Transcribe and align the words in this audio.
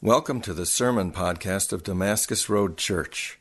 Welcome 0.00 0.40
to 0.42 0.54
the 0.54 0.64
Sermon 0.64 1.10
Podcast 1.10 1.72
of 1.72 1.82
Damascus 1.82 2.48
Road 2.48 2.76
Church. 2.76 3.36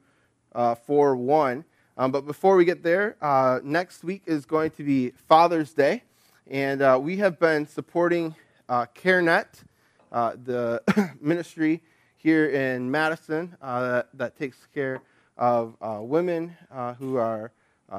uh, 0.53 0.75
4 0.75 1.15
1. 1.15 1.65
Um, 2.01 2.11
but 2.11 2.25
before 2.25 2.57
we 2.57 2.65
get 2.65 2.83
there, 2.83 3.17
uh, 3.21 3.61
next 3.63 4.03
week 4.05 4.23
is 4.25 4.47
going 4.47 4.71
to 4.71 4.83
be 4.83 5.11
Father's 5.29 5.75
Day, 5.75 6.03
and 6.51 6.81
uh, 6.81 6.99
we 6.99 7.19
have 7.19 7.39
been 7.39 7.67
supporting 7.67 8.35
uh, 8.71 8.87
CareNet, 8.95 9.65
uh, 10.11 10.33
the 10.43 10.83
ministry 11.21 11.83
here 12.17 12.49
in 12.49 12.91
Madison 12.91 13.55
uh, 13.61 13.83
that, 13.83 14.09
that, 14.15 14.39
takes 14.39 14.67
care 14.73 15.03
of 15.37 15.77
uh, 15.83 15.99
women 16.01 16.57
who 16.99 17.19
are 17.19 17.53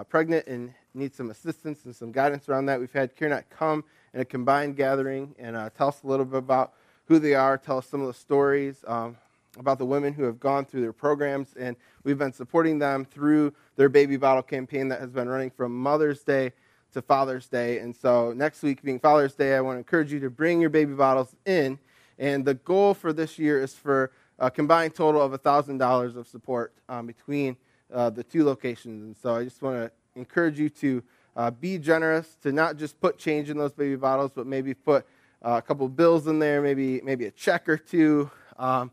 pregnant 0.10 0.48
and 0.48 0.74
need 0.96 1.13
some 1.13 1.30
assistance 1.30 1.86
and 1.86 1.96
some 1.96 2.12
guidance 2.12 2.49
around 2.49 2.66
that. 2.66 2.80
We've 2.80 2.91
had 2.91 3.16
CareNet 3.16 3.52
come 3.52 3.84
in 4.16 4.22
a 4.22 4.26
combined 4.26 4.77
gathering 4.77 5.36
and 5.38 5.55
tell 5.77 5.90
us 5.90 6.02
a 6.04 6.08
little 6.08 6.26
bit 6.26 6.40
about 6.40 6.74
who 7.05 7.20
they 7.20 7.36
are, 7.36 7.55
tell 7.55 7.77
us 7.77 7.86
some 7.86 8.02
of 8.02 8.08
the 8.08 8.16
stories. 8.16 8.84
Um, 8.88 9.18
about 9.58 9.78
the 9.78 9.86
women 9.86 10.14
who 10.14 10.23
have 10.23 10.40
gone 10.40 10.66
through 10.66 10.82
their 10.82 10.94
programs, 10.94 11.54
and 11.60 11.76
we've 12.04 12.18
been 12.18 12.34
supporting 12.34 12.80
them 12.80 13.05
through 13.05 13.54
their 13.76 13.90
baby 13.90 14.18
bottle 14.18 14.44
campaign 14.44 14.88
that 14.90 15.00
has 15.00 15.12
been 15.12 15.27
running 15.27 15.50
from 15.50 15.77
Mother's 15.77 16.24
Day 16.24 16.54
to 16.94 17.02
Father's 17.02 17.48
Day. 17.48 17.80
And 17.80 17.96
so, 17.96 18.34
next 18.34 18.64
week 18.64 18.82
being 18.82 19.00
Father's 19.00 19.36
Day, 19.36 19.55
I 19.55 19.62
want 19.62 19.76
to 19.76 19.80
encourage 19.80 20.12
you 20.12 20.20
to 20.22 20.30
bring 20.30 20.62
your 20.62 20.70
baby 20.70 20.94
bottles 20.94 21.36
in. 21.46 21.79
And 22.18 22.46
the 22.46 22.54
goal 22.54 22.94
for 22.94 23.13
this 23.13 23.40
year 23.40 23.62
is 23.62 23.74
for 23.74 24.12
a 24.40 24.52
combined 24.52 24.96
total 24.96 25.22
of 25.22 25.32
$1,000 25.32 26.16
of 26.16 26.27
support 26.27 26.74
um, 26.90 27.07
between 27.07 27.57
uh, 27.94 28.10
the 28.10 28.24
two 28.24 28.44
locations. 28.44 29.04
And 29.04 29.16
so, 29.16 29.35
I 29.35 29.44
just 29.44 29.62
want 29.62 29.77
to 29.77 29.91
encourage 30.16 30.60
you 30.60 30.70
to 30.70 31.04
uh, 31.35 31.52
be 31.52 31.77
generous, 31.77 32.38
to 32.41 32.52
not 32.52 32.77
just 32.77 32.99
put 32.99 33.18
change 33.18 33.49
in 33.49 33.57
those 33.57 33.74
baby 33.74 33.96
bottles, 33.96 34.32
but 34.34 34.46
maybe 34.46 34.74
put 34.74 35.05
uh, 35.44 35.54
a 35.54 35.62
couple 35.62 35.88
bills 35.88 36.27
in 36.27 36.40
there, 36.40 36.62
maybe 36.62 37.02
maybe 37.02 37.26
a 37.26 37.32
check 37.32 37.68
or 37.68 37.77
two. 37.77 38.29
Um, 38.57 38.91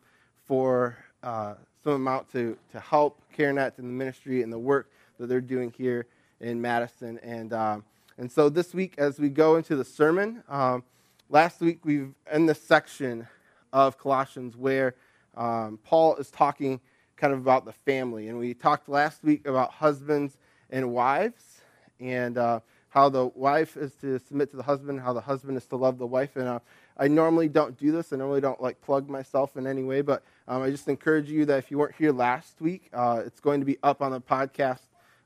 for 0.48 0.96
uh, 1.22 1.54
some 1.84 1.92
amount 1.92 2.32
to, 2.32 2.56
to 2.72 2.80
help 2.80 3.20
CareNet 3.36 3.78
in 3.78 3.86
the 3.86 3.92
ministry 3.92 4.42
and 4.42 4.52
the 4.52 4.58
work 4.58 4.90
that 5.18 5.28
they're 5.28 5.40
doing 5.42 5.72
here 5.76 6.06
in 6.40 6.60
Madison. 6.60 7.18
And, 7.22 7.52
um, 7.52 7.84
and 8.16 8.32
so 8.32 8.48
this 8.48 8.74
week, 8.74 8.94
as 8.98 9.20
we 9.20 9.28
go 9.28 9.56
into 9.56 9.76
the 9.76 9.84
sermon, 9.84 10.42
um, 10.48 10.82
last 11.28 11.60
week 11.60 11.84
we've 11.84 12.14
in 12.32 12.46
this 12.46 12.60
section 12.60 13.28
of 13.72 13.98
Colossians 13.98 14.56
where 14.56 14.94
um, 15.36 15.78
Paul 15.84 16.16
is 16.16 16.30
talking 16.30 16.80
kind 17.16 17.32
of 17.32 17.40
about 17.40 17.66
the 17.66 17.72
family. 17.72 18.28
And 18.28 18.38
we 18.38 18.54
talked 18.54 18.88
last 18.88 19.22
week 19.22 19.46
about 19.46 19.70
husbands 19.72 20.38
and 20.70 20.90
wives 20.92 21.60
and 22.00 22.38
uh, 22.38 22.60
how 22.88 23.08
the 23.08 23.26
wife 23.26 23.76
is 23.76 23.92
to 23.96 24.18
submit 24.18 24.50
to 24.50 24.56
the 24.56 24.62
husband, 24.62 25.00
how 25.00 25.12
the 25.12 25.20
husband 25.20 25.56
is 25.56 25.66
to 25.66 25.76
love 25.76 25.98
the 25.98 26.06
wife. 26.06 26.36
And 26.36 26.48
uh, 26.48 26.60
I 26.98 27.06
normally 27.06 27.48
don't 27.48 27.76
do 27.78 27.92
this. 27.92 28.12
I 28.12 28.16
normally 28.16 28.40
don't 28.40 28.60
like 28.60 28.80
plug 28.80 29.08
myself 29.08 29.56
in 29.56 29.66
any 29.66 29.84
way, 29.84 30.00
but 30.00 30.22
um, 30.48 30.62
I 30.62 30.70
just 30.70 30.88
encourage 30.88 31.30
you 31.30 31.44
that 31.44 31.58
if 31.58 31.70
you 31.70 31.78
weren't 31.78 31.94
here 31.94 32.12
last 32.12 32.60
week, 32.60 32.88
uh, 32.92 33.22
it's 33.24 33.38
going 33.38 33.60
to 33.60 33.66
be 33.66 33.78
up 33.82 34.02
on 34.02 34.10
the 34.10 34.20
podcast 34.20 34.80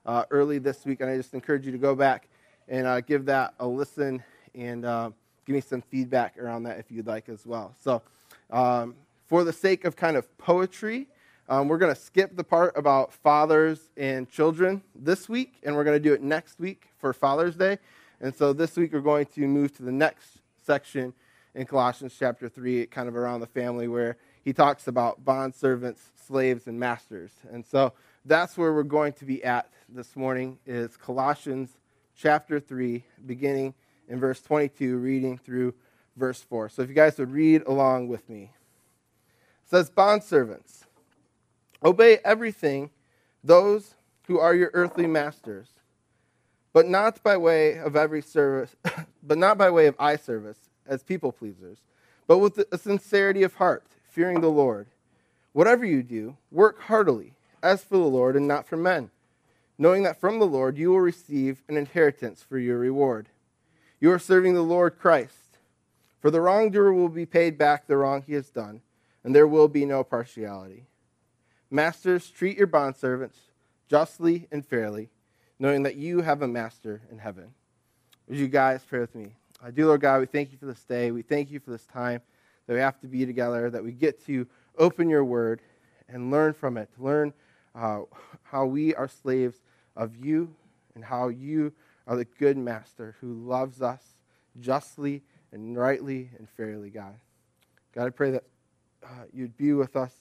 uh, 0.05 0.25
early 0.31 0.59
this 0.59 0.85
week, 0.85 1.01
and 1.01 1.09
I 1.09 1.17
just 1.17 1.33
encourage 1.33 1.65
you 1.65 1.73
to 1.73 1.79
go 1.79 1.95
back 1.95 2.29
and 2.69 2.87
uh, 2.87 3.01
give 3.01 3.25
that 3.27 3.55
a 3.59 3.67
listen 3.67 4.23
and 4.55 4.85
uh, 4.85 5.11
give 5.47 5.55
me 5.55 5.61
some 5.63 5.81
feedback 5.81 6.37
around 6.39 6.65
that 6.65 6.79
if 6.79 6.91
you'd 6.91 7.07
like 7.07 7.29
as 7.29 7.47
well. 7.47 7.75
So, 7.81 8.03
um, 8.51 8.95
for 9.27 9.45
the 9.45 9.53
sake 9.53 9.87
of 9.87 9.97
kind 9.97 10.17
of 10.17 10.37
poetry, 10.37 11.09
um, 11.49 11.69
we're 11.69 11.79
going 11.79 11.95
to 11.95 12.01
skip 12.01 12.37
the 12.37 12.45
part 12.45 12.77
about 12.77 13.15
fathers 13.15 13.89
and 13.97 14.29
children 14.29 14.83
this 14.95 15.27
week, 15.27 15.55
and 15.63 15.75
we're 15.75 15.85
going 15.85 15.97
to 15.97 16.09
do 16.09 16.13
it 16.13 16.23
next 16.23 16.61
week 16.61 16.89
for 16.99 17.15
Father's 17.15 17.57
Day. 17.57 17.79
And 18.21 18.35
so 18.35 18.53
this 18.53 18.77
week 18.77 18.93
we're 18.93 19.01
going 19.01 19.27
to 19.27 19.41
move 19.49 19.75
to 19.77 19.83
the 19.83 19.91
next 19.91 20.39
section 20.63 21.15
in 21.55 21.67
Colossians 21.67 22.17
chapter 22.19 22.49
3, 22.49 22.87
kind 22.87 23.09
of 23.09 23.17
around 23.17 23.41
the 23.41 23.47
family, 23.47 23.89
where 23.89 24.17
he 24.43 24.53
talks 24.53 24.89
about 24.89 25.25
bond 25.25 25.55
servants, 25.55 26.03
slaves, 26.27 26.67
and 26.67 26.79
masters. 26.81 27.31
And 27.51 27.65
so 27.65 27.93
that's 28.25 28.57
where 28.57 28.73
we're 28.73 28.83
going 28.83 29.13
to 29.15 29.25
be 29.25 29.45
at 29.45 29.69
this 29.89 30.17
morning 30.17 30.59
is 30.67 30.97
Colossians 30.97 31.77
chapter 32.17 32.59
3, 32.59 33.05
beginning 33.27 33.75
in 34.09 34.19
verse 34.19 34.41
22, 34.41 34.97
reading 34.97 35.37
through 35.37 35.75
verse 36.17 36.41
4. 36.43 36.71
So 36.71 36.83
if 36.83 36.89
you 36.89 36.95
guys 36.95 37.19
would 37.19 37.31
read 37.31 37.63
along 37.67 38.09
with 38.09 38.29
me. 38.29 38.51
It 39.65 39.71
says, 39.71 39.91
Bond 39.91 40.23
servants, 40.23 40.87
obey 41.85 42.19
everything 42.25 42.91
those 43.45 43.95
who 44.27 44.39
are 44.39 44.55
your 44.55 44.71
earthly 44.73 45.07
masters, 45.07 45.69
but 46.73 46.87
not 46.87 47.23
by 47.23 47.37
way 47.37 47.79
of 47.79 47.97
every 47.97 48.23
service, 48.23 48.75
but 49.23 49.37
not 49.37 49.59
by 49.59 49.69
way 49.71 49.87
of 49.87 49.97
eye 49.99 50.17
service 50.17 50.71
as 50.87 51.03
people 51.03 51.33
pleasers, 51.33 51.79
but 52.27 52.39
with 52.39 52.59
a 52.71 52.79
sincerity 52.79 53.43
of 53.43 53.55
heart, 53.55 53.85
fearing 54.09 54.41
the 54.41 54.49
Lord. 54.49 54.89
Whatever 55.53 55.85
you 55.85 56.03
do, 56.03 56.37
work 56.51 56.83
heartily, 56.83 57.35
as 57.63 57.85
for 57.85 57.97
the 57.97 58.05
Lord 58.05 58.37
and 58.37 58.49
not 58.49 58.67
for 58.67 58.77
men, 58.77 59.11
knowing 59.79 60.03
that 60.03 60.21
from 60.21 60.39
the 60.39 60.47
Lord 60.47 60.77
you 60.77 60.91
will 60.91 61.01
receive 61.01 61.63
an 61.69 61.77
inheritance 61.77 62.43
for 62.43 62.59
your 62.59 62.79
reward. 62.79 63.29
You 64.01 64.11
are 64.13 64.19
serving 64.19 64.55
the 64.55 64.63
Lord 64.63 64.99
Christ. 64.99 65.59
For 66.21 66.31
the 66.31 66.41
wrongdoer 66.41 66.93
will 66.93 67.09
be 67.09 67.27
paid 67.27 67.59
back 67.59 67.87
the 67.87 67.97
wrong 67.97 68.23
he 68.27 68.35
has 68.35 68.49
done, 68.49 68.81
and 69.25 69.35
there 69.35 69.47
will 69.47 69.69
be 69.69 69.85
no 69.85 70.05
partiality. 70.05 70.87
Masters, 71.71 72.31
treat 72.31 72.57
your 72.57 72.67
bondservants 72.67 73.51
justly 73.89 74.47
and 74.53 74.65
fairly, 74.65 75.11
knowing 75.59 75.83
that 75.83 75.97
you 75.97 76.23
have 76.23 76.43
a 76.43 76.49
master 76.49 77.03
in 77.11 77.19
heaven. 77.19 77.55
Would 78.29 78.39
you 78.39 78.49
guys 78.49 78.83
pray 78.89 79.01
with 79.01 79.15
me? 79.15 79.35
Uh, 79.65 79.71
dear 79.71 79.87
Lord 79.87 80.01
God, 80.01 80.19
we 80.19 80.27
thank 80.27 80.51
you 80.51 80.59
for 80.59 80.67
this 80.67 80.83
day. 80.83 81.13
We 81.13 81.23
thank 81.23 81.53
you 81.53 81.61
for 81.61 81.71
this 81.71 81.87
time 81.87 82.21
that 82.67 82.75
we 82.75 82.81
have 82.81 82.99
to 83.01 83.07
be 83.07 83.25
together, 83.25 83.71
that 83.71 83.85
we 83.85 83.93
get 83.93 84.25
to 84.27 84.45
open 84.77 85.09
your 85.09 85.25
word 85.25 85.61
and 86.09 86.33
learn 86.33 86.53
from 86.53 86.77
it, 86.77 86.89
to 86.97 87.05
learn 87.05 87.33
uh, 87.77 88.01
how 88.43 88.65
we 88.67 88.93
are 88.97 89.07
slaves 89.07 89.61
of 89.95 90.17
you 90.17 90.53
and 90.97 91.05
how 91.05 91.29
you 91.29 91.73
are 92.09 92.17
the 92.17 92.25
good 92.25 92.57
master 92.57 93.15
who 93.21 93.35
loves 93.35 93.81
us 93.81 94.03
justly 94.59 95.23
and 95.53 95.79
rightly 95.79 96.31
and 96.39 96.49
fairly, 96.51 96.91
God. 96.91 97.15
God, 97.95 98.07
I 98.09 98.11
pray 98.11 98.33
that 98.33 98.45
uh, 99.05 99.27
you'd 99.33 99.57
be 99.57 99.75
with 99.75 99.95
us 99.95 100.13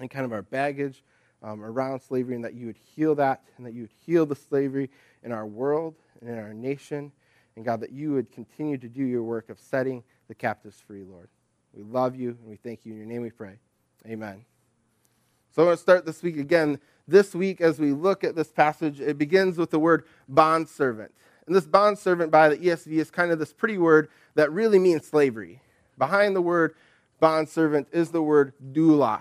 in 0.00 0.08
kind 0.08 0.24
of 0.24 0.32
our 0.32 0.42
baggage 0.42 1.04
um, 1.44 1.62
around 1.62 2.00
slavery 2.00 2.34
and 2.34 2.44
that 2.44 2.54
you 2.54 2.66
would 2.66 2.78
heal 2.96 3.14
that 3.14 3.44
and 3.56 3.64
that 3.66 3.72
you 3.72 3.82
would 3.82 3.94
heal 4.04 4.26
the 4.26 4.34
slavery 4.34 4.90
in 5.22 5.30
our 5.30 5.46
world 5.46 5.94
and 6.20 6.28
in 6.28 6.36
our 6.36 6.52
nation 6.52 7.12
and 7.56 7.64
God, 7.64 7.80
that 7.80 7.92
you 7.92 8.12
would 8.12 8.30
continue 8.30 8.78
to 8.78 8.88
do 8.88 9.04
your 9.04 9.22
work 9.22 9.48
of 9.48 9.60
setting 9.60 10.02
the 10.28 10.34
captives 10.34 10.80
free, 10.80 11.04
Lord. 11.04 11.28
We 11.72 11.82
love 11.82 12.16
you 12.16 12.30
and 12.40 12.48
we 12.48 12.56
thank 12.56 12.84
you. 12.84 12.92
In 12.92 12.98
your 12.98 13.06
name 13.06 13.22
we 13.22 13.30
pray. 13.30 13.58
Amen. 14.06 14.44
So 15.54 15.62
I 15.62 15.66
want 15.66 15.78
to 15.78 15.82
start 15.82 16.04
this 16.04 16.22
week 16.22 16.36
again. 16.36 16.80
This 17.06 17.34
week, 17.34 17.60
as 17.60 17.78
we 17.78 17.92
look 17.92 18.24
at 18.24 18.34
this 18.34 18.50
passage, 18.50 19.00
it 19.00 19.18
begins 19.18 19.56
with 19.56 19.70
the 19.70 19.78
word 19.78 20.04
bondservant. 20.28 21.12
And 21.46 21.54
this 21.54 21.66
bondservant 21.66 22.30
by 22.30 22.48
the 22.48 22.56
ESV 22.56 22.92
is 22.92 23.10
kind 23.10 23.30
of 23.30 23.38
this 23.38 23.52
pretty 23.52 23.78
word 23.78 24.08
that 24.34 24.50
really 24.50 24.78
means 24.78 25.06
slavery. 25.06 25.60
Behind 25.98 26.34
the 26.34 26.40
word 26.40 26.74
bondservant 27.20 27.88
is 27.92 28.10
the 28.10 28.22
word 28.22 28.54
doulos 28.72 29.20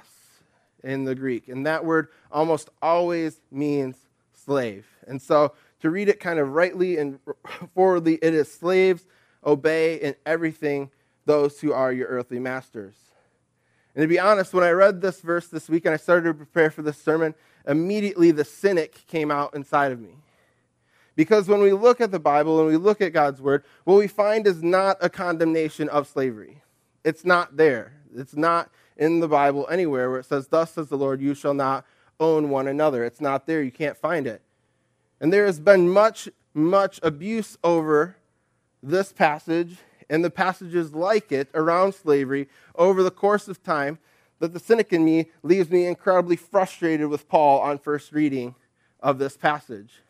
in 0.84 1.04
the 1.04 1.16
Greek. 1.16 1.50
And 1.50 1.66
that 1.66 1.86
word 1.86 2.08
almost 2.32 2.70
always 2.82 3.42
means 3.52 3.98
slave. 4.34 4.88
And 5.08 5.22
so 5.22 5.54
to 5.84 5.90
read 5.90 6.08
it 6.08 6.22
kind 6.22 6.40
of 6.40 6.54
rightly 6.54 6.98
and 6.98 7.20
forwardly, 7.76 8.16
it 8.22 8.34
is 8.34 8.50
slaves, 8.50 9.06
obey 9.46 9.98
in 9.98 10.16
everything 10.26 10.90
those 11.26 11.60
who 11.60 11.74
are 11.74 11.92
your 11.92 12.08
earthly 12.08 12.40
masters. 12.40 12.96
And 13.94 14.02
to 14.02 14.08
be 14.08 14.18
honest, 14.18 14.54
when 14.54 14.64
I 14.64 14.70
read 14.70 15.02
this 15.02 15.20
verse 15.20 15.50
this 15.50 15.68
week 15.68 15.84
and 15.84 15.94
I 15.94 15.98
started 15.98 16.24
to 16.24 16.34
prepare 16.34 16.72
for 16.72 16.84
this 16.84 16.98
sermon, 16.98 17.36
immediately 17.68 18.32
the 18.32 18.46
cynic 18.46 19.06
came 19.08 19.30
out 19.30 19.54
inside 19.56 19.92
of 19.92 20.00
me. 20.00 20.16
Because 21.18 21.50
when 21.50 21.60
we 21.60 21.74
look 21.74 22.00
at 22.00 22.12
the 22.12 22.20
Bible 22.20 22.62
and 22.62 22.70
we 22.70 22.78
look 22.78 23.02
at 23.02 23.12
God's 23.12 23.42
word, 23.42 23.66
what 23.84 23.98
we 23.98 24.08
find 24.08 24.48
is 24.48 24.64
not 24.64 24.96
a 25.02 25.10
condemnation 25.10 25.90
of 25.90 26.08
slavery. 26.08 26.64
It's 27.04 27.26
not 27.26 27.58
there. 27.58 27.92
It's 28.16 28.38
not 28.38 28.72
in 28.96 29.20
the 29.20 29.28
Bible 29.28 29.68
anywhere 29.70 30.10
where 30.10 30.22
it 30.22 30.28
says, 30.28 30.48
Thus 30.48 30.72
says 30.72 30.88
the 30.88 30.98
Lord, 30.98 31.20
you 31.20 31.36
shall 31.36 31.54
not 31.54 31.86
own 32.22 32.50
one 32.50 32.70
another. 32.70 33.04
It's 33.04 33.20
not 33.20 33.48
there. 33.48 33.62
You 33.62 33.72
can't 33.72 33.98
find 33.98 34.26
it. 34.26 34.42
And 35.24 35.32
there 35.32 35.46
has 35.46 35.58
been 35.58 35.88
much, 35.88 36.28
much 36.54 37.00
abuse 37.02 37.58
over 37.64 38.18
this 38.84 39.14
passage 39.14 39.78
and 40.10 40.22
the 40.22 40.30
passages 40.30 40.94
like 40.94 41.32
it 41.32 41.48
around 41.54 41.96
slavery 41.96 42.50
over 42.76 43.02
the 43.02 43.10
course 43.10 43.48
of 43.48 43.64
time 43.64 44.00
that 44.40 44.52
the 44.52 44.60
cynic 44.60 44.92
in 44.92 45.06
me 45.06 45.28
leaves 45.42 45.70
me 45.70 45.86
incredibly 45.86 46.36
frustrated 46.36 47.08
with 47.08 47.30
Paul 47.30 47.62
on 47.62 47.80
first 47.80 48.12
reading 48.12 48.56
of 49.00 49.18
this 49.18 49.38
passage. 49.38 50.02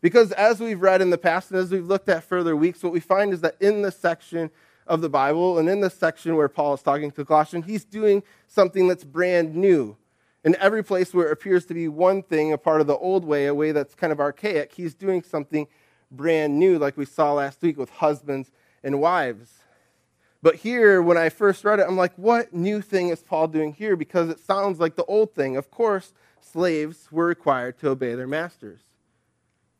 Because 0.00 0.32
as 0.32 0.60
we've 0.60 0.80
read 0.80 1.02
in 1.02 1.10
the 1.10 1.18
past 1.18 1.50
and 1.50 1.60
as 1.60 1.70
we've 1.70 1.84
looked 1.84 2.08
at 2.08 2.24
further 2.24 2.56
weeks, 2.56 2.82
what 2.82 2.94
we 2.94 3.00
find 3.00 3.34
is 3.34 3.42
that 3.42 3.56
in 3.60 3.82
this 3.82 3.98
section 3.98 4.50
of 4.86 5.02
the 5.02 5.10
Bible 5.10 5.58
and 5.58 5.68
in 5.68 5.82
this 5.82 5.92
section 5.92 6.36
where 6.36 6.48
Paul 6.48 6.72
is 6.72 6.82
talking 6.82 7.10
to 7.10 7.24
Colossians, 7.26 7.66
he's 7.66 7.84
doing 7.84 8.22
something 8.48 8.88
that's 8.88 9.04
brand 9.04 9.54
new. 9.54 9.98
In 10.44 10.54
every 10.56 10.84
place 10.84 11.14
where 11.14 11.28
it 11.28 11.32
appears 11.32 11.64
to 11.66 11.74
be 11.74 11.88
one 11.88 12.22
thing, 12.22 12.52
a 12.52 12.58
part 12.58 12.82
of 12.82 12.86
the 12.86 12.96
old 12.96 13.24
way, 13.24 13.46
a 13.46 13.54
way 13.54 13.72
that's 13.72 13.94
kind 13.94 14.12
of 14.12 14.20
archaic, 14.20 14.74
he's 14.74 14.94
doing 14.94 15.22
something 15.22 15.66
brand 16.10 16.58
new, 16.58 16.78
like 16.78 16.96
we 16.96 17.06
saw 17.06 17.32
last 17.32 17.62
week 17.62 17.78
with 17.78 17.88
husbands 17.88 18.50
and 18.82 19.00
wives. 19.00 19.50
But 20.42 20.56
here, 20.56 21.00
when 21.00 21.16
I 21.16 21.30
first 21.30 21.64
read 21.64 21.80
it, 21.80 21.86
I'm 21.88 21.96
like, 21.96 22.12
what 22.16 22.52
new 22.52 22.82
thing 22.82 23.08
is 23.08 23.22
Paul 23.22 23.48
doing 23.48 23.72
here? 23.72 23.96
Because 23.96 24.28
it 24.28 24.38
sounds 24.38 24.78
like 24.78 24.94
the 24.94 25.04
old 25.06 25.34
thing. 25.34 25.56
Of 25.56 25.70
course, 25.70 26.12
slaves 26.42 27.08
were 27.10 27.24
required 27.24 27.78
to 27.78 27.88
obey 27.88 28.14
their 28.14 28.26
masters. 28.26 28.80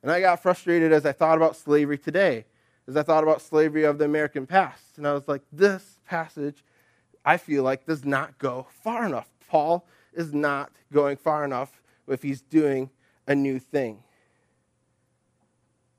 And 0.02 0.10
I 0.10 0.20
got 0.20 0.42
frustrated 0.42 0.90
as 0.90 1.04
I 1.04 1.12
thought 1.12 1.36
about 1.36 1.56
slavery 1.56 1.98
today, 1.98 2.46
as 2.88 2.96
I 2.96 3.02
thought 3.02 3.22
about 3.22 3.42
slavery 3.42 3.84
of 3.84 3.98
the 3.98 4.06
American 4.06 4.46
past. 4.46 4.96
And 4.96 5.06
I 5.06 5.12
was 5.12 5.28
like, 5.28 5.42
this 5.52 5.98
passage, 6.06 6.64
I 7.22 7.36
feel 7.36 7.62
like, 7.62 7.84
does 7.84 8.06
not 8.06 8.38
go 8.38 8.66
far 8.82 9.04
enough. 9.04 9.28
Paul 9.46 9.86
is 10.14 10.32
not 10.32 10.72
going 10.92 11.16
far 11.16 11.44
enough 11.44 11.82
if 12.08 12.22
he's 12.22 12.40
doing 12.40 12.90
a 13.26 13.34
new 13.34 13.58
thing. 13.58 14.02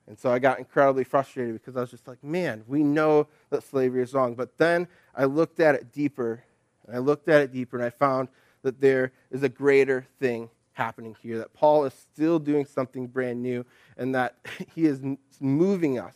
And 0.07 0.19
so 0.19 0.31
I 0.31 0.39
got 0.39 0.59
incredibly 0.59 1.03
frustrated 1.03 1.53
because 1.53 1.75
I 1.75 1.81
was 1.81 1.89
just 1.89 2.07
like, 2.07 2.23
man, 2.23 2.63
we 2.67 2.83
know 2.83 3.27
that 3.49 3.63
slavery 3.63 4.03
is 4.03 4.13
wrong. 4.13 4.35
But 4.35 4.57
then 4.57 4.87
I 5.15 5.25
looked 5.25 5.59
at 5.59 5.75
it 5.75 5.91
deeper, 5.91 6.43
and 6.85 6.95
I 6.95 6.99
looked 6.99 7.27
at 7.27 7.41
it 7.41 7.51
deeper, 7.51 7.77
and 7.77 7.85
I 7.85 7.89
found 7.89 8.29
that 8.61 8.79
there 8.81 9.11
is 9.31 9.43
a 9.43 9.49
greater 9.49 10.05
thing 10.19 10.49
happening 10.73 11.15
here, 11.21 11.37
that 11.39 11.53
Paul 11.53 11.85
is 11.85 11.93
still 11.93 12.37
doing 12.37 12.65
something 12.65 13.07
brand 13.07 13.41
new, 13.41 13.65
and 13.97 14.13
that 14.13 14.35
he 14.75 14.85
is 14.85 15.01
moving 15.39 15.97
us, 15.97 16.15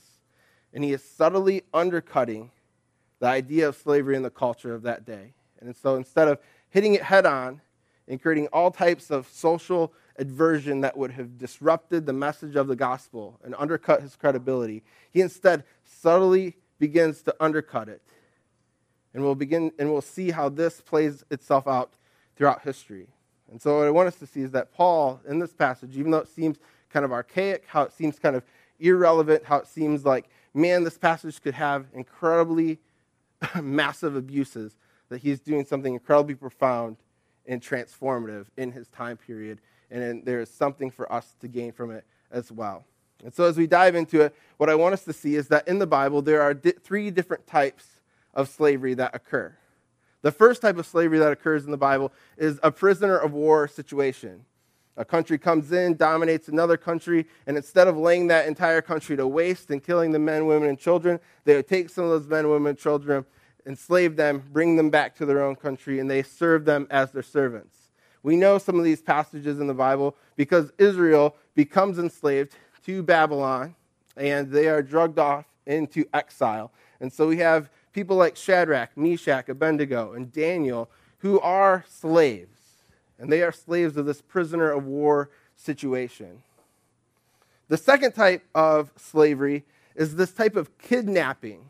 and 0.73 0.83
he 0.83 0.93
is 0.93 1.03
subtly 1.03 1.63
undercutting 1.73 2.51
the 3.19 3.27
idea 3.27 3.67
of 3.67 3.75
slavery 3.75 4.15
in 4.15 4.23
the 4.23 4.29
culture 4.29 4.73
of 4.73 4.83
that 4.83 5.05
day. 5.05 5.33
And 5.59 5.75
so 5.75 5.95
instead 5.95 6.27
of 6.27 6.39
hitting 6.69 6.93
it 6.93 7.03
head 7.03 7.25
on 7.25 7.61
and 8.09 8.21
creating 8.21 8.47
all 8.47 8.71
types 8.71 9.11
of 9.11 9.27
social 9.31 9.93
aversion 10.17 10.81
that 10.81 10.97
would 10.97 11.11
have 11.11 11.37
disrupted 11.37 12.05
the 12.05 12.13
message 12.13 12.55
of 12.55 12.67
the 12.67 12.75
gospel 12.75 13.39
and 13.43 13.55
undercut 13.57 14.01
his 14.01 14.15
credibility. 14.15 14.83
He 15.11 15.21
instead 15.21 15.63
subtly 15.85 16.57
begins 16.79 17.21
to 17.23 17.35
undercut 17.39 17.87
it. 17.87 18.01
And 19.13 19.23
we'll 19.23 19.35
begin 19.35 19.71
and 19.79 19.91
we'll 19.91 20.01
see 20.01 20.31
how 20.31 20.49
this 20.49 20.81
plays 20.81 21.23
itself 21.29 21.67
out 21.67 21.93
throughout 22.35 22.63
history. 22.63 23.07
And 23.51 23.61
so 23.61 23.77
what 23.77 23.87
I 23.87 23.91
want 23.91 24.07
us 24.07 24.15
to 24.17 24.27
see 24.27 24.41
is 24.41 24.51
that 24.51 24.73
Paul 24.73 25.21
in 25.27 25.39
this 25.39 25.53
passage, 25.53 25.95
even 25.97 26.11
though 26.11 26.19
it 26.19 26.27
seems 26.27 26.57
kind 26.89 27.05
of 27.05 27.11
archaic, 27.11 27.65
how 27.67 27.83
it 27.83 27.93
seems 27.93 28.19
kind 28.19 28.35
of 28.35 28.43
irrelevant, 28.79 29.45
how 29.45 29.57
it 29.57 29.67
seems 29.67 30.05
like, 30.05 30.29
man, 30.53 30.83
this 30.83 30.97
passage 30.97 31.41
could 31.41 31.53
have 31.53 31.85
incredibly 31.93 32.79
massive 33.61 34.15
abuses, 34.15 34.75
that 35.09 35.21
he's 35.21 35.39
doing 35.39 35.65
something 35.65 35.93
incredibly 35.93 36.35
profound 36.35 36.97
and 37.49 37.61
transformative 37.61 38.45
in 38.55 38.71
his 38.71 38.87
time 38.87 39.17
period 39.17 39.59
and 39.91 40.23
there 40.25 40.39
is 40.39 40.49
something 40.49 40.91
for 40.91 41.11
us 41.11 41.35
to 41.41 41.47
gain 41.47 41.71
from 41.71 41.91
it 41.91 42.05
as 42.31 42.51
well. 42.51 42.85
And 43.23 43.33
so, 43.33 43.43
as 43.45 43.57
we 43.57 43.67
dive 43.67 43.95
into 43.95 44.21
it, 44.21 44.35
what 44.57 44.69
I 44.69 44.75
want 44.75 44.93
us 44.93 45.03
to 45.05 45.13
see 45.13 45.35
is 45.35 45.49
that 45.49 45.67
in 45.67 45.79
the 45.79 45.87
Bible, 45.87 46.21
there 46.21 46.41
are 46.41 46.53
di- 46.53 46.71
three 46.71 47.11
different 47.11 47.45
types 47.47 47.85
of 48.33 48.47
slavery 48.47 48.93
that 48.93 49.13
occur. 49.13 49.55
The 50.21 50.31
first 50.31 50.61
type 50.61 50.77
of 50.77 50.85
slavery 50.85 51.19
that 51.19 51.31
occurs 51.31 51.65
in 51.65 51.71
the 51.71 51.77
Bible 51.77 52.13
is 52.37 52.59
a 52.63 52.71
prisoner 52.71 53.17
of 53.17 53.33
war 53.33 53.67
situation. 53.67 54.45
A 54.95 55.05
country 55.05 55.37
comes 55.37 55.71
in, 55.71 55.95
dominates 55.95 56.49
another 56.49 56.77
country, 56.77 57.25
and 57.47 57.55
instead 57.55 57.87
of 57.87 57.97
laying 57.97 58.27
that 58.27 58.47
entire 58.47 58.81
country 58.81 59.15
to 59.15 59.25
waste 59.27 59.71
and 59.71 59.83
killing 59.83 60.11
the 60.11 60.19
men, 60.19 60.45
women, 60.45 60.69
and 60.69 60.77
children, 60.77 61.19
they 61.45 61.55
would 61.55 61.67
take 61.67 61.89
some 61.89 62.03
of 62.03 62.09
those 62.09 62.27
men, 62.27 62.49
women, 62.49 62.71
and 62.71 62.77
children, 62.77 63.25
enslave 63.65 64.15
them, 64.15 64.43
bring 64.51 64.75
them 64.75 64.89
back 64.89 65.15
to 65.17 65.25
their 65.25 65.43
own 65.43 65.55
country, 65.55 65.99
and 65.99 66.09
they 66.09 66.23
serve 66.23 66.65
them 66.65 66.87
as 66.89 67.11
their 67.11 67.23
servants. 67.23 67.75
We 68.23 68.35
know 68.35 68.57
some 68.57 68.77
of 68.77 68.83
these 68.83 69.01
passages 69.01 69.59
in 69.59 69.67
the 69.67 69.73
Bible 69.73 70.15
because 70.35 70.71
Israel 70.77 71.35
becomes 71.55 71.97
enslaved 71.97 72.55
to 72.85 73.03
Babylon 73.03 73.75
and 74.17 74.51
they 74.51 74.67
are 74.67 74.81
drugged 74.81 75.19
off 75.19 75.45
into 75.65 76.05
exile. 76.13 76.71
And 76.99 77.11
so 77.11 77.27
we 77.27 77.37
have 77.37 77.69
people 77.93 78.17
like 78.17 78.35
Shadrach, 78.35 78.97
Meshach, 78.97 79.47
Abednego, 79.47 80.13
and 80.13 80.31
Daniel 80.31 80.89
who 81.19 81.39
are 81.39 81.85
slaves. 81.87 82.57
And 83.17 83.31
they 83.31 83.41
are 83.41 83.51
slaves 83.51 83.97
of 83.97 84.05
this 84.05 84.21
prisoner 84.21 84.71
of 84.71 84.85
war 84.85 85.29
situation. 85.55 86.43
The 87.67 87.77
second 87.77 88.13
type 88.13 88.43
of 88.55 88.91
slavery 88.95 89.63
is 89.95 90.15
this 90.15 90.31
type 90.31 90.55
of 90.55 90.77
kidnapping. 90.77 91.69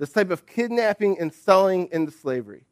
This 0.00 0.12
type 0.12 0.30
of 0.30 0.46
kidnapping 0.46 1.20
and 1.20 1.30
selling 1.30 1.90
into 1.92 2.10
slavery. 2.10 2.64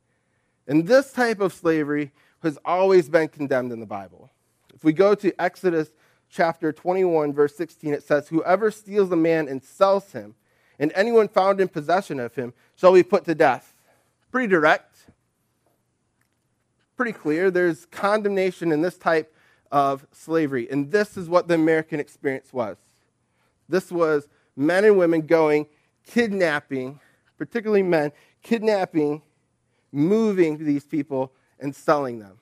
And 0.67 0.89
this 0.89 1.13
type 1.13 1.41
of 1.41 1.53
slavery 1.53 2.11
has 2.43 2.59
always 2.65 3.11
been 3.11 3.29
condemned 3.29 3.71
in 3.71 3.81
the 3.81 3.87
Bible. 3.87 4.31
If 4.75 4.83
we 4.83 4.95
go 4.95 5.15
to 5.15 5.39
Exodus 5.39 5.91
chapter 6.31 6.73
21, 6.73 7.35
verse 7.35 7.55
16, 7.55 7.93
it 7.93 8.03
says, 8.03 8.29
Whoever 8.29 8.71
steals 8.71 9.13
a 9.13 9.17
man 9.17 9.47
and 9.47 9.63
sells 9.63 10.13
him, 10.13 10.37
and 10.79 10.91
anyone 10.95 11.29
found 11.29 11.61
in 11.61 11.69
possession 11.69 12.19
of 12.19 12.35
him, 12.35 12.55
shall 12.77 12.95
be 12.95 13.03
put 13.03 13.27
to 13.27 13.35
death. 13.35 13.75
Pretty 14.33 14.49
direct, 14.49 15.11
pretty 16.97 17.13
clear. 17.13 17.51
There's 17.51 17.85
condemnation 17.87 18.73
in 18.73 18.81
this 18.81 18.97
type 18.97 19.35
of 19.71 20.07
slavery. 20.13 20.67
And 20.71 20.91
this 20.91 21.19
is 21.19 21.29
what 21.29 21.47
the 21.47 21.55
American 21.55 22.01
experience 22.01 22.55
was. 22.55 22.79
This 23.69 23.93
was 23.93 24.29
men 24.57 24.87
and 24.87 24.97
women 24.97 25.27
going, 25.27 25.67
kidnapping, 26.07 27.01
particularly 27.39 27.83
men, 27.83 28.13
kidnapping, 28.43 29.23
moving 29.93 30.65
these 30.65 30.85
people 30.85 31.33
and 31.59 31.75
selling 31.75 32.19
them. 32.19 32.39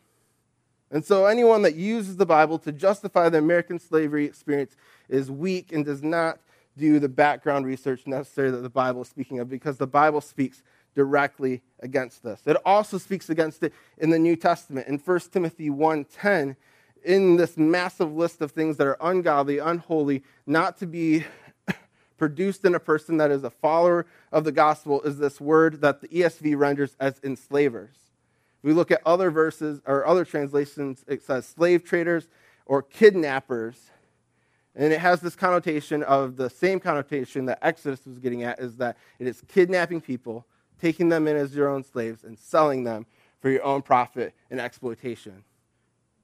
And 0.91 1.05
so, 1.05 1.27
anyone 1.27 1.63
that 1.63 1.75
uses 1.75 2.17
the 2.17 2.27
Bible 2.27 2.59
to 2.61 2.73
justify 2.73 3.29
the 3.29 3.39
American 3.39 3.79
slavery 3.79 4.25
experience 4.25 4.77
is 5.09 5.31
weak 5.31 5.73
and 5.73 5.85
does 5.85 6.03
not 6.03 6.39
do 6.77 6.99
the 6.99 7.09
background 7.09 7.67
research 7.67 8.07
necessary 8.07 8.51
that 8.51 8.59
the 8.59 8.71
Bible 8.71 9.03
is 9.03 9.09
speaking 9.09 9.41
of 9.41 9.49
because 9.49 9.79
the 9.79 9.87
Bible 9.87 10.21
speaks 10.21 10.63
directly 10.95 11.63
against 11.81 12.23
this. 12.23 12.43
It 12.47 12.57
also 12.65 12.99
speaks 12.99 13.31
against 13.31 13.63
it 13.63 13.73
in 13.99 14.11
the 14.11 14.19
New 14.19 14.37
Testament. 14.37 14.87
In 14.87 14.99
1 14.99 15.33
Timothy 15.33 15.71
1:10, 15.71 16.57
in 17.05 17.37
this 17.37 17.57
massive 17.57 18.15
list 18.15 18.41
of 18.41 18.51
things 18.51 18.77
that 18.77 18.87
are 18.87 18.97
ungodly, 19.01 19.59
unholy, 19.59 20.23
not 20.47 20.77
to 20.79 20.87
be 20.87 21.25
produced 22.17 22.65
in 22.65 22.75
a 22.75 22.81
person 22.81 23.17
that 23.19 23.31
is 23.31 23.45
a 23.45 23.51
follower 23.51 24.07
of 24.33 24.45
the 24.45 24.53
gospel, 24.53 25.03
is 25.03 25.19
this 25.19 25.41
word 25.41 25.81
that 25.81 26.01
the 26.01 26.09
ESV 26.09 26.57
renders 26.57 26.97
as 26.99 27.21
enslavers 27.23 28.07
we 28.67 28.73
look 28.73 28.91
at 28.91 29.01
other 29.07 29.31
verses 29.31 29.81
or 29.87 30.05
other 30.05 30.25
translations, 30.25 31.05
it 31.07 31.23
says 31.23 31.47
slave 31.47 31.85
traders 31.85 32.27
or 32.67 32.83
kidnappers. 32.83 33.93
And 34.75 34.93
it 34.93 34.99
has 34.99 35.21
this 35.21 35.37
connotation 35.37 36.03
of 36.03 36.37
the 36.37 36.51
same 36.51 36.81
connotation 36.81 37.47
that 37.47 37.61
Exodus 37.63 38.05
was 38.05 38.19
getting 38.19 38.43
at 38.43 38.59
is 38.59 38.77
that 38.79 38.97
it 39.21 39.29
is 39.29 39.41
kidnapping 39.47 40.01
people, 40.01 40.45
taking 40.81 41.11
them 41.11 41.29
in 41.29 41.37
as 41.37 41.55
your 41.55 41.69
own 41.69 41.85
slaves, 41.85 42.25
and 42.25 42.37
selling 42.37 42.83
them 42.83 43.07
for 43.41 43.51
your 43.51 43.63
own 43.63 43.83
profit 43.83 44.35
and 44.51 44.61
exploitation. 44.61 45.45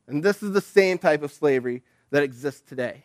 And 0.09 0.21
this 0.21 0.43
is 0.43 0.51
the 0.51 0.61
same 0.61 0.99
type 0.99 1.23
of 1.23 1.31
slavery 1.31 1.85
that 2.11 2.25
exists 2.25 2.61
today 2.61 3.05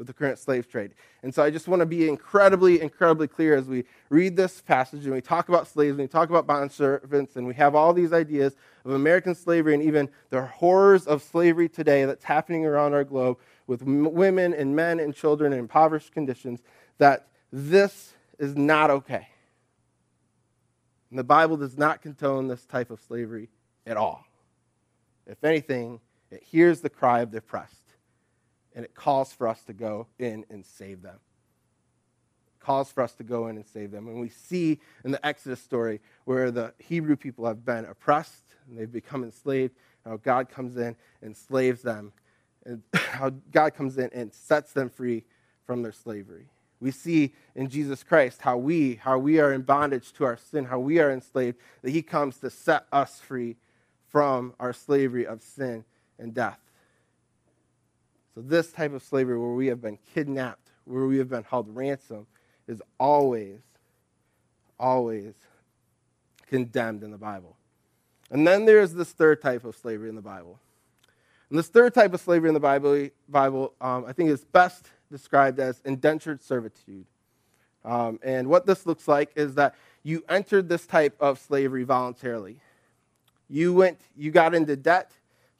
with 0.00 0.06
the 0.06 0.14
current 0.14 0.38
slave 0.38 0.66
trade. 0.66 0.94
And 1.22 1.32
so 1.32 1.42
I 1.42 1.50
just 1.50 1.68
want 1.68 1.80
to 1.80 1.86
be 1.86 2.08
incredibly, 2.08 2.80
incredibly 2.80 3.28
clear 3.28 3.54
as 3.54 3.66
we 3.66 3.84
read 4.08 4.34
this 4.34 4.62
passage 4.62 5.04
and 5.04 5.12
we 5.12 5.20
talk 5.20 5.50
about 5.50 5.68
slaves 5.68 5.90
and 5.90 6.00
we 6.00 6.08
talk 6.08 6.30
about 6.30 6.46
bond 6.46 6.72
servants 6.72 7.36
and 7.36 7.46
we 7.46 7.52
have 7.52 7.74
all 7.74 7.92
these 7.92 8.10
ideas 8.10 8.56
of 8.86 8.92
American 8.92 9.34
slavery 9.34 9.74
and 9.74 9.82
even 9.82 10.08
the 10.30 10.40
horrors 10.40 11.06
of 11.06 11.22
slavery 11.22 11.68
today 11.68 12.06
that's 12.06 12.24
happening 12.24 12.64
around 12.64 12.94
our 12.94 13.04
globe 13.04 13.38
with 13.66 13.82
women 13.82 14.54
and 14.54 14.74
men 14.74 15.00
and 15.00 15.14
children 15.14 15.52
in 15.52 15.58
impoverished 15.58 16.12
conditions, 16.12 16.62
that 16.96 17.28
this 17.52 18.14
is 18.38 18.56
not 18.56 18.88
okay. 18.88 19.28
And 21.10 21.18
the 21.18 21.24
Bible 21.24 21.58
does 21.58 21.76
not 21.76 22.00
condone 22.00 22.48
this 22.48 22.64
type 22.64 22.90
of 22.90 23.00
slavery 23.00 23.50
at 23.86 23.98
all. 23.98 24.24
If 25.26 25.44
anything, 25.44 26.00
it 26.30 26.42
hears 26.42 26.80
the 26.80 26.88
cry 26.88 27.20
of 27.20 27.32
the 27.32 27.38
oppressed 27.38 27.79
and 28.80 28.86
it 28.86 28.94
calls 28.94 29.30
for 29.30 29.46
us 29.46 29.62
to 29.64 29.74
go 29.74 30.06
in 30.18 30.46
and 30.48 30.64
save 30.64 31.02
them. 31.02 31.18
It 32.58 32.64
calls 32.64 32.90
for 32.90 33.02
us 33.02 33.12
to 33.16 33.22
go 33.22 33.48
in 33.48 33.56
and 33.56 33.66
save 33.66 33.90
them. 33.90 34.08
And 34.08 34.18
we 34.18 34.30
see 34.30 34.80
in 35.04 35.10
the 35.10 35.26
Exodus 35.26 35.60
story 35.60 36.00
where 36.24 36.50
the 36.50 36.72
Hebrew 36.78 37.14
people 37.14 37.44
have 37.44 37.62
been 37.62 37.84
oppressed 37.84 38.54
and 38.66 38.78
they've 38.78 38.90
become 38.90 39.22
enslaved, 39.22 39.74
how 40.06 40.16
God 40.16 40.48
comes 40.48 40.78
in 40.78 40.96
and 41.20 41.36
slaves 41.36 41.82
them, 41.82 42.14
and 42.64 42.82
how 42.94 43.28
God 43.52 43.74
comes 43.74 43.98
in 43.98 44.08
and 44.14 44.32
sets 44.32 44.72
them 44.72 44.88
free 44.88 45.24
from 45.66 45.82
their 45.82 45.92
slavery. 45.92 46.48
We 46.80 46.90
see 46.90 47.34
in 47.54 47.68
Jesus 47.68 48.02
Christ 48.02 48.40
how 48.40 48.56
we, 48.56 48.94
how 48.94 49.18
we 49.18 49.40
are 49.40 49.52
in 49.52 49.60
bondage 49.60 50.14
to 50.14 50.24
our 50.24 50.38
sin, 50.38 50.64
how 50.64 50.78
we 50.78 51.00
are 51.00 51.10
enslaved, 51.10 51.58
that 51.82 51.90
he 51.90 52.00
comes 52.00 52.38
to 52.38 52.48
set 52.48 52.86
us 52.90 53.20
free 53.20 53.56
from 54.08 54.54
our 54.58 54.72
slavery 54.72 55.26
of 55.26 55.42
sin 55.42 55.84
and 56.18 56.32
death. 56.32 56.60
So, 58.40 58.46
this 58.46 58.72
type 58.72 58.94
of 58.94 59.02
slavery 59.02 59.38
where 59.38 59.50
we 59.50 59.66
have 59.66 59.82
been 59.82 59.98
kidnapped, 60.14 60.70
where 60.84 61.04
we 61.04 61.18
have 61.18 61.28
been 61.28 61.44
held 61.44 61.76
ransom, 61.76 62.26
is 62.66 62.80
always, 62.98 63.60
always 64.78 65.34
condemned 66.48 67.02
in 67.02 67.10
the 67.10 67.18
Bible. 67.18 67.58
And 68.30 68.46
then 68.46 68.64
there's 68.64 68.94
this 68.94 69.10
third 69.10 69.42
type 69.42 69.64
of 69.64 69.76
slavery 69.76 70.08
in 70.08 70.14
the 70.14 70.22
Bible. 70.22 70.58
And 71.50 71.58
this 71.58 71.68
third 71.68 71.92
type 71.92 72.14
of 72.14 72.20
slavery 72.22 72.48
in 72.48 72.54
the 72.54 72.60
Bible, 72.60 73.10
Bible 73.28 73.74
um, 73.78 74.06
I 74.06 74.14
think, 74.14 74.30
is 74.30 74.42
best 74.42 74.88
described 75.12 75.60
as 75.60 75.82
indentured 75.84 76.42
servitude. 76.42 77.04
Um, 77.84 78.18
and 78.22 78.48
what 78.48 78.64
this 78.64 78.86
looks 78.86 79.06
like 79.06 79.32
is 79.36 79.54
that 79.56 79.74
you 80.02 80.24
entered 80.30 80.66
this 80.66 80.86
type 80.86 81.14
of 81.20 81.38
slavery 81.38 81.84
voluntarily. 81.84 82.56
You 83.50 83.74
went, 83.74 84.00
you 84.16 84.30
got 84.30 84.54
into 84.54 84.76
debt, 84.76 85.10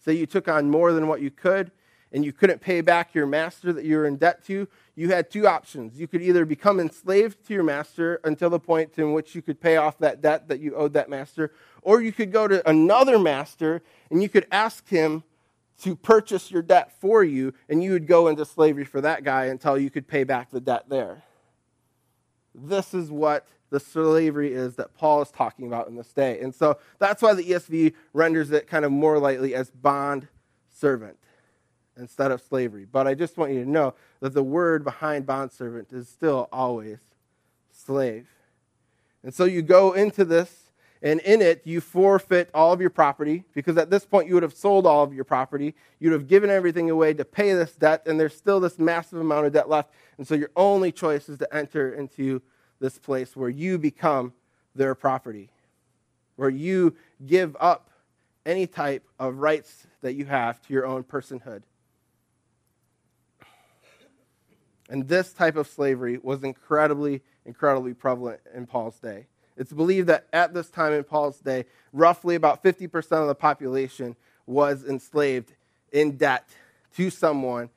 so 0.03 0.11
you 0.11 0.25
took 0.25 0.49
on 0.49 0.71
more 0.71 0.95
than 0.95 1.09
what 1.09 1.21
you 1.21 1.31
could, 1.31 1.73
and 2.12 2.25
you 2.25 2.33
couldn't 2.33 2.61
pay 2.61 2.81
back 2.81 3.14
your 3.14 3.26
master 3.26 3.73
that 3.73 3.85
you 3.85 3.97
were 3.97 4.07
in 4.07 4.17
debt 4.17 4.45
to. 4.47 4.67
You 4.97 5.11
had 5.11 5.31
two 5.31 5.47
options. 5.47 5.99
You 5.99 6.09
could 6.09 6.23
either 6.23 6.45
become 6.45 6.81
enslaved 6.81 7.47
to 7.47 7.55
your 7.55 7.62
master 7.62 8.21
until 8.25 8.50
the 8.50 8.59
point 8.59 8.99
in 8.99 9.12
which 9.12 9.35
you 9.35 9.43
could 9.43 9.61
pay 9.61 9.76
off 9.76 9.99
that 9.99 10.21
debt 10.21 10.49
that 10.49 10.61
you 10.61 10.75
owed 10.75 10.93
that 10.95 11.09
master, 11.09 11.52
or 11.83 12.02
you 12.02 12.12
could 12.12 12.33
go 12.33 12.49
to 12.49 12.69
another 12.69 13.19
master 13.19 13.83
and 14.11 14.23
you 14.23 14.29
could 14.29 14.47
ask 14.50 14.88
him 14.88 15.23
to 15.83 15.97
purchase 15.97 16.50
your 16.50 16.61
debt 16.61 16.93
for 17.00 17.25
you, 17.25 17.55
and 17.69 17.83
you 17.83 17.93
would 17.93 18.07
go 18.07 18.29
into 18.29 18.45
slavery 18.45 18.85
for 18.85 19.00
that 19.00 19.25
guy 19.25 19.47
until 19.47 19.79
you 19.79 19.88
could 19.88 20.07
pay 20.07 20.25
back 20.25 20.50
the 20.50 20.61
debt 20.61 20.85
there. 20.90 21.23
This 22.55 22.93
is 22.93 23.11
what 23.11 23.49
the 23.71 23.81
slavery 23.81 24.52
is 24.52 24.75
that 24.75 24.93
Paul 24.95 25.23
is 25.23 25.31
talking 25.31 25.67
about 25.67 25.88
in 25.88 25.97
this 25.97 26.12
day. 26.12 26.40
And 26.40 26.55
so 26.55 26.79
that's 26.99 27.23
why 27.23 27.33
the 27.33 27.45
ESV 27.45 27.95
renders 28.12 28.50
it 28.50 28.67
kind 28.67 28.85
of 28.85 28.93
more 28.93 29.19
lightly 29.19 29.55
as 29.55 29.71
bond 29.71 30.29
servant 30.69 31.17
instead 32.00 32.33
of 32.33 32.40
slavery. 32.40 32.87
But 32.90 33.07
I 33.07 33.14
just 33.14 33.37
want 33.37 33.52
you 33.52 33.62
to 33.62 33.71
know 33.71 33.95
that 34.21 34.35
the 34.35 34.42
word 34.42 34.83
behind 34.83 35.26
bond 35.26 35.52
servant 35.52 35.92
is 35.92 36.09
still 36.09 36.49
always 36.50 36.99
slave. 37.71 38.26
And 39.23 39.33
so 39.35 39.45
you 39.45 39.62
go 39.62 39.92
into 39.92 40.25
this 40.25 40.71
and 41.02 41.21
in 41.21 41.40
it 41.40 41.62
you 41.64 41.80
forfeit 41.80 42.50
all 42.52 42.73
of 42.73 42.80
your 42.80 42.90
property 42.90 43.45
because 43.54 43.76
at 43.76 43.90
this 43.90 44.04
point 44.04 44.28
you 44.28 44.35
would 44.35 44.42
have 44.42 44.54
sold 44.54 44.87
all 44.87 45.02
of 45.02 45.14
your 45.14 45.25
property 45.25 45.75
you'd 45.99 46.12
have 46.12 46.26
given 46.26 46.50
everything 46.50 46.90
away 46.90 47.14
to 47.14 47.25
pay 47.25 47.54
this 47.54 47.73
debt 47.73 48.02
and 48.07 48.21
there's 48.21 48.37
still 48.37 48.61
this 48.61 48.78
massive 48.78 49.19
amount 49.19 49.47
of 49.47 49.52
debt 49.52 49.69
left 49.69 49.90
and 50.19 50.26
so 50.26 50.35
your 50.35 50.50
only 50.57 50.92
choice 50.92 51.28
is 51.28 51.38
to 51.38 51.54
enter 51.54 51.95
into 51.95 52.42
this 52.80 52.99
place 52.99 53.35
where 53.35 53.49
you 53.49 53.78
become 53.78 54.33
their 54.75 54.95
property 54.95 55.50
where 56.37 56.50
you 56.50 56.95
give 57.26 57.57
up 57.61 57.90
any 58.45 58.66
type 58.66 59.07
of 59.19 59.37
rights 59.37 59.87
that 60.02 60.14
you 60.14 60.26
have 60.26 60.61
to 60.61 60.73
your 60.73 60.87
own 60.87 61.02
personhood 61.02 61.62
and 64.91 65.09
this 65.09 65.33
type 65.33 65.57
of 65.57 65.67
slavery 65.67 66.19
was 66.23 66.45
incredibly 66.45 67.23
incredibly 67.47 67.95
prevalent 67.95 68.41
in 68.55 68.67
paul's 68.67 68.99
day 68.99 69.27
it's 69.61 69.75
believed 69.75 70.09
that 70.09 70.27
at 70.33 70.55
this 70.55 70.71
time 70.71 70.95
in 70.95 71.05
Paul's 71.05 71.39
day, 71.39 71.67
roughly 71.93 72.35
about 72.35 72.65
50% 72.65 72.97
of 73.21 73.29
the 73.29 73.35
population 73.35 74.17
was 74.47 74.87
enslaved 74.87 75.53
in 75.93 76.17
debt 76.17 76.49
to 76.97 77.11
someone 77.11 77.69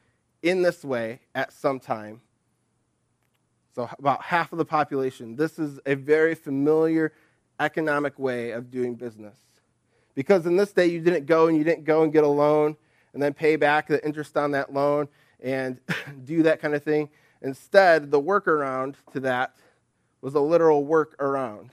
in 0.41 0.61
this 0.61 0.85
way 0.85 1.19
at 1.35 1.51
some 1.51 1.81
time. 1.81 2.21
So, 3.75 3.89
about 3.99 4.21
half 4.21 4.53
of 4.53 4.59
the 4.59 4.65
population. 4.65 5.35
This 5.35 5.59
is 5.59 5.77
a 5.85 5.95
very 5.95 6.35
familiar 6.35 7.11
economic 7.59 8.17
way 8.17 8.51
of 8.51 8.71
doing 8.71 8.95
business. 8.95 9.37
Because 10.15 10.45
in 10.45 10.55
this 10.55 10.71
day, 10.71 10.85
you 10.85 11.01
didn't 11.01 11.25
go 11.25 11.47
and 11.47 11.57
you 11.57 11.65
didn't 11.65 11.83
go 11.83 12.03
and 12.03 12.13
get 12.13 12.23
a 12.23 12.27
loan 12.27 12.77
and 13.13 13.21
then 13.21 13.33
pay 13.33 13.57
back 13.57 13.87
the 13.87 14.03
interest 14.05 14.37
on 14.37 14.51
that 14.51 14.73
loan 14.73 15.09
and 15.43 15.79
do 16.23 16.41
that 16.43 16.59
kind 16.61 16.73
of 16.73 16.83
thing. 16.83 17.09
Instead, 17.41 18.09
the 18.09 18.21
workaround 18.21 18.95
to 19.11 19.19
that 19.19 19.55
was 20.21 20.33
a 20.33 20.39
literal 20.39 20.85
work 20.85 21.21
around. 21.21 21.71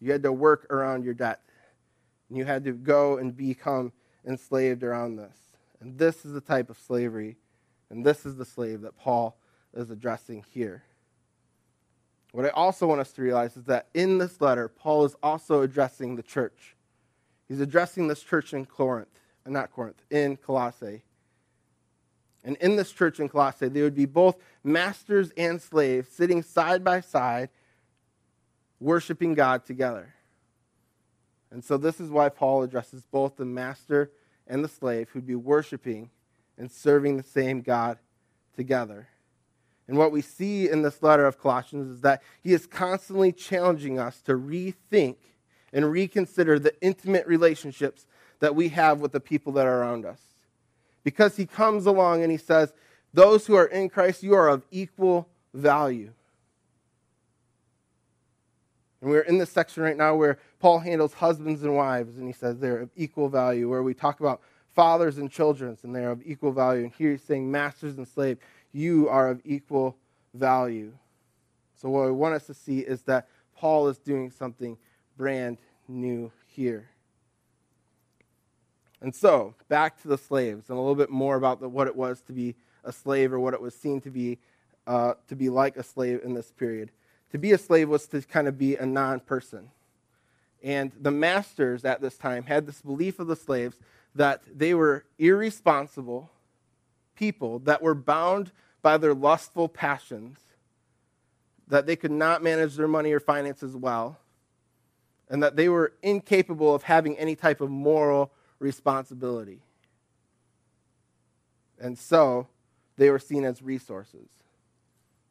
You 0.00 0.10
had 0.10 0.24
to 0.24 0.32
work 0.32 0.66
around 0.70 1.04
your 1.04 1.14
debt. 1.14 1.40
And 2.28 2.36
you 2.36 2.44
had 2.44 2.64
to 2.64 2.72
go 2.72 3.18
and 3.18 3.36
become 3.36 3.92
enslaved 4.26 4.82
around 4.82 5.16
this. 5.16 5.36
And 5.80 5.96
this 5.96 6.24
is 6.24 6.32
the 6.32 6.40
type 6.40 6.70
of 6.70 6.78
slavery, 6.78 7.36
and 7.90 8.04
this 8.04 8.24
is 8.24 8.36
the 8.36 8.44
slave 8.44 8.82
that 8.82 8.96
Paul 8.96 9.36
is 9.74 9.90
addressing 9.90 10.44
here. 10.50 10.84
What 12.32 12.46
I 12.46 12.50
also 12.50 12.86
want 12.86 13.00
us 13.00 13.12
to 13.12 13.22
realize 13.22 13.56
is 13.56 13.64
that 13.64 13.88
in 13.92 14.18
this 14.18 14.40
letter, 14.40 14.68
Paul 14.68 15.04
is 15.04 15.14
also 15.22 15.62
addressing 15.62 16.16
the 16.16 16.22
church. 16.22 16.76
He's 17.48 17.60
addressing 17.60 18.08
this 18.08 18.22
church 18.22 18.54
in 18.54 18.64
Corinth, 18.64 19.20
not 19.46 19.70
Corinth, 19.70 20.02
in 20.10 20.36
Colossae. 20.36 21.02
And 22.44 22.56
in 22.56 22.76
this 22.76 22.90
church 22.90 23.20
in 23.20 23.28
Colossae, 23.28 23.68
they 23.68 23.82
would 23.82 23.94
be 23.94 24.06
both 24.06 24.36
masters 24.64 25.30
and 25.36 25.60
slaves 25.60 26.08
sitting 26.08 26.42
side 26.42 26.82
by 26.82 27.00
side, 27.00 27.50
worshiping 28.80 29.34
God 29.34 29.64
together. 29.64 30.14
And 31.50 31.64
so, 31.64 31.76
this 31.76 32.00
is 32.00 32.10
why 32.10 32.30
Paul 32.30 32.62
addresses 32.62 33.06
both 33.06 33.36
the 33.36 33.44
master 33.44 34.10
and 34.46 34.64
the 34.64 34.68
slave 34.68 35.10
who'd 35.10 35.26
be 35.26 35.34
worshiping 35.34 36.10
and 36.58 36.70
serving 36.70 37.16
the 37.16 37.22
same 37.22 37.60
God 37.60 37.98
together. 38.56 39.08
And 39.86 39.98
what 39.98 40.12
we 40.12 40.22
see 40.22 40.68
in 40.68 40.82
this 40.82 41.02
letter 41.02 41.26
of 41.26 41.38
Colossians 41.38 41.90
is 41.90 42.00
that 42.00 42.22
he 42.40 42.52
is 42.52 42.66
constantly 42.66 43.32
challenging 43.32 43.98
us 43.98 44.20
to 44.22 44.32
rethink 44.32 45.16
and 45.72 45.90
reconsider 45.90 46.58
the 46.58 46.74
intimate 46.80 47.26
relationships 47.26 48.06
that 48.40 48.54
we 48.54 48.70
have 48.70 49.00
with 49.00 49.12
the 49.12 49.20
people 49.20 49.52
that 49.52 49.66
are 49.66 49.82
around 49.82 50.06
us 50.06 50.31
because 51.04 51.36
he 51.36 51.46
comes 51.46 51.86
along 51.86 52.22
and 52.22 52.30
he 52.30 52.38
says, 52.38 52.72
Those 53.12 53.46
who 53.46 53.54
are 53.54 53.66
in 53.66 53.88
Christ, 53.88 54.22
you 54.22 54.34
are 54.34 54.48
of 54.48 54.64
equal 54.70 55.28
value. 55.54 56.12
And 59.00 59.10
we're 59.10 59.22
in 59.22 59.38
this 59.38 59.50
section 59.50 59.82
right 59.82 59.96
now 59.96 60.14
where 60.14 60.38
Paul 60.60 60.78
handles 60.78 61.14
husbands 61.14 61.64
and 61.64 61.74
wives, 61.74 62.18
and 62.18 62.26
he 62.26 62.32
says 62.32 62.58
they're 62.58 62.78
of 62.78 62.90
equal 62.94 63.28
value, 63.28 63.68
where 63.68 63.82
we 63.82 63.94
talk 63.94 64.20
about 64.20 64.40
fathers 64.74 65.18
and 65.18 65.30
children, 65.30 65.76
and 65.82 65.94
they're 65.94 66.12
of 66.12 66.22
equal 66.24 66.52
value. 66.52 66.84
And 66.84 66.92
here 66.92 67.10
he's 67.10 67.22
saying, 67.22 67.50
Masters 67.50 67.98
and 67.98 68.06
slaves, 68.06 68.40
you 68.72 69.08
are 69.08 69.28
of 69.28 69.40
equal 69.44 69.96
value. 70.34 70.92
So, 71.74 71.90
what 71.90 72.06
I 72.06 72.10
want 72.10 72.36
us 72.36 72.46
to 72.46 72.54
see 72.54 72.78
is 72.78 73.02
that 73.02 73.26
Paul 73.56 73.88
is 73.88 73.98
doing 73.98 74.30
something 74.30 74.78
brand 75.16 75.58
new 75.88 76.30
here. 76.46 76.88
And 79.02 79.14
so, 79.14 79.54
back 79.68 80.00
to 80.02 80.08
the 80.08 80.16
slaves 80.16 80.70
and 80.70 80.78
a 80.78 80.80
little 80.80 80.94
bit 80.94 81.10
more 81.10 81.34
about 81.34 81.60
the, 81.60 81.68
what 81.68 81.88
it 81.88 81.96
was 81.96 82.20
to 82.22 82.32
be 82.32 82.54
a 82.84 82.92
slave 82.92 83.32
or 83.32 83.40
what 83.40 83.52
it 83.52 83.60
was 83.60 83.74
seen 83.74 84.00
to 84.02 84.10
be, 84.10 84.38
uh, 84.86 85.14
to 85.26 85.34
be 85.34 85.50
like 85.50 85.76
a 85.76 85.82
slave 85.82 86.20
in 86.22 86.34
this 86.34 86.52
period. 86.52 86.92
To 87.32 87.38
be 87.38 87.50
a 87.50 87.58
slave 87.58 87.88
was 87.88 88.06
to 88.08 88.22
kind 88.22 88.46
of 88.46 88.56
be 88.56 88.76
a 88.76 88.86
non 88.86 89.18
person. 89.18 89.70
And 90.62 90.92
the 91.00 91.10
masters 91.10 91.84
at 91.84 92.00
this 92.00 92.16
time 92.16 92.44
had 92.44 92.64
this 92.64 92.80
belief 92.80 93.18
of 93.18 93.26
the 93.26 93.34
slaves 93.34 93.76
that 94.14 94.42
they 94.46 94.72
were 94.72 95.04
irresponsible 95.18 96.30
people 97.16 97.58
that 97.60 97.82
were 97.82 97.94
bound 97.94 98.52
by 98.82 98.98
their 98.98 99.14
lustful 99.14 99.68
passions, 99.68 100.38
that 101.66 101.86
they 101.86 101.96
could 101.96 102.12
not 102.12 102.42
manage 102.42 102.76
their 102.76 102.88
money 102.88 103.10
or 103.12 103.18
finances 103.18 103.74
well, 103.76 104.18
and 105.28 105.42
that 105.42 105.56
they 105.56 105.68
were 105.68 105.92
incapable 106.02 106.72
of 106.72 106.84
having 106.84 107.18
any 107.18 107.34
type 107.34 107.60
of 107.60 107.70
moral 107.70 108.30
responsibility. 108.62 109.60
And 111.80 111.98
so 111.98 112.46
they 112.96 113.10
were 113.10 113.18
seen 113.18 113.44
as 113.44 113.60
resources. 113.60 114.28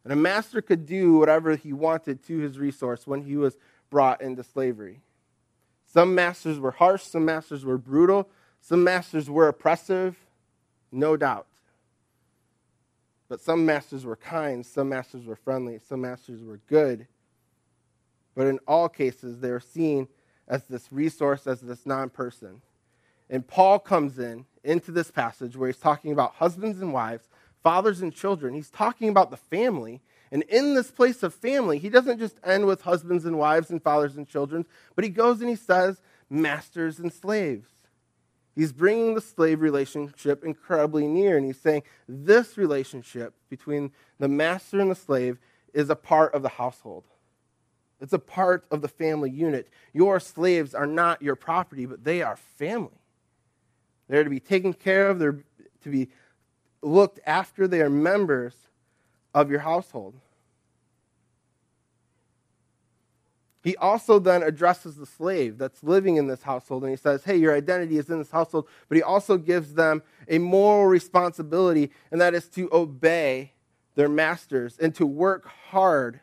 And 0.04 0.12
a 0.12 0.16
master 0.16 0.62
could 0.62 0.86
do 0.86 1.18
whatever 1.18 1.56
he 1.56 1.74
wanted 1.74 2.24
to 2.24 2.40
his 2.40 2.60
resource 2.60 3.08
when 3.08 3.22
he 3.22 3.38
was 3.38 3.58
brought 3.90 4.22
into 4.22 4.44
slavery. 4.44 5.00
Some 5.86 6.16
masters 6.16 6.60
were 6.60 6.72
harsh, 6.72 7.04
some 7.04 7.26
masters 7.26 7.64
were 7.64 7.78
brutal, 7.78 8.28
some 8.62 8.84
masters 8.84 9.30
were 9.30 9.48
oppressive, 9.48 10.18
no 10.92 11.18
doubt. 11.18 11.48
But 13.30 13.42
some 13.42 13.66
masters 13.66 14.06
were 14.06 14.16
kind, 14.16 14.66
some 14.66 14.90
masters 14.90 15.26
were 15.26 15.36
friendly, 15.36 15.80
some 15.88 16.02
masters 16.02 16.44
were 16.44 16.60
good. 16.68 17.08
But 18.36 18.48
in 18.48 18.60
all 18.68 18.90
cases, 18.90 19.40
they 19.40 19.52
were 19.52 19.60
seen 19.60 20.08
as 20.48 20.64
this 20.64 20.88
resource, 20.92 21.48
as 21.48 21.62
this 21.62 21.86
non 21.86 22.10
person. 22.10 22.62
And 23.32 23.48
Paul 23.48 23.80
comes 23.80 24.20
in 24.20 24.46
into 24.64 24.92
this 24.92 25.10
passage 25.10 25.56
where 25.56 25.70
he's 25.70 25.78
talking 25.78 26.12
about 26.12 26.34
husbands 26.34 26.82
and 26.82 26.94
wives, 26.94 27.30
fathers 27.64 28.02
and 28.02 28.14
children. 28.14 28.54
He's 28.54 28.70
talking 28.70 29.08
about 29.08 29.32
the 29.32 29.38
family. 29.38 30.02
And 30.32 30.44
in 30.44 30.76
this 30.76 30.92
place 30.92 31.24
of 31.24 31.34
family, 31.34 31.80
he 31.80 31.90
doesn't 31.90 32.20
just 32.20 32.36
end 32.44 32.66
with 32.68 32.82
husbands 32.82 33.26
and 33.26 33.40
wives 33.40 33.70
and 33.70 33.82
fathers 33.82 34.18
and 34.18 34.28
children, 34.28 34.66
but 34.96 35.06
he 35.06 35.10
goes 35.10 35.40
and 35.40 35.50
he 35.50 35.56
says 35.56 36.02
masters 36.30 37.00
and 37.00 37.12
slaves. 37.12 37.70
He's 38.54 38.74
bringing 38.74 39.16
the 39.16 39.22
slave 39.22 39.62
relationship 39.62 40.44
incredibly 40.44 41.08
near, 41.08 41.38
and 41.38 41.46
he's 41.46 41.60
saying 41.60 41.84
this 42.08 42.58
relationship 42.58 43.34
between 43.50 43.92
the 44.20 44.28
master 44.28 44.80
and 44.82 44.92
the 44.92 44.96
slave 44.96 45.38
is 45.74 45.90
a 45.90 45.96
part 45.96 46.34
of 46.34 46.42
the 46.44 46.50
household. 46.50 47.06
It's 48.02 48.14
a 48.14 48.20
part 48.20 48.66
of 48.72 48.82
the 48.82 48.90
family 48.90 49.30
unit. 49.30 49.70
Your 49.94 50.20
slaves 50.20 50.76
are 50.76 50.88
not 50.88 51.22
your 51.22 51.36
property, 51.36 51.86
but 51.86 52.04
they 52.04 52.22
are 52.22 52.36
family. 52.36 53.01
They're 54.12 54.26
to 54.26 54.30
be 54.30 54.42
taken 54.42 54.74
care 54.74 55.10
of, 55.10 55.20
they're 55.20 55.42
to 55.84 55.90
be 55.90 56.10
looked 56.82 57.22
after 57.26 57.66
they 57.66 57.80
are 57.80 57.90
members 57.90 58.54
of 59.34 59.50
your 59.50 59.62
household. 59.62 60.16
He 63.64 63.78
also 63.78 64.20
then 64.20 64.44
addresses 64.44 64.98
the 64.98 65.06
slave 65.06 65.58
that's 65.58 65.82
living 65.82 66.18
in 66.18 66.28
this 66.28 66.44
household 66.44 66.84
and 66.84 66.90
he 66.90 66.98
says, 66.98 67.24
Hey, 67.24 67.38
your 67.38 67.56
identity 67.56 67.98
is 67.98 68.10
in 68.10 68.18
this 68.18 68.32
household, 68.32 68.68
but 68.90 68.98
he 68.98 69.02
also 69.02 69.38
gives 69.38 69.76
them 69.76 70.04
a 70.28 70.40
moral 70.40 70.88
responsibility, 70.88 71.90
and 72.12 72.20
that 72.20 72.34
is 72.34 72.50
to 72.50 72.68
obey 72.74 73.54
their 73.96 74.10
masters 74.10 74.78
and 74.78 74.94
to 74.96 75.06
work 75.06 75.48
hard 75.70 76.20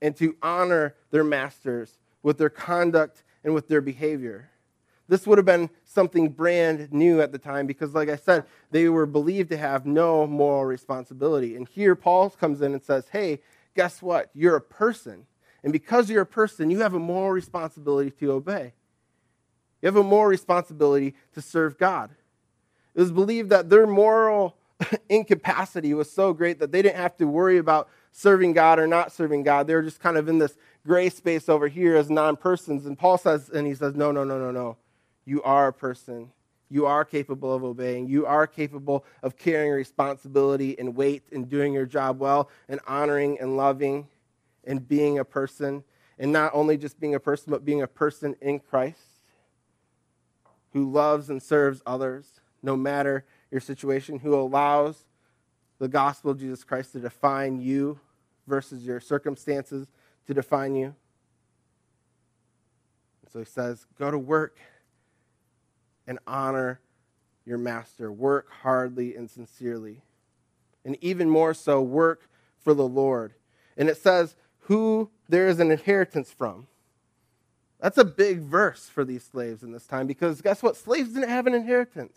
and 0.00 0.16
to 0.16 0.34
honor 0.42 0.94
their 1.10 1.24
masters 1.24 1.98
with 2.22 2.38
their 2.38 2.48
conduct 2.48 3.22
and 3.44 3.52
with 3.52 3.68
their 3.68 3.82
behavior. 3.82 4.48
This 5.08 5.26
would 5.26 5.38
have 5.38 5.46
been 5.46 5.70
something 5.84 6.28
brand 6.28 6.92
new 6.92 7.20
at 7.22 7.32
the 7.32 7.38
time 7.38 7.66
because, 7.66 7.94
like 7.94 8.10
I 8.10 8.16
said, 8.16 8.44
they 8.70 8.88
were 8.88 9.06
believed 9.06 9.50
to 9.50 9.56
have 9.56 9.86
no 9.86 10.26
moral 10.26 10.66
responsibility. 10.66 11.56
And 11.56 11.66
here 11.66 11.94
Paul 11.94 12.28
comes 12.30 12.60
in 12.60 12.74
and 12.74 12.82
says, 12.82 13.08
Hey, 13.10 13.40
guess 13.74 14.02
what? 14.02 14.30
You're 14.34 14.56
a 14.56 14.60
person. 14.60 15.26
And 15.64 15.72
because 15.72 16.10
you're 16.10 16.22
a 16.22 16.26
person, 16.26 16.70
you 16.70 16.80
have 16.80 16.94
a 16.94 16.98
moral 16.98 17.32
responsibility 17.32 18.10
to 18.10 18.32
obey. 18.32 18.74
You 19.80 19.86
have 19.86 19.96
a 19.96 20.02
moral 20.02 20.28
responsibility 20.28 21.14
to 21.34 21.40
serve 21.40 21.78
God. 21.78 22.10
It 22.94 23.00
was 23.00 23.12
believed 23.12 23.50
that 23.50 23.70
their 23.70 23.86
moral 23.86 24.56
incapacity 25.08 25.94
was 25.94 26.10
so 26.10 26.32
great 26.32 26.58
that 26.58 26.70
they 26.70 26.82
didn't 26.82 26.96
have 26.96 27.16
to 27.16 27.26
worry 27.26 27.58
about 27.58 27.88
serving 28.12 28.52
God 28.52 28.78
or 28.78 28.86
not 28.86 29.12
serving 29.12 29.42
God. 29.42 29.66
They 29.66 29.74
were 29.74 29.82
just 29.82 30.00
kind 30.00 30.16
of 30.16 30.28
in 30.28 30.38
this 30.38 30.56
gray 30.86 31.08
space 31.08 31.48
over 31.48 31.68
here 31.68 31.96
as 31.96 32.10
non 32.10 32.36
persons. 32.36 32.86
And 32.86 32.98
Paul 32.98 33.18
says, 33.18 33.48
and 33.48 33.66
he 33.66 33.74
says, 33.74 33.94
no, 33.94 34.12
no, 34.12 34.24
no, 34.24 34.38
no, 34.38 34.50
no. 34.50 34.76
You 35.28 35.42
are 35.42 35.68
a 35.68 35.72
person. 35.74 36.30
You 36.70 36.86
are 36.86 37.04
capable 37.04 37.52
of 37.52 37.62
obeying. 37.62 38.08
You 38.08 38.24
are 38.24 38.46
capable 38.46 39.04
of 39.22 39.36
carrying 39.36 39.72
responsibility 39.72 40.78
and 40.78 40.96
weight 40.96 41.24
and 41.32 41.50
doing 41.50 41.74
your 41.74 41.84
job 41.84 42.18
well 42.18 42.48
and 42.66 42.80
honoring 42.86 43.38
and 43.38 43.54
loving 43.54 44.08
and 44.64 44.88
being 44.88 45.18
a 45.18 45.26
person. 45.26 45.84
And 46.18 46.32
not 46.32 46.52
only 46.54 46.78
just 46.78 46.98
being 46.98 47.14
a 47.14 47.20
person, 47.20 47.50
but 47.50 47.62
being 47.62 47.82
a 47.82 47.86
person 47.86 48.36
in 48.40 48.58
Christ 48.58 49.02
who 50.72 50.90
loves 50.90 51.28
and 51.28 51.42
serves 51.42 51.82
others 51.84 52.40
no 52.62 52.74
matter 52.74 53.26
your 53.50 53.60
situation, 53.60 54.20
who 54.20 54.34
allows 54.34 55.04
the 55.78 55.88
gospel 55.88 56.30
of 56.30 56.40
Jesus 56.40 56.64
Christ 56.64 56.92
to 56.92 57.00
define 57.00 57.60
you 57.60 58.00
versus 58.46 58.82
your 58.82 58.98
circumstances 58.98 59.88
to 60.26 60.32
define 60.32 60.74
you. 60.74 60.94
So 63.30 63.40
he 63.40 63.44
says, 63.44 63.84
go 63.98 64.10
to 64.10 64.18
work 64.18 64.58
and 66.08 66.18
honor 66.26 66.80
your 67.44 67.58
master. 67.58 68.10
Work 68.10 68.50
hardly 68.62 69.14
and 69.14 69.30
sincerely. 69.30 70.02
And 70.84 70.96
even 71.00 71.30
more 71.30 71.54
so, 71.54 71.80
work 71.80 72.28
for 72.58 72.74
the 72.74 72.88
Lord. 72.88 73.34
And 73.76 73.88
it 73.88 73.96
says, 73.96 74.34
who 74.62 75.10
there 75.28 75.48
is 75.48 75.60
an 75.60 75.70
inheritance 75.70 76.32
from. 76.32 76.66
That's 77.80 77.98
a 77.98 78.04
big 78.04 78.40
verse 78.40 78.88
for 78.88 79.04
these 79.04 79.22
slaves 79.22 79.62
in 79.62 79.70
this 79.70 79.86
time 79.86 80.06
because 80.06 80.40
guess 80.40 80.62
what? 80.62 80.76
Slaves 80.76 81.12
didn't 81.12 81.28
have 81.28 81.46
an 81.46 81.54
inheritance. 81.54 82.16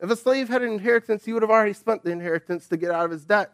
If 0.00 0.10
a 0.10 0.16
slave 0.16 0.48
had 0.48 0.62
an 0.62 0.72
inheritance, 0.72 1.24
he 1.24 1.32
would 1.32 1.42
have 1.42 1.50
already 1.50 1.74
spent 1.74 2.02
the 2.02 2.10
inheritance 2.10 2.66
to 2.68 2.76
get 2.76 2.90
out 2.90 3.04
of 3.04 3.10
his 3.10 3.24
debt. 3.24 3.52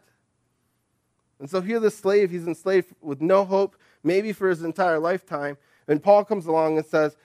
And 1.39 1.49
so 1.49 1.61
here, 1.61 1.79
the 1.79 1.91
slave, 1.91 2.31
he's 2.31 2.47
enslaved 2.47 2.95
with 3.01 3.21
no 3.21 3.45
hope, 3.45 3.75
maybe 4.03 4.33
for 4.33 4.49
his 4.49 4.63
entire 4.63 4.97
lifetime. 4.97 5.57
And 5.87 6.01
Paul 6.01 6.25
comes 6.25 6.47
along 6.47 6.77
and 6.77 6.85
says, 6.85 7.15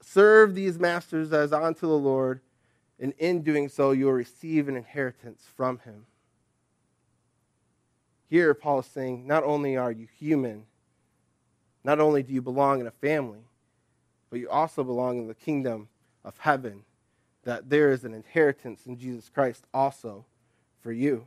Serve 0.00 0.54
these 0.54 0.78
masters 0.78 1.32
as 1.32 1.52
unto 1.52 1.86
the 1.86 1.98
Lord, 1.98 2.40
and 2.98 3.12
in 3.18 3.42
doing 3.42 3.68
so, 3.68 3.90
you 3.90 4.06
will 4.06 4.12
receive 4.12 4.68
an 4.68 4.76
inheritance 4.76 5.44
from 5.56 5.78
him. 5.80 6.06
Here, 8.28 8.54
Paul 8.54 8.80
is 8.80 8.86
saying, 8.86 9.26
not 9.26 9.44
only 9.44 9.76
are 9.76 9.92
you 9.92 10.06
human, 10.18 10.64
not 11.84 12.00
only 12.00 12.22
do 12.22 12.32
you 12.32 12.42
belong 12.42 12.80
in 12.80 12.86
a 12.86 12.90
family, 12.92 13.40
but 14.30 14.40
you 14.40 14.50
also 14.50 14.84
belong 14.84 15.18
in 15.18 15.28
the 15.28 15.34
kingdom 15.34 15.88
of 16.24 16.36
heaven 16.38 16.84
that 17.44 17.70
there 17.70 17.92
is 17.92 18.04
an 18.04 18.12
inheritance 18.12 18.84
in 18.84 18.98
Jesus 18.98 19.30
Christ 19.30 19.64
also 19.72 20.26
for 20.82 20.92
you. 20.92 21.26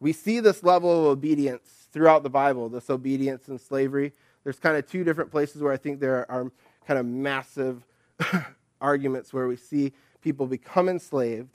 We 0.00 0.12
see 0.12 0.40
this 0.40 0.62
level 0.62 0.90
of 0.90 1.06
obedience 1.06 1.88
throughout 1.90 2.22
the 2.22 2.30
Bible, 2.30 2.68
this 2.68 2.90
obedience 2.90 3.48
in 3.48 3.58
slavery. 3.58 4.12
There's 4.48 4.58
kind 4.58 4.78
of 4.78 4.86
two 4.86 5.04
different 5.04 5.30
places 5.30 5.60
where 5.60 5.74
I 5.74 5.76
think 5.76 6.00
there 6.00 6.24
are 6.30 6.50
kind 6.86 6.98
of 6.98 7.04
massive 7.04 7.86
arguments 8.80 9.30
where 9.30 9.46
we 9.46 9.56
see 9.56 9.92
people 10.22 10.46
become 10.46 10.88
enslaved 10.88 11.50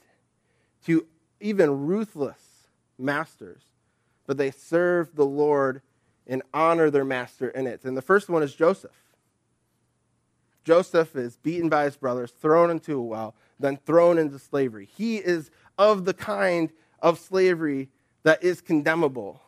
to 0.85 1.07
even 1.39 1.87
ruthless 1.87 2.67
masters, 2.99 3.63
but 4.27 4.37
they 4.37 4.51
serve 4.51 5.15
the 5.15 5.25
Lord 5.25 5.81
and 6.27 6.43
honor 6.53 6.91
their 6.91 7.03
master 7.03 7.49
in 7.49 7.65
it. 7.65 7.83
And 7.83 7.97
the 7.97 8.01
first 8.03 8.29
one 8.29 8.43
is 8.43 8.53
Joseph. 8.53 8.91
Joseph 10.63 11.15
is 11.15 11.37
beaten 11.37 11.69
by 11.69 11.85
his 11.85 11.97
brothers, 11.97 12.29
thrown 12.29 12.69
into 12.69 12.99
a 12.99 13.01
well, 13.01 13.33
then 13.59 13.77
thrown 13.87 14.19
into 14.19 14.37
slavery. 14.37 14.87
He 14.95 15.17
is 15.17 15.49
of 15.79 16.05
the 16.05 16.13
kind 16.13 16.71
of 16.99 17.17
slavery 17.17 17.89
that 18.21 18.43
is 18.43 18.61
condemnable 18.61 19.41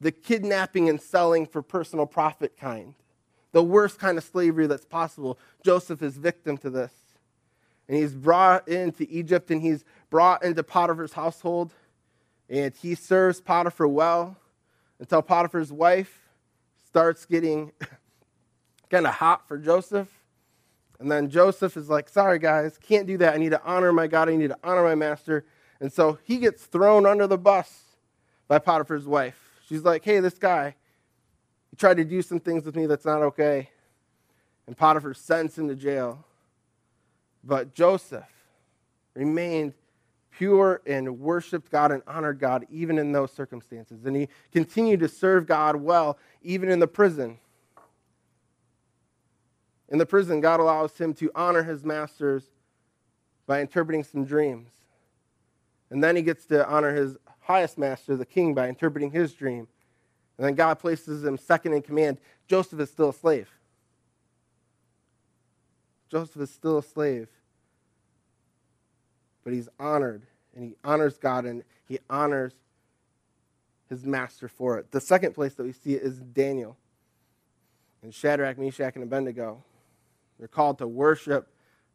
the 0.00 0.12
kidnapping 0.12 0.88
and 0.88 1.00
selling 1.00 1.46
for 1.46 1.62
personal 1.62 2.06
profit 2.06 2.56
kind, 2.56 2.94
the 3.52 3.62
worst 3.62 3.98
kind 3.98 4.18
of 4.18 4.24
slavery 4.24 4.66
that's 4.66 4.84
possible. 4.84 5.38
Joseph 5.64 6.02
is 6.02 6.16
victim 6.16 6.56
to 6.58 6.70
this. 6.70 6.92
And 7.88 7.96
he's 7.96 8.14
brought 8.14 8.68
into 8.68 9.06
Egypt 9.08 9.50
and 9.50 9.62
he's 9.62 9.84
brought 10.10 10.44
into 10.44 10.62
Potiphar's 10.62 11.14
household. 11.14 11.72
And 12.48 12.74
he 12.74 12.94
serves 12.94 13.40
Potiphar 13.40 13.88
well 13.88 14.36
until 15.00 15.22
Potiphar's 15.22 15.72
wife 15.72 16.28
starts 16.86 17.24
getting 17.24 17.72
kind 18.90 19.06
of 19.06 19.14
hot 19.14 19.48
for 19.48 19.58
Joseph. 19.58 20.08
And 21.00 21.10
then 21.10 21.30
Joseph 21.30 21.76
is 21.76 21.88
like, 21.88 22.08
sorry, 22.08 22.38
guys, 22.38 22.76
can't 22.76 23.06
do 23.06 23.16
that. 23.18 23.34
I 23.34 23.38
need 23.38 23.50
to 23.50 23.62
honor 23.62 23.92
my 23.92 24.06
God. 24.06 24.28
I 24.28 24.36
need 24.36 24.48
to 24.48 24.58
honor 24.64 24.82
my 24.82 24.94
master. 24.94 25.44
And 25.80 25.92
so 25.92 26.18
he 26.24 26.38
gets 26.38 26.64
thrown 26.64 27.06
under 27.06 27.26
the 27.26 27.38
bus 27.38 27.84
by 28.48 28.58
Potiphar's 28.58 29.06
wife. 29.06 29.47
She's 29.68 29.82
like, 29.82 30.04
hey, 30.04 30.20
this 30.20 30.38
guy, 30.38 30.74
he 31.70 31.76
tried 31.76 31.98
to 31.98 32.04
do 32.04 32.22
some 32.22 32.40
things 32.40 32.64
with 32.64 32.74
me 32.74 32.86
that's 32.86 33.04
not 33.04 33.22
okay. 33.22 33.68
And 34.66 34.76
Potiphar 34.76 35.14
sends 35.14 35.58
him 35.58 35.68
to 35.68 35.74
jail. 35.74 36.24
But 37.44 37.74
Joseph 37.74 38.24
remained 39.14 39.74
pure 40.30 40.80
and 40.86 41.18
worshiped 41.18 41.70
God 41.70 41.92
and 41.92 42.02
honored 42.06 42.38
God 42.38 42.66
even 42.70 42.98
in 42.98 43.12
those 43.12 43.32
circumstances. 43.32 44.04
And 44.06 44.16
he 44.16 44.28
continued 44.52 45.00
to 45.00 45.08
serve 45.08 45.46
God 45.46 45.76
well 45.76 46.18
even 46.42 46.70
in 46.70 46.78
the 46.78 46.86
prison. 46.86 47.38
In 49.88 49.98
the 49.98 50.06
prison, 50.06 50.40
God 50.40 50.60
allows 50.60 50.96
him 50.96 51.14
to 51.14 51.30
honor 51.34 51.62
his 51.62 51.84
masters 51.84 52.44
by 53.46 53.60
interpreting 53.60 54.04
some 54.04 54.24
dreams. 54.24 54.70
And 55.90 56.04
then 56.04 56.16
he 56.16 56.22
gets 56.22 56.44
to 56.46 56.68
honor 56.68 56.94
his 56.94 57.16
highest 57.48 57.78
master, 57.78 58.14
the 58.14 58.26
king, 58.26 58.54
by 58.54 58.68
interpreting 58.68 59.10
his 59.10 59.32
dream. 59.32 59.66
And 60.36 60.46
then 60.46 60.54
God 60.54 60.78
places 60.78 61.24
him 61.24 61.38
second 61.38 61.72
in 61.72 61.82
command. 61.82 62.18
Joseph 62.46 62.78
is 62.78 62.90
still 62.90 63.08
a 63.08 63.14
slave. 63.14 63.48
Joseph 66.10 66.42
is 66.42 66.50
still 66.50 66.78
a 66.78 66.82
slave. 66.82 67.28
But 69.42 69.54
he's 69.54 69.68
honored, 69.80 70.22
and 70.54 70.62
he 70.62 70.76
honors 70.84 71.16
God, 71.16 71.46
and 71.46 71.64
he 71.86 71.98
honors 72.10 72.52
his 73.88 74.04
master 74.04 74.46
for 74.48 74.78
it. 74.78 74.90
The 74.90 75.00
second 75.00 75.32
place 75.32 75.54
that 75.54 75.64
we 75.64 75.72
see 75.72 75.94
it 75.94 76.02
is 76.02 76.18
Daniel. 76.18 76.76
And 78.02 78.14
Shadrach, 78.14 78.58
Meshach, 78.58 78.94
and 78.94 79.02
Abednego. 79.02 79.64
They're 80.38 80.48
called 80.48 80.78
to 80.78 80.86
worship 80.86 81.48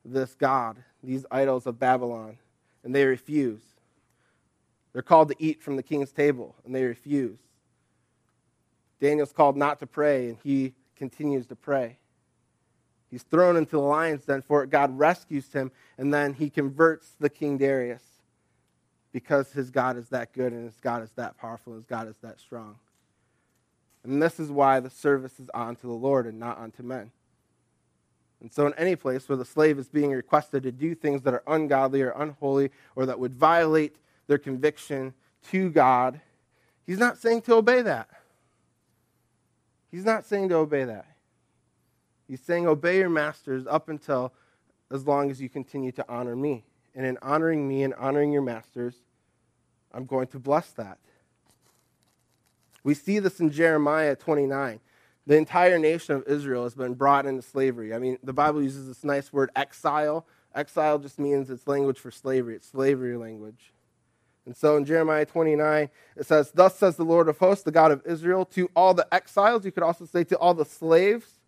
this 0.04 0.34
God, 0.34 0.78
these 1.04 1.26
idols 1.32 1.68
of 1.68 1.80
Babylon, 1.80 2.38
and 2.84 2.94
they 2.94 3.06
refuse. 3.06 3.62
They're 4.94 5.02
called 5.02 5.30
to 5.30 5.36
eat 5.40 5.62
from 5.62 5.76
the 5.76 5.84
king's 5.84 6.12
table, 6.12 6.56
and 6.64 6.74
they 6.74 6.84
refuse. 6.84 7.40
Daniel's 9.02 9.34
called 9.34 9.58
not 9.58 9.80
to 9.80 9.88
pray, 9.88 10.30
and 10.30 10.38
he 10.44 10.76
continues 10.96 11.48
to 11.48 11.56
pray. 11.56 11.98
He's 13.10 13.24
thrown 13.24 13.58
into 13.58 13.72
the 13.72 13.80
lion's 13.80 14.26
den 14.26 14.42
for 14.42 14.64
it. 14.64 14.70
God 14.70 14.98
rescues 14.98 15.52
him, 15.52 15.72
and 15.98 16.14
then 16.14 16.34
he 16.34 16.50
converts 16.50 17.14
the 17.20 17.30
king 17.30 17.58
Darius 17.58 18.04
because 19.12 19.52
his 19.52 19.70
God 19.70 19.98
is 19.98 20.10
that 20.10 20.34
good, 20.34 20.54
and 20.54 20.66
his 20.66 20.80
God 20.80 21.04
is 21.04 21.12
that 21.16 21.38
powerful, 21.38 21.74
and 21.74 21.82
his 21.82 21.86
God 21.86 22.08
is 22.08 22.18
that 22.24 22.40
strong. 22.40 22.78
And 24.04 24.22
this 24.22 24.40
is 24.40 24.52
why 24.52 24.80
the 24.80 24.90
service 24.90 25.40
is 25.40 25.50
unto 25.54 25.88
the 25.88 25.94
Lord 25.94 26.26
and 26.26 26.40
not 26.40 26.60
unto 26.60 26.84
men. 26.84 27.12
And 28.42 28.52
so, 28.52 28.68
in 28.68 28.74
any 28.74 28.96
place 28.96 29.30
where 29.30 29.38
the 29.38 29.46
slave 29.46 29.80
is 29.80 29.88
being 29.88 30.12
requested 30.12 30.64
to 30.64 30.72
do 30.72 30.94
things 30.96 31.22
that 31.22 31.34
are 31.34 31.44
ungodly 31.48 32.02
or 32.02 32.12
unholy 32.12 32.72
or 32.96 33.06
that 33.06 33.20
would 33.20 33.34
violate 33.34 33.96
their 34.28 34.38
conviction 34.38 35.14
to 35.52 35.70
God, 35.70 36.22
he's 36.86 36.98
not 36.98 37.18
saying 37.18 37.42
to 37.44 37.56
obey 37.56 37.82
that. 37.82 38.10
He's 39.92 40.06
not 40.06 40.26
saying 40.26 40.50
to 40.50 40.56
obey 40.56 40.86
that. 40.86 41.06
He's 42.28 42.42
saying 42.42 42.68
obey 42.68 42.98
your 43.00 43.10
masters 43.10 43.68
up 43.68 43.90
until 43.90 44.34
as 44.90 45.06
long 45.06 45.30
as 45.30 45.42
you 45.42 45.50
continue 45.50 45.92
to 45.92 46.06
honor 46.08 46.36
me 46.36 46.64
and 46.96 47.06
in 47.06 47.18
honoring 47.22 47.68
me 47.68 47.84
and 47.84 47.94
honoring 47.96 48.32
your 48.32 48.42
masters, 48.42 48.96
I'm 49.94 50.06
going 50.06 50.28
to 50.28 50.40
bless 50.40 50.72
that. 50.72 50.98
We 52.84 52.94
see 52.94 53.20
this 53.20 53.40
in 53.40 53.50
Jeremiah 53.50 54.16
29. 54.16 54.80
The 55.26 55.38
entire 55.38 55.80
nation 55.80 56.16
of 56.16 56.24
Israel 56.28 56.64
has 56.64 56.76
been 56.76 56.96
brought 56.96 57.26
into 57.26 57.42
slavery. 57.42 57.94
I 57.94 58.00
mean, 58.00 58.18
the 58.24 58.34
Bible 58.34 58.62
uses 58.62 58.88
this 58.88 59.04
nice 59.04 59.32
word, 59.32 59.52
exile. 59.56 60.26
Exile 60.54 61.00
just 61.00 61.18
means 61.18 61.50
it's 61.50 61.68
language 61.68 61.98
for 61.98 62.12
slavery, 62.12 62.56
it's 62.56 62.68
slavery 62.68 63.16
language. 63.16 63.74
And 64.46 64.56
so 64.58 64.76
in 64.76 64.86
Jeremiah 64.86 65.26
29, 65.26 65.90
it 66.18 66.26
says, 66.26 66.52
Thus 66.52 66.78
says 66.78 66.98
the 66.98 67.06
Lord 67.06 67.30
of 67.30 67.38
hosts, 67.38 67.64
the 67.64 67.72
God 67.72 67.92
of 67.92 68.02
Israel, 68.06 68.46
to 68.46 68.70
all 68.76 68.94
the 68.94 69.08
exiles, 69.14 69.64
you 69.66 69.72
could 69.72 69.84
also 69.84 70.06
say 70.06 70.24
to 70.26 70.38
all 70.38 70.54
the 70.54 70.66
slaves 70.66 71.40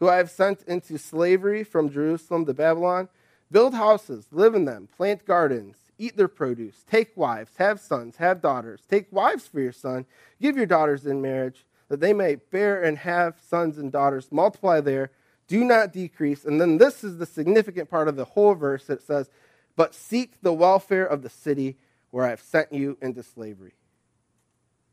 who 0.00 0.08
I 0.08 0.16
have 0.16 0.30
sent 0.30 0.62
into 0.62 0.98
slavery 0.98 1.62
from 1.62 1.90
Jerusalem 1.90 2.46
to 2.46 2.54
Babylon, 2.54 3.08
build 3.52 3.74
houses, 3.74 4.26
live 4.32 4.54
in 4.54 4.64
them, 4.64 4.88
plant 4.96 5.26
gardens, 5.26 5.76
eat 5.98 6.16
their 6.16 6.28
produce, 6.28 6.84
take 6.90 7.16
wives, 7.16 7.52
have 7.58 7.78
sons, 7.78 8.16
have 8.16 8.40
daughters, 8.40 8.80
take 8.88 9.12
wives 9.12 9.46
for 9.46 9.60
your 9.60 9.72
son, 9.72 10.06
give 10.40 10.56
your 10.56 10.66
daughters 10.66 11.06
in 11.06 11.20
marriage, 11.20 11.66
that 11.88 12.00
they 12.00 12.12
may 12.12 12.36
bear 12.36 12.82
and 12.82 12.98
have 12.98 13.38
sons 13.46 13.76
and 13.76 13.92
daughters, 13.92 14.28
multiply 14.32 14.80
there, 14.80 15.10
do 15.46 15.64
not 15.64 15.92
decrease. 15.92 16.44
And 16.44 16.60
then 16.60 16.78
this 16.78 17.04
is 17.04 17.18
the 17.18 17.26
significant 17.26 17.90
part 17.90 18.08
of 18.08 18.16
the 18.16 18.24
whole 18.24 18.54
verse 18.54 18.86
that 18.86 19.02
says, 19.02 19.28
But 19.76 19.94
seek 19.94 20.40
the 20.40 20.52
welfare 20.52 21.04
of 21.04 21.22
the 21.22 21.28
city 21.28 21.76
where 22.10 22.24
I 22.24 22.30
have 22.30 22.40
sent 22.40 22.72
you 22.72 22.98
into 23.00 23.22
slavery, 23.22 23.74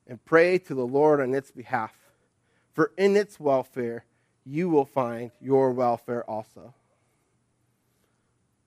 and 0.08 0.24
pray 0.24 0.58
to 0.60 0.74
the 0.74 0.86
Lord 0.86 1.20
on 1.20 1.34
its 1.34 1.52
behalf, 1.52 1.94
for 2.74 2.92
in 2.98 3.16
its 3.16 3.40
welfare 3.40 4.06
you 4.46 4.70
will 4.70 4.86
find 4.86 5.32
your 5.42 5.72
welfare 5.72 6.24
also. 6.30 6.74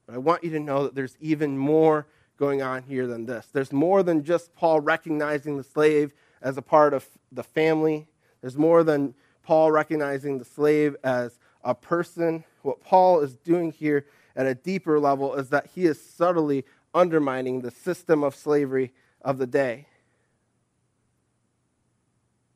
But 0.07 0.15
I 0.15 0.19
want 0.19 0.45
you 0.45 0.51
to 0.51 0.61
know 0.61 0.85
that 0.85 0.95
there's 0.95 1.17
even 1.21 1.57
more 1.57 2.07
going 2.37 2.61
on 2.63 2.83
here 2.83 3.07
than 3.07 3.27
this. 3.27 3.47
There's 3.53 3.73
more 3.73 4.03
than 4.03 4.25
just 4.25 4.55
Paul 4.55 4.81
recognizing 4.81 5.57
the 5.57 5.65
slave 5.65 6.13
as 6.43 6.57
a 6.57 6.63
part 6.63 6.95
of 6.95 7.07
the 7.31 7.43
family, 7.43 8.09
there's 8.41 8.57
more 8.57 8.83
than 8.83 9.15
Paul 9.43 9.71
recognizing 9.71 10.39
the 10.39 10.45
slave 10.45 10.97
as 11.05 11.39
a 11.63 11.75
person. 11.75 12.45
What 12.63 12.83
Paul 12.83 13.21
is 13.21 13.35
doing 13.35 13.73
here 13.73 14.07
at 14.37 14.47
a 14.47 14.55
deeper 14.55 14.99
level 14.99 15.35
is 15.35 15.51
that 15.51 15.67
he 15.75 15.85
is 15.85 16.01
subtly 16.01 16.65
undermining 16.95 17.61
the 17.61 17.71
system 17.71 18.23
of 18.23 18.35
slavery 18.35 18.93
of 19.23 19.39
the 19.39 19.47
day 19.47 19.87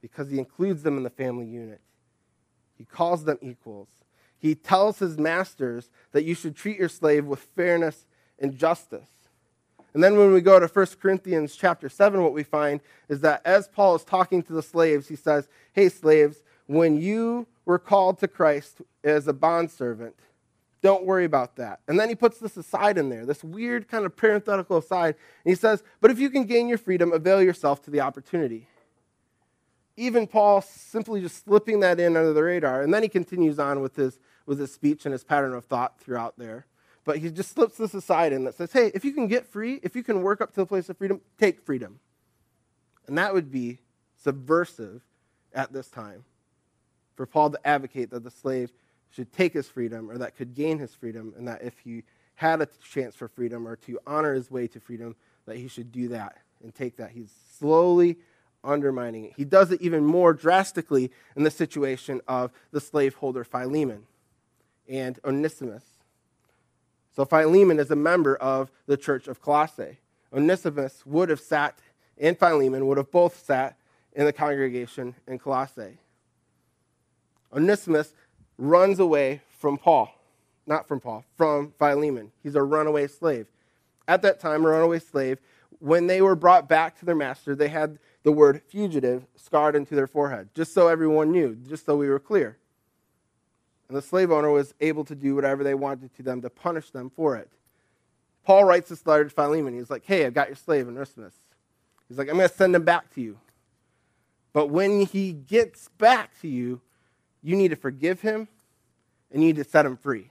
because 0.01 0.31
he 0.31 0.39
includes 0.39 0.83
them 0.83 0.99
in 0.99 1.03
the 1.03 1.11
family 1.11 1.47
unit. 1.47 1.81
He 2.77 2.85
calls 2.85 3.25
them 3.25 3.39
equals. 3.41 3.89
He 4.39 4.55
tells 4.55 4.99
his 4.99 5.17
masters 5.17 5.89
that 6.13 6.25
you 6.25 6.35
should 6.35 6.55
treat 6.55 6.79
your 6.79 6.91
slave 6.91 7.25
with 7.25 7.41
fairness 7.57 8.05
and 8.39 8.55
justice. 8.55 9.09
And 9.95 10.05
then 10.05 10.19
when 10.19 10.33
we 10.33 10.43
go 10.43 10.61
to 10.61 10.67
1 10.67 10.87
Corinthians 11.01 11.57
chapter 11.57 11.89
7, 11.89 12.23
what 12.23 12.35
we 12.35 12.43
find 12.43 12.81
is 13.09 13.21
that 13.21 13.41
as 13.47 13.69
Paul 13.69 13.95
is 13.95 14.05
talking 14.05 14.43
to 14.43 14.53
the 14.53 14.63
slaves, 14.63 15.09
he 15.09 15.17
says, 15.17 15.49
Hey, 15.73 15.89
slaves, 15.89 16.43
when 16.67 17.01
you 17.01 17.47
were 17.65 17.79
called 17.79 18.19
to 18.19 18.29
Christ 18.29 18.83
as 19.03 19.27
a 19.29 19.33
bondservant, 19.33 20.17
don't 20.85 21.07
worry 21.07 21.25
about 21.25 21.57
that. 21.57 21.81
And 21.89 21.99
then 21.99 22.11
he 22.11 22.15
puts 22.15 22.39
this 22.39 22.59
aside 22.59 22.99
in 22.99 23.09
there, 23.09 23.25
this 23.25 23.43
weird 23.43 23.89
kind 23.89 24.05
of 24.05 24.15
parenthetical 24.15 24.77
aside. 24.77 25.15
And 25.43 25.51
he 25.51 25.55
says, 25.55 25.83
But 26.03 26.11
if 26.11 26.19
you 26.19 26.29
can 26.29 26.45
gain 26.45 26.69
your 26.69 26.77
freedom, 26.77 27.11
avail 27.11 27.43
yourself 27.43 27.81
to 27.85 27.91
the 27.91 28.03
opportunity. 28.03 28.69
Even 29.97 30.27
Paul 30.27 30.61
simply 30.61 31.23
just 31.23 31.43
slipping 31.43 31.81
that 31.81 31.99
in 31.99 32.19
under 32.19 32.35
the 32.35 32.43
radar. 32.43 32.83
And 32.83 32.93
then 32.93 33.03
he 33.03 33.09
continues 33.09 33.59
on 33.59 33.81
with 33.81 33.97
his, 33.97 34.19
with 34.45 34.59
his 34.59 34.75
speech 34.75 35.07
and 35.07 35.13
his 35.13 35.25
pattern 35.25 35.55
of 35.55 35.65
thought 35.65 35.99
throughout 35.99 36.35
there. 36.37 36.67
But 37.05 37.17
he 37.17 37.31
just 37.31 37.53
slips 37.53 37.79
this 37.79 37.95
aside 37.95 38.35
and 38.35 38.47
that 38.47 38.55
says, 38.55 38.71
hey, 38.71 38.91
if 38.95 39.07
you 39.07 39.13
can 39.13 39.27
get 39.27 39.47
free, 39.47 39.81
if 39.83 39.97
you 39.97 40.03
can 40.03 40.21
work 40.21 40.43
up 40.43 40.51
to 40.51 40.57
the 40.57 40.67
place 40.67 40.91
of 40.91 40.99
freedom, 40.99 41.23
take 41.41 41.63
freedom. 41.63 41.99
And 43.07 43.17
that 43.17 43.33
would 43.33 43.51
be 43.51 43.79
subversive 44.23 45.03
at 45.55 45.73
this 45.73 45.89
time 45.89 46.25
for 47.17 47.25
Paul 47.25 47.51
to 47.51 47.67
advocate 47.67 48.11
that 48.11 48.23
the 48.23 48.31
slave 48.31 48.71
should 49.15 49.33
take 49.33 49.53
his 49.53 49.69
freedom 49.69 50.11
or 50.11 50.19
that 50.19 50.37
could 50.37 50.55
gain 50.55 50.79
his 50.79 50.95
freedom, 50.95 51.35
and 51.37 51.47
that 51.47 51.63
if 51.63 51.79
he 51.79 52.03
had 52.35 52.61
a 52.61 52.69
chance 52.93 53.15
for 53.15 53.29
freedom 53.29 53.67
or 53.67 53.77
to 53.77 53.99
honor 54.07 54.35
his 54.35 54.51
way 54.51 54.67
to 54.67 54.81
freedom, 54.81 55.15
that 55.47 55.57
he 55.57 55.69
should 55.69 55.93
do 55.93 56.09
that 56.09 56.37
and 56.63 56.75
take 56.75 56.97
that. 56.97 57.11
He's 57.11 57.33
slowly 57.59 58.17
undermining 58.65 59.27
it. 59.27 59.35
He 59.37 59.45
does 59.45 59.71
it 59.71 59.81
even 59.81 60.05
more 60.05 60.33
drastically 60.33 61.11
in 61.37 61.45
the 61.45 61.51
situation 61.51 62.21
of 62.27 62.51
the 62.73 62.81
slaveholder 62.81 63.45
Philemon 63.45 64.07
and 64.89 65.19
Onesimus. 65.25 65.85
So 67.15 67.25
Philemon 67.25 67.79
is 67.79 67.91
a 67.91 67.97
member 67.97 68.35
of 68.37 68.73
the 68.87 68.97
church 68.97 69.29
of 69.29 69.41
Colossae. 69.41 69.99
Onesimus 70.33 71.07
would 71.07 71.29
have 71.29 71.41
sat, 71.41 71.79
and 72.19 72.37
Philemon 72.37 72.87
would 72.87 72.97
have 72.97 73.13
both 73.13 73.45
sat 73.45 73.77
in 74.15 74.25
the 74.25 74.33
congregation 74.33 75.15
in 75.29 75.39
Colossae. 75.39 75.99
Onesimus 77.53 78.13
runs 78.59 78.99
away 78.99 79.43
from 79.59 79.79
Paul, 79.79 80.15
not 80.67 80.87
from 80.87 81.01
Paul, 81.01 81.25
from 81.37 81.73
Philemon. 81.79 82.33
He's 82.43 82.55
a 82.55 82.63
runaway 82.63 83.07
slave. 83.07 83.47
At 84.07 84.23
that 84.23 84.41
time, 84.41 84.65
a 84.65 84.69
runaway 84.69 84.99
slave, 84.99 85.39
when 85.79 86.07
they 86.07 86.21
were 86.23 86.37
brought 86.37 86.69
back 86.69 86.99
to 86.99 87.05
their 87.05 87.15
master, 87.15 87.55
they 87.55 87.69
had 87.69 87.99
the 88.23 88.33
word 88.33 88.63
fugitive 88.69 89.27
scarred 89.37 89.77
into 89.77 89.95
their 89.95 90.07
forehead, 90.07 90.49
just 90.55 90.73
so 90.73 90.89
everyone 90.89 91.31
knew, 91.31 91.55
just 91.69 91.85
so 91.85 91.97
we 91.97 92.09
were 92.09 92.19
clear. 92.19 92.57
And 93.89 93.97
the 93.97 94.03
slave 94.03 94.31
owner 94.31 94.51
was 94.51 94.75
able 94.81 95.05
to 95.05 95.15
do 95.15 95.35
whatever 95.35 95.63
they 95.63 95.75
wanted 95.75 96.15
to 96.17 96.23
them 96.23 96.41
to 96.43 96.51
punish 96.51 96.91
them 96.91 97.11
for 97.11 97.37
it. 97.37 97.51
Paul 98.45 98.65
writes 98.65 98.89
this 98.91 99.07
letter 99.07 99.25
to 99.25 99.31
Philemon. 99.31 99.75
He's 99.75 99.91
like, 99.91 100.05
hey, 100.05 100.27
I've 100.27 100.35
got 100.35 100.49
your 100.49 100.57
slave 100.57 100.89
Onesimus. 100.89 101.35
He's 102.09 102.19
like, 102.19 102.29
I'm 102.29 102.37
going 102.37 102.49
to 102.49 102.55
send 102.55 102.75
him 102.75 102.85
back 102.85 103.13
to 103.15 103.21
you. 103.21 103.39
But 104.53 104.69
when 104.69 105.01
he 105.07 105.33
gets 105.33 105.89
back 105.99 106.39
to 106.41 106.49
you, 106.49 106.81
you 107.45 107.55
need 107.55 107.69
to 107.69 107.77
forgive 107.77 108.23
him 108.23 108.49
and 109.31 109.43
you 109.43 109.49
need 109.49 109.57
to 109.57 109.65
set 109.65 109.87
him 109.87 109.97
free. 109.97 110.31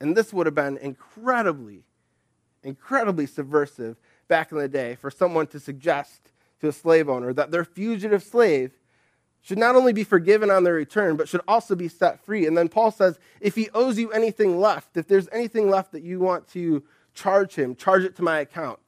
And 0.00 0.16
this 0.16 0.32
would 0.32 0.46
have 0.46 0.54
been 0.54 0.78
incredibly, 0.78 1.82
incredibly 2.62 3.26
subversive 3.26 3.96
back 4.28 4.52
in 4.52 4.58
the 4.58 4.68
day 4.68 4.94
for 4.94 5.10
someone 5.10 5.46
to 5.48 5.60
suggest 5.60 6.30
to 6.60 6.68
a 6.68 6.72
slave 6.72 7.08
owner 7.08 7.32
that 7.32 7.50
their 7.50 7.64
fugitive 7.64 8.22
slave 8.22 8.72
should 9.42 9.58
not 9.58 9.76
only 9.76 9.92
be 9.92 10.04
forgiven 10.04 10.50
on 10.50 10.64
their 10.64 10.74
return, 10.74 11.16
but 11.16 11.28
should 11.28 11.42
also 11.46 11.74
be 11.74 11.88
set 11.88 12.24
free. 12.24 12.46
And 12.46 12.56
then 12.56 12.68
Paul 12.68 12.90
says, 12.90 13.18
if 13.40 13.54
he 13.54 13.68
owes 13.74 13.98
you 13.98 14.10
anything 14.12 14.58
left, 14.58 14.96
if 14.96 15.06
there's 15.06 15.28
anything 15.32 15.68
left 15.68 15.92
that 15.92 16.02
you 16.02 16.20
want 16.20 16.48
to 16.48 16.82
charge 17.12 17.54
him, 17.54 17.74
charge 17.74 18.04
it 18.04 18.16
to 18.16 18.22
my 18.22 18.38
account. 18.38 18.78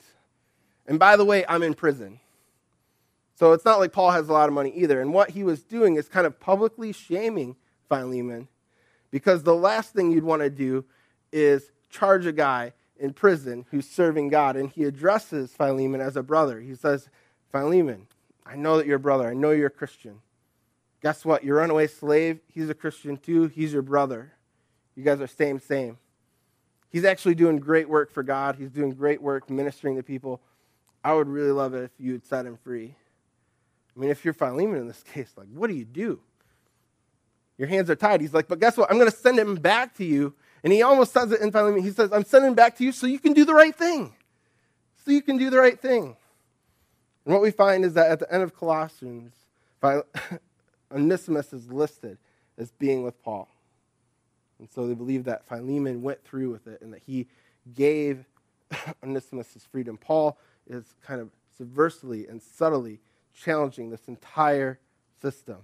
And 0.87 0.99
by 0.99 1.17
the 1.17 1.25
way, 1.25 1.45
I'm 1.47 1.63
in 1.63 1.75
prison. 1.75 2.21
So 3.37 3.53
it's 3.53 3.67
not 3.67 3.79
like 3.79 3.93
Paul 3.93 4.11
has 4.13 4.29
a 4.29 4.33
lot 4.33 4.49
of 4.49 4.55
money 4.55 4.73
either. 4.75 5.01
And 5.01 5.13
what 5.13 5.31
he 5.31 5.45
was 5.45 5.63
doing 5.63 5.97
is 5.97 6.09
kind 6.09 6.27
of 6.27 6.41
publicly 6.41 6.91
shaming 6.93 7.55
Philemon 7.89 8.49
because 9.11 9.43
the 9.43 9.55
last 9.55 9.93
thing 9.93 10.11
you'd 10.11 10.25
want 10.25 10.41
to 10.41 10.51
do 10.51 10.87
is 11.33 11.71
charge 11.91 12.25
a 12.25 12.33
guy 12.33 12.73
in 12.99 13.13
prison 13.13 13.67
who's 13.71 13.87
serving 13.87 14.31
God. 14.31 14.57
And 14.57 14.71
he 14.71 14.85
addresses 14.85 15.53
Philemon 15.53 16.01
as 16.01 16.17
a 16.17 16.23
brother. 16.23 16.61
He 16.61 16.75
says, 16.75 17.11
Philemon, 17.53 18.07
I 18.47 18.57
know 18.57 18.79
that 18.79 18.87
you're 18.87 18.97
a 18.97 19.01
brother. 19.01 19.29
I 19.29 19.35
know 19.35 19.51
you're 19.51 19.67
a 19.67 19.71
Christian. 19.71 20.21
Guess 21.03 21.27
what? 21.27 21.45
Your 21.45 21.57
runaway 21.57 21.89
slave, 21.89 22.41
he's 22.49 22.71
a 22.71 22.75
Christian 22.75 23.19
too. 23.19 23.49
He's 23.49 23.73
your 23.73 23.83
brother. 23.83 24.33
You 24.95 25.05
guys 25.05 25.21
are 25.21 25.27
same, 25.27 25.61
same. 25.61 25.99
He's 26.89 27.05
actually 27.05 27.35
doing 27.35 27.59
great 27.59 27.89
work 27.89 28.11
for 28.11 28.23
God. 28.23 28.57
He's 28.57 28.71
doing 28.71 28.93
great 28.93 29.21
work 29.21 29.51
ministering 29.51 29.97
to 29.97 30.03
people. 30.03 30.41
I 31.05 31.13
would 31.13 31.29
really 31.29 31.53
love 31.53 31.75
it 31.75 31.85
if 31.85 31.91
you'd 31.99 32.25
set 32.25 32.47
him 32.47 32.57
free. 32.65 32.97
I 33.97 34.01
mean, 34.01 34.11
if 34.11 34.25
you're 34.25 34.35
Philemon 34.35 34.79
in 34.79 34.89
this 34.89 35.03
case, 35.03 35.33
like, 35.37 35.49
what 35.53 35.69
do 35.69 35.75
you 35.75 35.85
do? 35.85 36.21
Your 37.57 37.69
hands 37.69 37.89
are 37.89 37.97
tied. 37.97 38.21
He's 38.21 38.35
like, 38.35 38.49
but 38.49 38.61
guess 38.61 38.77
what? 38.77 38.91
I'm 38.91 38.99
going 38.99 39.11
to 39.11 39.17
send 39.17 39.39
him 39.39 39.55
back 39.55 39.97
to 39.97 40.05
you. 40.05 40.35
And 40.63 40.73
he 40.73 40.83
almost 40.83 41.13
says 41.13 41.33
it 41.33 41.41
in 41.41 41.51
Philemon. 41.51 41.83
He 41.83 41.91
says, 41.91 42.13
I'm 42.13 42.25
sending 42.25 42.49
him 42.49 42.55
back 42.55 42.77
to 42.79 42.85
you 42.85 42.93
so 42.93 43.07
you 43.07 43.19
can 43.19 43.33
do 43.33 43.45
the 43.45 43.55
right 43.55 43.75
thing. 43.75 44.13
So 45.05 45.11
you 45.11 45.23
can 45.23 45.39
do 45.39 45.49
the 45.49 45.59
right 45.59 45.81
thing. 45.81 46.17
And 47.25 47.33
what 47.33 47.41
we 47.41 47.51
find 47.51 47.85
is 47.85 47.95
that 47.95 48.11
at 48.11 48.19
the 48.19 48.33
end 48.33 48.43
of 48.43 48.55
Colossians, 48.55 49.33
Onesimus 50.93 51.53
is 51.53 51.71
listed 51.71 52.19
as 52.59 52.73
being 52.73 53.03
with 53.03 53.23
Paul. 53.23 53.49
And 54.59 54.69
so 54.71 54.87
they 54.87 54.95
believe 54.95 55.25
that 55.25 55.47
Philemon 55.47 56.03
went 56.03 56.25
through 56.25 56.51
with 56.51 56.67
it 56.67 56.81
and 56.81 56.93
that 56.93 57.03
he 57.07 57.27
gave 57.75 58.25
Onesimus 59.03 59.53
his 59.53 59.65
freedom. 59.65 59.97
Paul 59.97 60.39
is 60.67 60.95
kind 61.07 61.21
of 61.21 61.31
subversively 61.59 62.29
and 62.29 62.43
subtly 62.43 63.01
challenging 63.37 63.91
this 63.91 64.09
entire 64.09 64.79
system. 65.21 65.59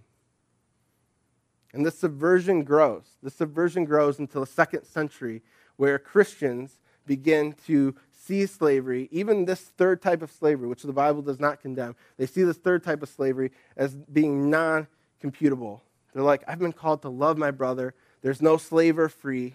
And 1.72 1.87
this 1.87 1.98
subversion 1.98 2.64
grows. 2.64 3.04
The 3.22 3.30
subversion 3.30 3.85
grows 3.85 4.18
until 4.18 4.42
the 4.42 4.46
second 4.46 4.85
century, 4.85 5.42
where 5.76 5.98
Christians 5.98 6.78
begin 7.06 7.54
to 7.66 7.94
see 8.12 8.46
slavery, 8.46 9.08
even 9.11 9.46
this 9.46 9.61
third 9.61 10.00
type 10.00 10.22
of 10.22 10.30
slavery, 10.30 10.68
which 10.68 10.82
the 10.82 10.92
Bible 10.92 11.22
does 11.22 11.40
not 11.40 11.61
condemn, 11.61 11.96
they 12.18 12.26
see 12.26 12.44
this 12.44 12.58
third 12.58 12.85
type 12.85 13.02
of 13.02 13.08
slavery 13.08 13.50
as 13.76 13.94
being 13.94 14.50
non 14.50 14.87
computable. 15.22 15.80
They're 16.12 16.22
like, 16.22 16.44
I've 16.46 16.58
been 16.58 16.72
called 16.72 17.02
to 17.02 17.08
love 17.08 17.38
my 17.38 17.50
brother. 17.50 17.94
There's 18.20 18.42
no 18.42 18.56
slave 18.58 18.98
or 18.98 19.08
free. 19.08 19.54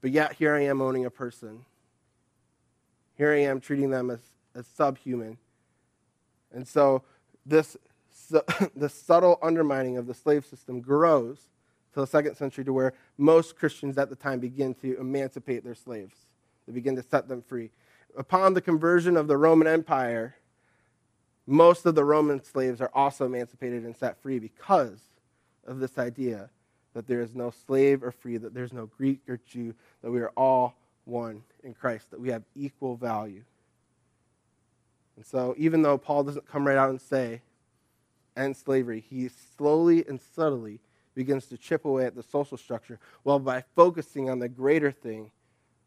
But 0.00 0.10
yet 0.10 0.34
here 0.34 0.54
I 0.54 0.64
am 0.64 0.82
owning 0.82 1.06
a 1.06 1.10
person. 1.10 1.64
Here 3.16 3.32
I 3.32 3.42
am 3.42 3.60
treating 3.60 3.90
them 3.90 4.10
as, 4.10 4.20
as 4.54 4.66
subhuman. 4.66 5.38
And 6.54 6.66
so 6.66 7.02
this, 7.44 7.76
this 8.76 8.94
subtle 8.94 9.38
undermining 9.42 9.98
of 9.98 10.06
the 10.06 10.14
slave 10.14 10.46
system 10.46 10.80
grows 10.80 11.48
to 11.92 12.00
the 12.00 12.06
second 12.06 12.36
century 12.36 12.64
to 12.64 12.72
where 12.72 12.94
most 13.18 13.56
Christians 13.56 13.98
at 13.98 14.08
the 14.08 14.16
time 14.16 14.40
begin 14.40 14.74
to 14.74 14.98
emancipate 14.98 15.64
their 15.64 15.74
slaves. 15.74 16.14
They 16.66 16.72
begin 16.72 16.96
to 16.96 17.02
set 17.02 17.28
them 17.28 17.42
free. 17.42 17.70
Upon 18.16 18.54
the 18.54 18.60
conversion 18.60 19.16
of 19.16 19.28
the 19.28 19.36
Roman 19.36 19.66
Empire, 19.66 20.36
most 21.46 21.84
of 21.84 21.94
the 21.94 22.04
Roman 22.04 22.42
slaves 22.42 22.80
are 22.80 22.90
also 22.94 23.26
emancipated 23.26 23.84
and 23.84 23.96
set 23.96 24.20
free 24.22 24.38
because 24.38 25.00
of 25.66 25.78
this 25.78 25.98
idea 25.98 26.50
that 26.94 27.06
there 27.06 27.20
is 27.20 27.34
no 27.34 27.50
slave 27.50 28.02
or 28.02 28.12
free, 28.12 28.36
that 28.38 28.54
there's 28.54 28.72
no 28.72 28.86
Greek 28.86 29.20
or 29.28 29.38
Jew, 29.46 29.74
that 30.02 30.10
we 30.10 30.20
are 30.20 30.32
all 30.36 30.74
one 31.04 31.42
in 31.62 31.74
Christ, 31.74 32.10
that 32.10 32.20
we 32.20 32.30
have 32.30 32.44
equal 32.54 32.96
value. 32.96 33.42
And 35.16 35.24
so, 35.24 35.54
even 35.56 35.82
though 35.82 35.98
Paul 35.98 36.24
doesn't 36.24 36.48
come 36.48 36.66
right 36.66 36.76
out 36.76 36.90
and 36.90 37.00
say, 37.00 37.42
end 38.36 38.56
slavery, 38.56 39.00
he 39.00 39.28
slowly 39.56 40.04
and 40.06 40.20
subtly 40.20 40.80
begins 41.14 41.46
to 41.46 41.56
chip 41.56 41.84
away 41.84 42.06
at 42.06 42.16
the 42.16 42.22
social 42.22 42.56
structure, 42.56 42.98
well, 43.22 43.38
by 43.38 43.62
focusing 43.76 44.28
on 44.28 44.40
the 44.40 44.48
greater 44.48 44.90
thing, 44.90 45.30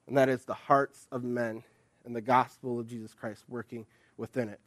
and 0.08 0.18
that 0.18 0.30
is 0.30 0.46
the 0.46 0.54
hearts 0.54 1.08
of 1.12 1.24
men 1.24 1.64
and 2.06 2.16
the 2.16 2.22
gospel 2.22 2.80
of 2.80 2.88
Jesus 2.88 3.14
Christ 3.14 3.44
working 3.50 3.86
within 4.16 4.48
it. 4.48 4.62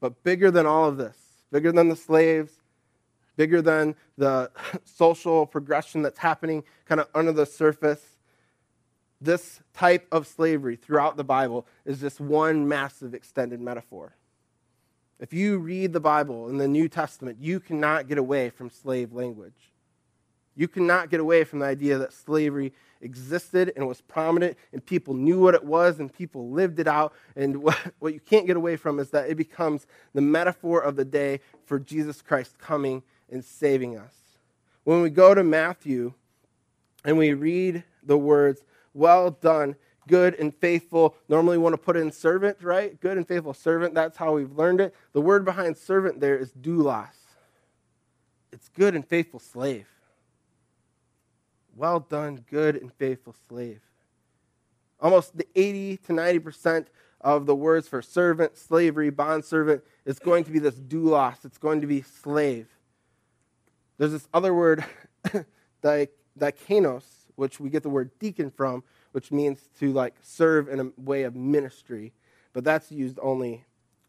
But 0.00 0.22
bigger 0.22 0.50
than 0.50 0.66
all 0.66 0.84
of 0.88 0.96
this, 0.96 1.16
bigger 1.50 1.72
than 1.72 1.88
the 1.88 1.96
slaves, 1.96 2.52
bigger 3.36 3.60
than 3.60 3.96
the 4.16 4.50
social 4.84 5.46
progression 5.46 6.02
that's 6.02 6.18
happening 6.18 6.62
kind 6.86 7.00
of 7.00 7.08
under 7.14 7.32
the 7.32 7.46
surface, 7.46 8.17
this 9.20 9.60
type 9.74 10.06
of 10.12 10.26
slavery 10.26 10.76
throughout 10.76 11.16
the 11.16 11.24
Bible 11.24 11.66
is 11.84 12.00
just 12.00 12.20
one 12.20 12.68
massive 12.68 13.14
extended 13.14 13.60
metaphor. 13.60 14.14
If 15.18 15.32
you 15.32 15.58
read 15.58 15.92
the 15.92 16.00
Bible 16.00 16.48
in 16.48 16.58
the 16.58 16.68
New 16.68 16.88
Testament, 16.88 17.38
you 17.40 17.58
cannot 17.58 18.06
get 18.06 18.18
away 18.18 18.50
from 18.50 18.70
slave 18.70 19.12
language. 19.12 19.72
You 20.54 20.68
cannot 20.68 21.10
get 21.10 21.20
away 21.20 21.44
from 21.44 21.60
the 21.60 21.66
idea 21.66 21.98
that 21.98 22.12
slavery 22.12 22.72
existed 23.00 23.72
and 23.76 23.86
was 23.86 24.00
prominent, 24.00 24.56
and 24.72 24.84
people 24.84 25.14
knew 25.14 25.40
what 25.40 25.54
it 25.54 25.64
was, 25.64 26.00
and 26.00 26.12
people 26.12 26.50
lived 26.50 26.78
it 26.78 26.88
out. 26.88 27.12
And 27.36 27.56
what, 27.62 27.76
what 27.98 28.14
you 28.14 28.20
can't 28.20 28.46
get 28.46 28.56
away 28.56 28.76
from 28.76 28.98
is 28.98 29.10
that 29.10 29.28
it 29.28 29.36
becomes 29.36 29.86
the 30.14 30.20
metaphor 30.20 30.80
of 30.80 30.96
the 30.96 31.04
day 31.04 31.40
for 31.64 31.78
Jesus 31.78 32.22
Christ 32.22 32.58
coming 32.58 33.02
and 33.30 33.44
saving 33.44 33.98
us. 33.98 34.14
When 34.84 35.02
we 35.02 35.10
go 35.10 35.34
to 35.34 35.44
Matthew 35.44 36.14
and 37.04 37.18
we 37.18 37.34
read 37.34 37.84
the 38.02 38.18
words, 38.18 38.62
Well 38.98 39.30
done, 39.30 39.76
good 40.08 40.34
and 40.40 40.52
faithful, 40.52 41.14
normally 41.28 41.56
want 41.56 41.72
to 41.72 41.78
put 41.78 41.96
in 41.96 42.10
servant, 42.10 42.56
right? 42.60 43.00
Good 43.00 43.16
and 43.16 43.28
faithful 43.28 43.54
servant, 43.54 43.94
that's 43.94 44.16
how 44.16 44.32
we've 44.32 44.50
learned 44.50 44.80
it. 44.80 44.92
The 45.12 45.20
word 45.20 45.44
behind 45.44 45.76
servant 45.76 46.18
there 46.18 46.36
is 46.36 46.50
doulos. 46.50 47.06
It's 48.50 48.68
good 48.68 48.96
and 48.96 49.06
faithful 49.06 49.38
slave. 49.38 49.86
Well 51.76 52.00
done, 52.00 52.44
good 52.50 52.74
and 52.74 52.92
faithful 52.92 53.36
slave. 53.48 53.82
Almost 54.98 55.38
the 55.38 55.46
80 55.54 55.98
to 55.98 56.12
90% 56.12 56.86
of 57.20 57.46
the 57.46 57.54
words 57.54 57.86
for 57.86 58.02
servant, 58.02 58.56
slavery, 58.56 59.10
bondservant 59.10 59.84
is 60.06 60.18
going 60.18 60.42
to 60.42 60.50
be 60.50 60.58
this 60.58 60.74
doulos. 60.74 61.44
It's 61.44 61.58
going 61.58 61.82
to 61.82 61.86
be 61.86 62.02
slave. 62.02 62.66
There's 63.96 64.10
this 64.10 64.26
other 64.34 64.52
word, 64.52 64.84
diakonos, 65.84 67.17
which 67.38 67.60
we 67.60 67.70
get 67.70 67.84
the 67.84 67.88
word 67.88 68.10
deacon 68.18 68.50
from, 68.50 68.82
which 69.12 69.30
means 69.30 69.68
to 69.78 69.92
like 69.92 70.14
serve 70.20 70.68
in 70.68 70.80
a 70.80 70.90
way 71.00 71.22
of 71.22 71.36
ministry, 71.36 72.12
but 72.52 72.64
that's 72.64 72.90
used 72.90 73.16
only 73.22 73.64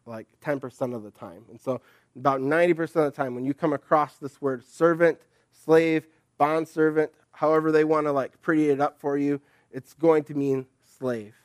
like 0.08 0.26
10% 0.44 0.96
of 0.96 1.04
the 1.04 1.12
time. 1.12 1.46
And 1.52 1.62
so 1.62 1.80
about 2.16 2.42
90% 2.42 2.82
of 2.82 2.94
the 2.94 3.12
time 3.12 3.36
when 3.36 3.46
you 3.46 3.54
come 3.54 3.72
across 3.72 4.16
this 4.16 4.42
word 4.42 4.66
servant, 4.66 5.20
slave, 5.52 6.08
bondservant, 6.40 7.12
however 7.32 7.72
they 7.72 7.84
want 7.84 8.08
to 8.08 8.12
like 8.12 8.42
pretty 8.42 8.72
it 8.72 8.82
up 8.82 9.00
for 9.00 9.16
you, 9.16 9.40
it's 9.72 9.94
going 9.94 10.24
to 10.24 10.34
mean 10.34 10.66
slave. 10.98 11.36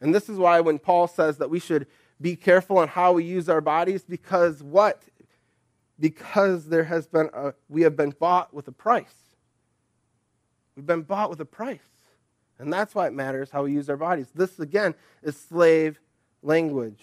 And 0.00 0.14
this 0.14 0.30
is 0.30 0.38
why 0.38 0.60
when 0.60 0.78
Paul 0.78 1.06
says 1.06 1.36
that 1.36 1.50
we 1.50 1.60
should 1.60 1.86
be 2.18 2.34
careful 2.34 2.78
on 2.78 2.88
how 2.88 3.12
we 3.12 3.24
use 3.24 3.50
our 3.50 3.60
bodies, 3.60 4.04
because 4.08 4.62
what? 4.62 5.02
Because 6.00 6.64
there 6.70 6.84
has 6.84 7.06
been 7.06 7.28
a, 7.34 7.52
we 7.68 7.82
have 7.82 7.94
been 7.94 8.14
bought 8.18 8.54
with 8.54 8.66
a 8.68 8.72
price. 8.72 9.25
We've 10.76 10.86
been 10.86 11.02
bought 11.02 11.30
with 11.30 11.40
a 11.40 11.46
price. 11.46 11.80
And 12.58 12.72
that's 12.72 12.94
why 12.94 13.06
it 13.06 13.12
matters 13.12 13.50
how 13.50 13.64
we 13.64 13.72
use 13.72 13.90
our 13.90 13.96
bodies. 13.96 14.28
This, 14.34 14.58
again, 14.58 14.94
is 15.22 15.36
slave 15.36 16.00
language. 16.42 17.02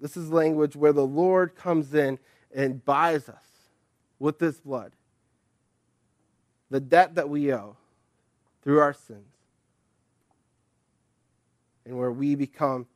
This 0.00 0.16
is 0.16 0.30
language 0.30 0.76
where 0.76 0.92
the 0.92 1.06
Lord 1.06 1.56
comes 1.56 1.94
in 1.94 2.18
and 2.54 2.84
buys 2.84 3.28
us 3.28 3.44
with 4.18 4.38
his 4.38 4.60
blood 4.60 4.92
the 6.70 6.80
debt 6.80 7.14
that 7.14 7.28
we 7.28 7.52
owe 7.52 7.76
through 8.62 8.80
our 8.80 8.92
sins, 8.92 9.34
and 11.84 11.96
where 11.96 12.10
we 12.10 12.34
become 12.34 12.86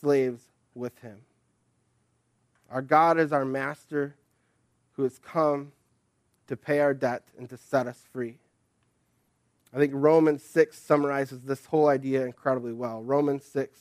slaves 0.00 0.42
with 0.74 0.98
Him. 1.00 1.18
Our 2.70 2.82
God 2.82 3.18
is 3.18 3.32
our 3.32 3.44
master 3.44 4.14
who 4.92 5.02
has 5.02 5.18
come 5.18 5.72
to 6.46 6.56
pay 6.56 6.80
our 6.80 6.94
debt 6.94 7.22
and 7.38 7.48
to 7.50 7.56
set 7.56 7.86
us 7.86 8.02
free. 8.12 8.38
I 9.74 9.78
think 9.78 9.92
Romans 9.94 10.44
6 10.44 10.78
summarizes 10.78 11.42
this 11.42 11.66
whole 11.66 11.88
idea 11.88 12.24
incredibly 12.24 12.72
well. 12.72 13.02
Romans 13.02 13.44
6, 13.44 13.76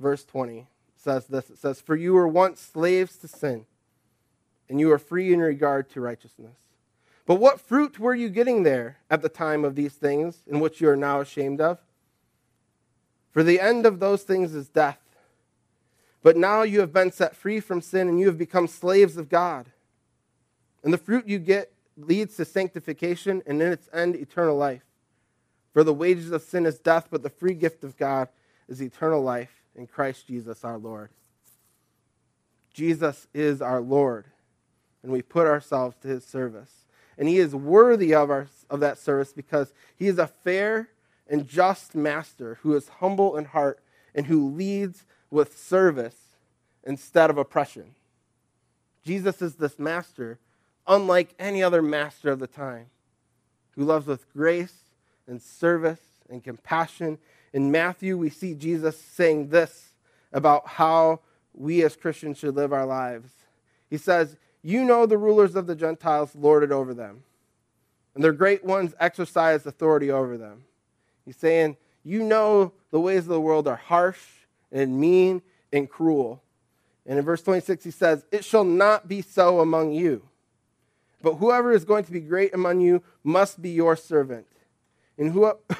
verse 0.00 0.24
20 0.24 0.66
says 0.96 1.26
this 1.26 1.50
It 1.50 1.58
says, 1.58 1.80
For 1.82 1.94
you 1.94 2.14
were 2.14 2.26
once 2.26 2.60
slaves 2.60 3.16
to 3.18 3.28
sin, 3.28 3.66
and 4.68 4.80
you 4.80 4.90
are 4.92 4.98
free 4.98 5.32
in 5.32 5.40
regard 5.40 5.90
to 5.90 6.00
righteousness. 6.00 6.56
But 7.26 7.36
what 7.36 7.60
fruit 7.60 7.98
were 7.98 8.14
you 8.14 8.30
getting 8.30 8.62
there 8.62 8.98
at 9.10 9.20
the 9.20 9.28
time 9.28 9.64
of 9.64 9.74
these 9.74 9.92
things 9.92 10.38
in 10.46 10.60
which 10.60 10.80
you 10.80 10.88
are 10.88 10.96
now 10.96 11.20
ashamed 11.20 11.60
of? 11.60 11.78
For 13.30 13.42
the 13.42 13.60
end 13.60 13.84
of 13.84 14.00
those 14.00 14.22
things 14.22 14.54
is 14.54 14.68
death. 14.68 15.00
But 16.22 16.36
now 16.36 16.62
you 16.62 16.80
have 16.80 16.92
been 16.92 17.12
set 17.12 17.36
free 17.36 17.60
from 17.60 17.82
sin 17.82 18.08
and 18.08 18.18
you 18.18 18.26
have 18.26 18.38
become 18.38 18.66
slaves 18.66 19.18
of 19.18 19.28
God. 19.28 19.66
And 20.82 20.92
the 20.92 20.98
fruit 20.98 21.26
you 21.26 21.38
get 21.38 21.72
leads 21.96 22.36
to 22.36 22.44
sanctification 22.44 23.42
and 23.46 23.60
in 23.60 23.72
its 23.72 23.88
end, 23.92 24.16
eternal 24.16 24.56
life. 24.56 24.82
For 25.74 25.84
the 25.84 25.92
wages 25.92 26.30
of 26.30 26.42
sin 26.42 26.64
is 26.64 26.78
death, 26.78 27.08
but 27.10 27.22
the 27.22 27.28
free 27.28 27.52
gift 27.52 27.84
of 27.84 27.98
God 27.98 28.28
is 28.68 28.80
eternal 28.80 29.22
life 29.22 29.62
in 29.76 29.86
Christ 29.86 30.26
Jesus 30.26 30.64
our 30.64 30.78
Lord. 30.78 31.10
Jesus 32.72 33.26
is 33.34 33.60
our 33.60 33.82
Lord, 33.82 34.26
and 35.02 35.12
we 35.12 35.20
put 35.20 35.46
ourselves 35.46 35.96
to 36.00 36.08
his 36.08 36.24
service 36.24 36.84
and 37.16 37.28
he 37.28 37.38
is 37.38 37.54
worthy 37.54 38.14
of, 38.14 38.30
our, 38.30 38.48
of 38.68 38.80
that 38.80 38.98
service 38.98 39.32
because 39.32 39.72
he 39.96 40.06
is 40.06 40.18
a 40.18 40.26
fair 40.26 40.88
and 41.28 41.46
just 41.46 41.94
master 41.94 42.58
who 42.62 42.74
is 42.74 42.88
humble 42.88 43.36
in 43.36 43.46
heart 43.46 43.80
and 44.14 44.26
who 44.26 44.50
leads 44.50 45.04
with 45.30 45.58
service 45.58 46.16
instead 46.84 47.30
of 47.30 47.38
oppression. 47.38 47.94
Jesus 49.04 49.40
is 49.42 49.56
this 49.56 49.78
master, 49.78 50.38
unlike 50.86 51.34
any 51.38 51.62
other 51.62 51.82
master 51.82 52.30
of 52.30 52.38
the 52.38 52.46
time, 52.46 52.86
who 53.72 53.84
loves 53.84 54.06
with 54.06 54.32
grace 54.32 54.83
and 55.26 55.40
service 55.40 56.00
and 56.28 56.42
compassion. 56.42 57.18
In 57.52 57.70
Matthew, 57.70 58.16
we 58.16 58.30
see 58.30 58.54
Jesus 58.54 58.98
saying 58.98 59.48
this 59.48 59.94
about 60.32 60.66
how 60.66 61.20
we 61.52 61.82
as 61.82 61.96
Christians 61.96 62.38
should 62.38 62.56
live 62.56 62.72
our 62.72 62.86
lives. 62.86 63.30
He 63.88 63.96
says, 63.96 64.36
you 64.64 64.82
know 64.82 65.04
the 65.04 65.18
rulers 65.18 65.54
of 65.56 65.66
the 65.66 65.76
Gentiles 65.76 66.34
lord 66.34 66.62
it 66.62 66.72
over 66.72 66.94
them, 66.94 67.22
and 68.14 68.24
their 68.24 68.32
great 68.32 68.64
ones 68.64 68.94
exercise 68.98 69.66
authority 69.66 70.10
over 70.10 70.38
them. 70.38 70.64
He's 71.26 71.36
saying, 71.36 71.76
You 72.02 72.22
know 72.22 72.72
the 72.90 72.98
ways 72.98 73.20
of 73.20 73.28
the 73.28 73.40
world 73.40 73.68
are 73.68 73.76
harsh 73.76 74.22
and 74.72 74.98
mean 74.98 75.42
and 75.70 75.88
cruel. 75.88 76.42
And 77.04 77.18
in 77.18 77.24
verse 77.26 77.42
26, 77.42 77.84
he 77.84 77.90
says, 77.90 78.24
It 78.32 78.42
shall 78.42 78.64
not 78.64 79.06
be 79.06 79.20
so 79.20 79.60
among 79.60 79.92
you. 79.92 80.22
But 81.20 81.34
whoever 81.34 81.70
is 81.70 81.84
going 81.84 82.04
to 82.04 82.12
be 82.12 82.20
great 82.20 82.54
among 82.54 82.80
you 82.80 83.02
must 83.22 83.60
be 83.60 83.70
your 83.70 83.96
servant. 83.96 84.46
And 85.16 85.32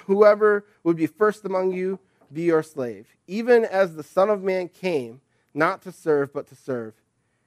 whoever 0.07 0.65
would 0.83 0.97
be 0.97 1.07
first 1.07 1.45
among 1.45 1.73
you, 1.73 1.99
be 2.33 2.43
your 2.43 2.63
slave. 2.63 3.07
Even 3.27 3.65
as 3.65 3.95
the 3.95 4.03
Son 4.03 4.31
of 4.31 4.43
Man 4.43 4.69
came, 4.69 5.21
not 5.53 5.83
to 5.83 5.93
serve, 5.93 6.33
but 6.33 6.47
to 6.49 6.55
serve, 6.55 6.95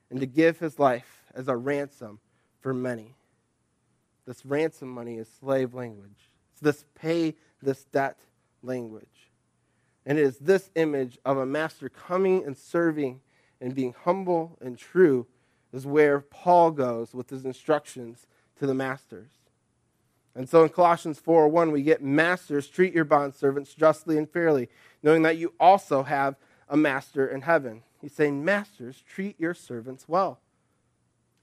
and 0.10 0.20
to 0.20 0.26
give 0.26 0.60
his 0.60 0.80
life 0.80 1.24
as 1.34 1.48
a 1.48 1.56
ransom 1.56 2.20
for 2.60 2.74
many. 2.74 3.16
This 4.26 4.46
ransom 4.46 4.90
money 4.90 5.18
is 5.18 5.28
slave 5.40 5.74
language. 5.74 6.30
It's 6.54 6.62
this 6.62 6.86
pay 6.96 7.36
this 7.62 7.86
debt 7.86 8.18
language. 8.62 9.32
And 10.06 10.18
it 10.18 10.24
is 10.24 10.38
this 10.38 10.70
image 10.76 11.18
of 11.26 11.38
a 11.38 11.46
master 11.46 11.90
coming 11.90 12.44
and 12.46 12.58
serving 12.58 13.22
and 13.60 13.76
being 13.76 13.94
humble 14.04 14.58
and 14.62 14.78
true 14.78 15.28
is 15.74 15.86
where 15.86 16.20
Paul 16.20 16.72
goes 16.72 17.14
with 17.14 17.30
his 17.30 17.46
instructions 17.46 18.28
to 18.60 18.66
the 18.66 18.74
masters. 18.74 19.30
And 20.38 20.48
so 20.48 20.62
in 20.62 20.70
Colossians 20.70 21.20
4 21.20 21.48
1, 21.48 21.72
we 21.72 21.82
get 21.82 22.04
masters, 22.04 22.68
treat 22.68 22.94
your 22.94 23.06
bondservants 23.06 23.76
justly 23.76 24.20
and 24.20 24.30
fairly, 24.30 24.70
knowing 25.02 25.24
that 25.24 25.38
you 25.38 25.54
also 25.60 26.04
have 26.04 26.36
a 26.70 26.78
master 26.78 27.28
in 27.28 27.42
heaven. 27.42 27.82
He's 28.00 28.14
saying, 28.14 28.46
Masters, 28.46 29.04
treat 29.08 29.40
your 29.40 29.56
servants 29.56 30.08
well. 30.08 30.40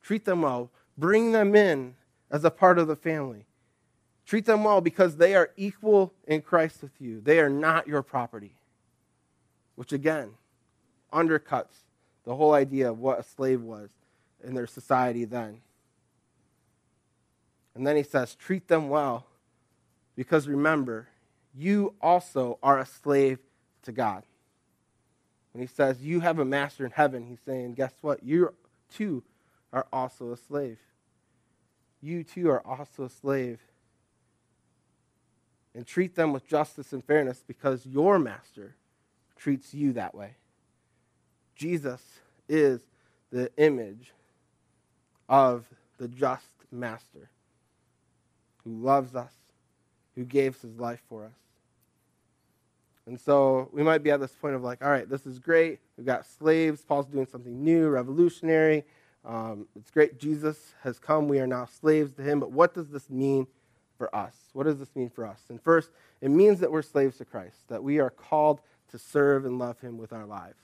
Treat 0.00 0.24
them 0.24 0.42
well. 0.42 0.70
Bring 0.96 1.33
them 1.33 1.57
in 1.57 1.96
as 2.30 2.44
a 2.44 2.50
part 2.50 2.78
of 2.78 2.87
the 2.87 2.94
family. 2.94 3.46
Treat 4.26 4.46
them 4.46 4.62
well 4.62 4.80
because 4.80 5.16
they 5.16 5.35
are 5.35 5.50
equal 5.57 6.14
in 6.28 6.40
Christ 6.40 6.80
with 6.80 7.00
you. 7.00 7.20
They 7.20 7.40
are 7.40 7.50
not 7.50 7.88
your 7.88 8.02
property, 8.02 8.54
which 9.74 9.92
again 9.92 10.30
undercuts 11.12 11.83
the 12.24 12.37
whole 12.37 12.52
idea 12.52 12.90
of 12.90 13.00
what 13.00 13.18
a 13.18 13.24
slave 13.24 13.61
was 13.61 13.90
in 14.44 14.54
their 14.54 14.68
society 14.68 15.24
then. 15.24 15.62
And 17.74 17.87
then 17.87 17.96
he 17.96 18.02
says, 18.02 18.34
treat 18.34 18.68
them 18.68 18.88
well 18.88 19.26
because 20.16 20.46
remember, 20.46 21.08
you 21.54 21.94
also 22.00 22.58
are 22.62 22.78
a 22.78 22.87
slave 22.87 23.38
to 23.82 23.92
God. 23.92 24.24
When 25.52 25.60
he 25.62 25.66
says, 25.68 26.00
you 26.00 26.20
have 26.20 26.38
a 26.38 26.44
master 26.44 26.84
in 26.84 26.92
heaven, 26.92 27.26
he's 27.26 27.40
saying, 27.44 27.74
guess 27.74 27.92
what? 28.00 28.22
You 28.22 28.54
too 28.92 29.22
are 29.72 29.87
also 29.92 30.32
a 30.32 30.37
slave. 30.37 30.78
You 32.00 32.22
too 32.24 32.50
are 32.50 32.64
also 32.66 33.04
a 33.04 33.08
slave. 33.08 33.60
And 35.74 35.87
treat 35.87 36.14
them 36.14 36.32
with 36.32 36.46
justice 36.46 36.92
and 36.92 37.04
fairness 37.04 37.42
because 37.46 37.87
your 37.87 38.18
master 38.18 38.76
treats 39.37 39.74
you 39.74 39.92
that 39.94 40.14
way. 40.14 40.37
Jesus 41.56 42.02
is 42.48 42.80
the 43.30 43.50
image 43.56 44.12
of 45.28 45.66
the 45.98 46.08
just 46.08 46.46
master 46.70 47.30
who 48.64 48.83
loves 48.83 49.14
us, 49.14 49.33
who 50.14 50.24
gave 50.24 50.61
his 50.61 50.79
life 50.79 51.03
for 51.09 51.27
us. 51.27 51.33
And 53.07 53.20
so 53.20 53.68
we 53.72 53.83
might 53.83 54.03
be 54.03 54.11
at 54.11 54.20
this 54.20 54.33
point 54.33 54.55
of 54.55 54.62
like, 54.62 54.83
all 54.83 54.90
right, 54.90 55.09
this 55.09 55.27
is 55.27 55.38
great. 55.38 55.81
We've 55.96 56.07
got 56.07 56.24
slaves. 56.24 56.83
Paul's 56.83 57.07
doing 57.07 57.27
something 57.27 57.62
new, 57.62 57.88
revolutionary. 57.88 58.85
Um, 59.24 59.66
it's 59.77 59.90
great. 59.90 60.18
Jesus 60.18 60.74
has 60.83 60.98
come. 60.98 61.29
We 61.29 61.38
are 61.38 61.46
now 61.46 61.66
slaves 61.66 62.12
to 62.14 62.22
him. 62.22 62.40
But 62.40 62.50
what 62.50 62.72
does 62.72 62.88
this 62.88 63.11
mean 63.11 63.46
for 63.98 64.14
us? 64.14 64.35
What 64.53 64.64
does 64.64 64.79
this 64.79 64.94
mean 64.94 65.11
for 65.11 65.27
us? 65.27 65.42
And 65.50 65.61
first, 65.61 65.90
it 66.20 66.31
means 66.31 66.61
that 66.61 66.72
we're 66.72 66.83
slaves 66.83 67.18
to 67.18 67.24
Christ, 67.24 67.68
that 67.68 67.83
we 67.83 67.98
are 68.00 68.11
called 68.11 68.61
to 68.90 68.98
serve 68.98 69.44
and 69.44 69.59
love 69.59 69.81
him 69.81 69.98
with 69.98 70.12
our 70.12 70.24
lives. 70.24 70.62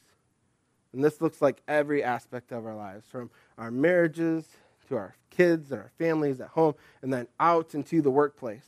And 0.93 1.05
this 1.05 1.21
looks 1.21 1.41
like 1.41 1.63
every 1.69 2.03
aspect 2.03 2.53
of 2.53 2.67
our 2.67 2.75
lives, 2.75 3.07
from 3.07 3.31
our 3.59 3.71
marriages 3.71 4.47
to 4.91 4.97
our 4.97 5.17
kids 5.31 5.73
and 5.73 5.81
our 5.81 5.91
families 5.99 6.41
at 6.41 6.49
home, 6.49 6.75
and 7.01 7.13
then 7.13 7.27
out 7.41 7.75
into 7.75 8.03
the 8.03 8.11
workplace. 8.11 8.67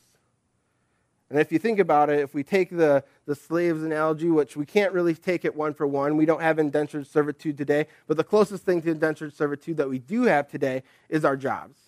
And 1.29 1.39
if 1.39 1.51
you 1.51 1.59
think 1.59 1.79
about 1.79 2.09
it, 2.09 2.19
if 2.19 2.33
we 2.33 2.43
take 2.43 2.69
the, 2.69 3.03
the 3.25 3.35
slaves 3.35 3.83
analogy, 3.83 4.29
which 4.29 4.55
we 4.55 4.65
can't 4.65 4.93
really 4.93 5.15
take 5.15 5.45
it 5.45 5.55
one 5.55 5.73
for 5.73 5.87
one, 5.87 6.15
we 6.15 6.25
don't 6.25 6.41
have 6.41 6.59
indentured 6.59 7.07
servitude 7.07 7.57
today, 7.57 7.87
but 8.07 8.17
the 8.17 8.23
closest 8.23 8.63
thing 8.63 8.81
to 8.83 8.91
indentured 8.91 9.33
servitude 9.33 9.77
that 9.77 9.89
we 9.89 9.99
do 9.99 10.23
have 10.23 10.47
today 10.47 10.83
is 11.09 11.25
our 11.25 11.35
jobs. 11.35 11.79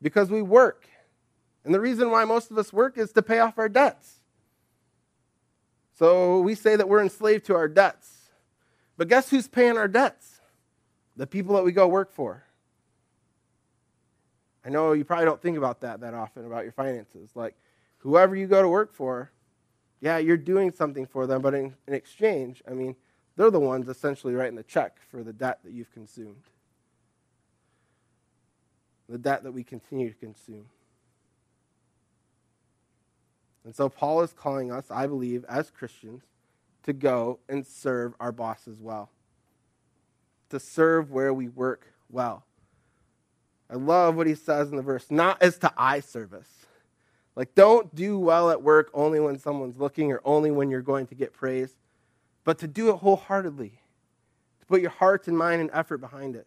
Because 0.00 0.30
we 0.30 0.42
work. 0.42 0.88
And 1.64 1.72
the 1.72 1.80
reason 1.80 2.10
why 2.10 2.24
most 2.24 2.50
of 2.50 2.58
us 2.58 2.72
work 2.72 2.98
is 2.98 3.12
to 3.12 3.22
pay 3.22 3.38
off 3.38 3.58
our 3.58 3.68
debts. 3.68 4.20
So 5.98 6.40
we 6.40 6.56
say 6.56 6.74
that 6.74 6.88
we're 6.88 7.02
enslaved 7.02 7.46
to 7.46 7.54
our 7.54 7.68
debts. 7.68 8.30
But 8.96 9.08
guess 9.08 9.30
who's 9.30 9.46
paying 9.46 9.76
our 9.76 9.88
debts? 9.88 10.31
The 11.16 11.26
people 11.26 11.54
that 11.56 11.64
we 11.64 11.72
go 11.72 11.88
work 11.88 12.12
for. 12.12 12.44
I 14.64 14.70
know 14.70 14.92
you 14.92 15.04
probably 15.04 15.24
don't 15.24 15.42
think 15.42 15.58
about 15.58 15.80
that 15.80 16.00
that 16.00 16.14
often 16.14 16.46
about 16.46 16.62
your 16.62 16.72
finances. 16.72 17.30
Like, 17.34 17.56
whoever 17.98 18.36
you 18.36 18.46
go 18.46 18.62
to 18.62 18.68
work 18.68 18.94
for, 18.94 19.32
yeah, 20.00 20.18
you're 20.18 20.36
doing 20.36 20.72
something 20.72 21.06
for 21.06 21.26
them, 21.26 21.42
but 21.42 21.54
in, 21.54 21.74
in 21.86 21.94
exchange, 21.94 22.62
I 22.68 22.72
mean, 22.72 22.96
they're 23.36 23.50
the 23.50 23.60
ones 23.60 23.88
essentially 23.88 24.34
writing 24.34 24.56
the 24.56 24.62
check 24.62 24.98
for 25.10 25.22
the 25.22 25.32
debt 25.32 25.60
that 25.64 25.72
you've 25.72 25.92
consumed, 25.92 26.42
the 29.08 29.18
debt 29.18 29.42
that 29.44 29.52
we 29.52 29.64
continue 29.64 30.10
to 30.10 30.16
consume. 30.16 30.66
And 33.64 33.74
so 33.74 33.88
Paul 33.88 34.22
is 34.22 34.32
calling 34.32 34.72
us, 34.72 34.90
I 34.90 35.06
believe, 35.06 35.44
as 35.48 35.70
Christians, 35.70 36.22
to 36.82 36.92
go 36.92 37.38
and 37.48 37.64
serve 37.64 38.14
our 38.18 38.32
bosses 38.32 38.80
well, 38.80 39.10
to 40.52 40.60
serve 40.60 41.10
where 41.10 41.32
we 41.32 41.48
work 41.48 41.86
well. 42.10 42.44
I 43.70 43.76
love 43.76 44.16
what 44.16 44.26
he 44.26 44.34
says 44.34 44.68
in 44.68 44.76
the 44.76 44.82
verse, 44.82 45.06
not 45.10 45.42
as 45.42 45.56
to 45.58 45.72
eye 45.78 46.00
service. 46.00 46.48
Like, 47.34 47.54
don't 47.54 47.94
do 47.94 48.18
well 48.18 48.50
at 48.50 48.62
work 48.62 48.90
only 48.92 49.18
when 49.18 49.38
someone's 49.38 49.78
looking 49.78 50.12
or 50.12 50.20
only 50.26 50.50
when 50.50 50.70
you're 50.70 50.82
going 50.82 51.06
to 51.06 51.14
get 51.14 51.32
praise, 51.32 51.74
but 52.44 52.58
to 52.58 52.68
do 52.68 52.90
it 52.90 52.96
wholeheartedly, 52.96 53.80
to 54.60 54.66
put 54.66 54.82
your 54.82 54.90
heart 54.90 55.26
and 55.26 55.38
mind 55.38 55.62
and 55.62 55.70
effort 55.72 55.98
behind 55.98 56.36
it, 56.36 56.46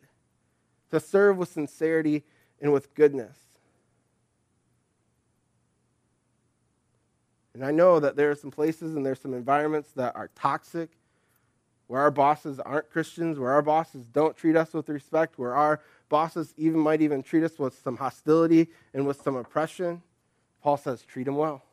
to 0.91 0.99
serve 0.99 1.37
with 1.37 1.49
sincerity 1.49 2.23
and 2.61 2.71
with 2.71 2.93
goodness. 2.93 3.37
And 7.55 7.65
I 7.65 7.71
know 7.71 7.99
that 7.99 8.15
there 8.15 8.29
are 8.29 8.35
some 8.35 8.51
places 8.51 8.95
and 8.95 9.03
there's 9.03 9.19
some 9.19 9.33
environments 9.33 9.89
that 9.93 10.15
are 10.15 10.29
toxic, 10.35 10.91
where 11.87 12.01
our 12.01 12.11
bosses 12.11 12.59
aren't 12.59 12.89
Christians, 12.89 13.37
where 13.37 13.51
our 13.51 13.61
bosses 13.61 14.07
don't 14.07 14.35
treat 14.35 14.55
us 14.55 14.73
with 14.73 14.89
respect, 14.89 15.37
where 15.37 15.53
our 15.53 15.81
bosses 16.09 16.53
even 16.57 16.79
might 16.79 17.01
even 17.01 17.21
treat 17.21 17.43
us 17.43 17.59
with 17.59 17.79
some 17.83 17.97
hostility 17.97 18.67
and 18.93 19.05
with 19.05 19.21
some 19.21 19.35
oppression. 19.35 20.01
Paul 20.61 20.77
says, 20.77 21.03
treat 21.03 21.25
them 21.25 21.35
well. 21.35 21.63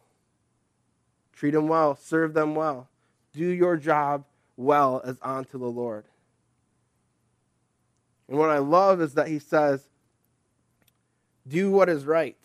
Treat 1.33 1.53
them 1.53 1.69
well, 1.69 1.97
serve 1.97 2.35
them 2.35 2.55
well. 2.55 2.89
Do 3.33 3.47
your 3.47 3.77
job 3.77 4.25
well 4.57 5.01
as 5.05 5.19
unto 5.23 5.59
the 5.59 5.67
Lord. 5.67 6.05
And 8.29 8.39
what 8.39 8.51
I 8.51 8.59
love 8.59 9.01
is 9.01 9.15
that 9.15 9.29
he 9.29 9.39
says, 9.39 9.83
do 11.49 11.71
what 11.71 11.89
is 11.89 12.05
right. 12.05 12.37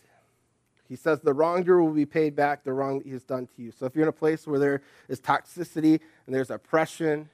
He 0.87 0.95
says 0.95 1.19
the 1.19 1.33
wrongdoer 1.33 1.83
will 1.83 1.91
be 1.91 2.05
paid 2.05 2.35
back 2.35 2.63
the 2.63 2.71
wrong 2.71 2.99
that 2.99 3.05
he 3.05 3.11
has 3.11 3.23
done 3.23 3.47
to 3.55 3.61
you. 3.61 3.71
So 3.71 3.85
if 3.85 3.95
you're 3.95 4.03
in 4.03 4.09
a 4.09 4.13
place 4.13 4.47
where 4.47 4.59
there 4.59 4.81
is 5.09 5.19
toxicity 5.19 5.99
and 6.25 6.33
there's 6.33 6.49
oppression, 6.49 7.29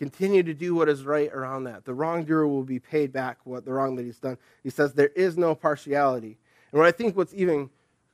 continue 0.00 0.42
to 0.42 0.54
do 0.54 0.74
what 0.74 0.88
is 0.88 1.04
right 1.04 1.30
around 1.30 1.64
that. 1.64 1.84
The 1.84 1.92
wrongdoer 1.92 2.46
will 2.46 2.64
be 2.64 2.78
paid 2.78 3.12
back 3.12 3.36
what 3.44 3.66
the 3.66 3.72
wrong 3.74 3.96
that 3.96 4.06
he's 4.06 4.18
done. 4.18 4.38
He 4.62 4.70
says 4.70 4.94
there 4.94 5.08
is 5.08 5.36
no 5.36 5.54
partiality. 5.54 6.38
And 6.72 6.78
what 6.78 6.88
I 6.88 6.90
think 6.90 7.18
what's 7.18 7.34
even 7.34 7.68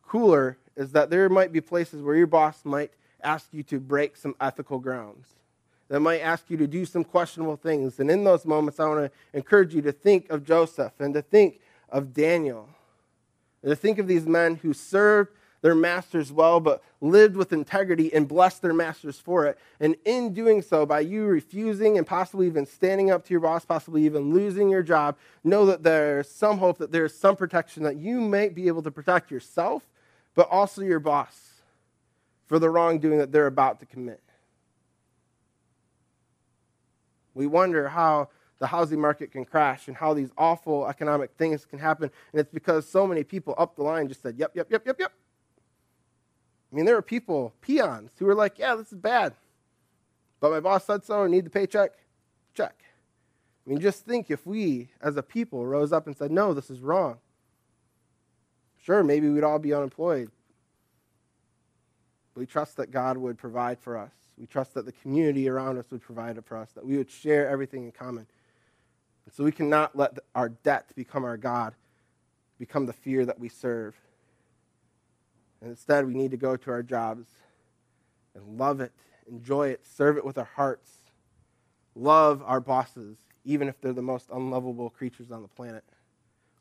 cooler 0.05 0.59
is 0.75 0.91
that 0.93 1.11
there 1.11 1.29
might 1.29 1.53
be 1.53 1.61
places 1.61 2.03
where 2.03 2.17
your 2.17 2.27
boss 2.27 2.65
might 2.65 2.91
ask 3.23 3.47
you 3.53 3.63
to 3.63 3.79
break 3.79 4.17
some 4.17 4.35
ethical 4.41 4.81
grounds. 4.81 5.29
That 5.87 6.01
might 6.01 6.19
ask 6.19 6.51
you 6.51 6.57
to 6.57 6.67
do 6.67 6.87
some 6.87 7.05
questionable 7.05 7.57
things. 7.57 8.01
And 8.01 8.11
in 8.11 8.25
those 8.25 8.45
moments, 8.45 8.81
I 8.81 8.89
want 8.89 9.13
to 9.13 9.39
encourage 9.39 9.73
you 9.73 9.83
to 9.83 9.93
think 9.93 10.29
of 10.29 10.45
Joseph 10.45 10.95
and 10.99 11.15
to 11.15 11.23
think 11.23 11.61
of 11.89 12.13
Daniel 12.13 12.69
and 13.63 13.71
to 13.71 13.77
think 13.77 14.01
of 14.01 14.09
these 14.09 14.27
men 14.27 14.57
who 14.57 14.73
served 14.73 15.31
their 15.63 15.75
masters 15.75 16.33
well, 16.33 16.61
but 16.61 16.83
lived 17.01 17.37
with 17.37 17.53
integrity 17.53 18.13
and 18.13 18.29
blessed 18.29 18.63
their 18.63 18.73
masters 18.73 19.19
for 19.19 19.47
it. 19.47 19.59
And 19.81 19.97
in 20.05 20.33
doing 20.33 20.63
so, 20.63 20.87
by 20.87 21.01
you 21.01 21.25
refusing 21.25 21.99
and 21.99 22.07
possibly 22.07 22.47
even 22.47 22.67
standing 22.67 23.11
up 23.11 23.25
to 23.27 23.35
your 23.35 23.41
boss, 23.41 23.65
possibly 23.65 24.05
even 24.05 24.33
losing 24.33 24.69
your 24.69 24.83
job, 24.83 25.17
know 25.43 25.67
that 25.67 25.83
there's 25.83 26.31
some 26.31 26.59
hope, 26.59 26.79
that 26.79 26.93
there's 26.93 27.15
some 27.15 27.37
protection, 27.37 27.83
that 27.85 27.97
you 27.97 28.21
might 28.21 28.55
be 28.55 28.69
able 28.69 28.83
to 28.83 28.91
protect 28.91 29.31
yourself, 29.31 29.83
but 30.35 30.49
also 30.51 30.83
your 30.83 31.01
boss 31.01 31.63
for 32.47 32.59
the 32.59 32.71
wrongdoing 32.71 33.19
that 33.19 33.33
they're 33.33 33.47
about 33.47 33.81
to 33.81 33.87
commit. 33.87 34.23
We 37.35 37.47
wonder 37.47 37.89
how 37.89 38.29
the 38.59 38.67
housing 38.67 39.01
market 39.01 39.31
can 39.31 39.45
crash 39.45 39.89
and 39.89 39.97
how 39.97 40.15
these 40.15 40.31
awful 40.39 40.87
economic 40.87 41.33
things 41.37 41.67
can 41.67 41.79
happen. 41.79 42.11
And 42.33 42.41
it's 42.41 42.53
because 42.53 42.89
so 42.89 43.07
many 43.07 43.25
people 43.25 43.55
up 43.59 43.77
the 43.77 43.83
line 43.83 44.09
just 44.09 44.23
said, 44.23 44.37
yep, 44.39 44.53
yep, 44.55 44.69
yep, 44.71 44.87
yep, 44.87 44.97
yep. 44.99 45.13
I 46.73 46.77
mean, 46.77 46.85
there 46.85 46.95
were 46.95 47.03
people, 47.03 47.55
peons, 47.61 48.11
who 48.19 48.27
were 48.27 48.35
like, 48.35 48.59
yeah, 48.59 48.75
this 48.75 48.93
is 48.93 48.99
bad. 48.99 49.35
But 50.41 50.51
my 50.51 50.61
boss 50.61 50.85
said 50.85 51.05
so, 51.05 51.25
I 51.25 51.29
need 51.29 51.47
the 51.47 51.51
paycheck. 51.51 51.93
Check. 52.55 52.75
I 53.67 53.71
mean, 53.71 53.81
just 53.81 54.05
think 54.05 54.31
if 54.31 54.47
we, 54.47 54.89
as 55.01 55.17
a 55.17 55.23
people, 55.23 55.67
rose 55.67 55.93
up 55.93 56.07
and 56.07 56.17
said, 56.17 56.31
no, 56.31 56.55
this 56.55 56.71
is 56.71 56.81
wrong. 56.81 57.19
Sure, 58.83 59.03
maybe 59.03 59.29
we'd 59.29 59.45
all 59.45 59.59
be 59.59 59.75
unemployed. 59.75 60.31
But 62.35 62.41
we 62.41 62.47
trust 62.47 62.77
that 62.77 62.91
God 62.91 63.17
would 63.17 63.39
provide 63.39 63.81
for 63.81 63.97
us. 63.97 64.13
We 64.39 64.47
trust 64.47 64.75
that 64.75 64.85
the 64.85 64.93
community 64.93 65.49
around 65.49 65.79
us 65.79 65.91
would 65.91 66.03
provide 66.03 66.45
for 66.45 66.57
us, 66.57 66.71
that 66.73 66.85
we 66.85 66.97
would 66.97 67.11
share 67.11 67.49
everything 67.49 67.85
in 67.85 67.93
common. 67.93 68.27
And 69.25 69.35
so 69.35 69.43
we 69.43 69.53
cannot 69.53 69.97
let 69.97 70.19
our 70.35 70.51
debt 70.51 70.93
become 70.95 71.25
our 71.25 71.37
God, 71.37 71.75
become 72.59 72.87
the 72.87 72.93
fear 72.93 73.25
that 73.25 73.41
we 73.41 73.49
serve. 73.49 73.97
And 75.61 75.71
instead, 75.71 76.07
we 76.07 76.15
need 76.15 76.31
to 76.31 76.37
go 76.37 76.57
to 76.57 76.71
our 76.71 76.83
jobs 76.83 77.27
and 78.35 78.59
love 78.59 78.81
it, 78.81 78.93
enjoy 79.29 79.69
it, 79.69 79.87
serve 79.87 80.17
it 80.17 80.25
with 80.25 80.39
our 80.39 80.49
hearts, 80.57 80.91
love 81.95 82.43
our 82.45 82.61
bosses, 82.61 83.17
even 83.45 83.69
if 83.69 83.81
they're 83.81 83.93
the 83.93 84.03
most 84.03 84.29
unlovable 84.33 84.91
creatures 84.91 85.31
on 85.31 85.43
the 85.43 85.49
planet. 85.49 85.85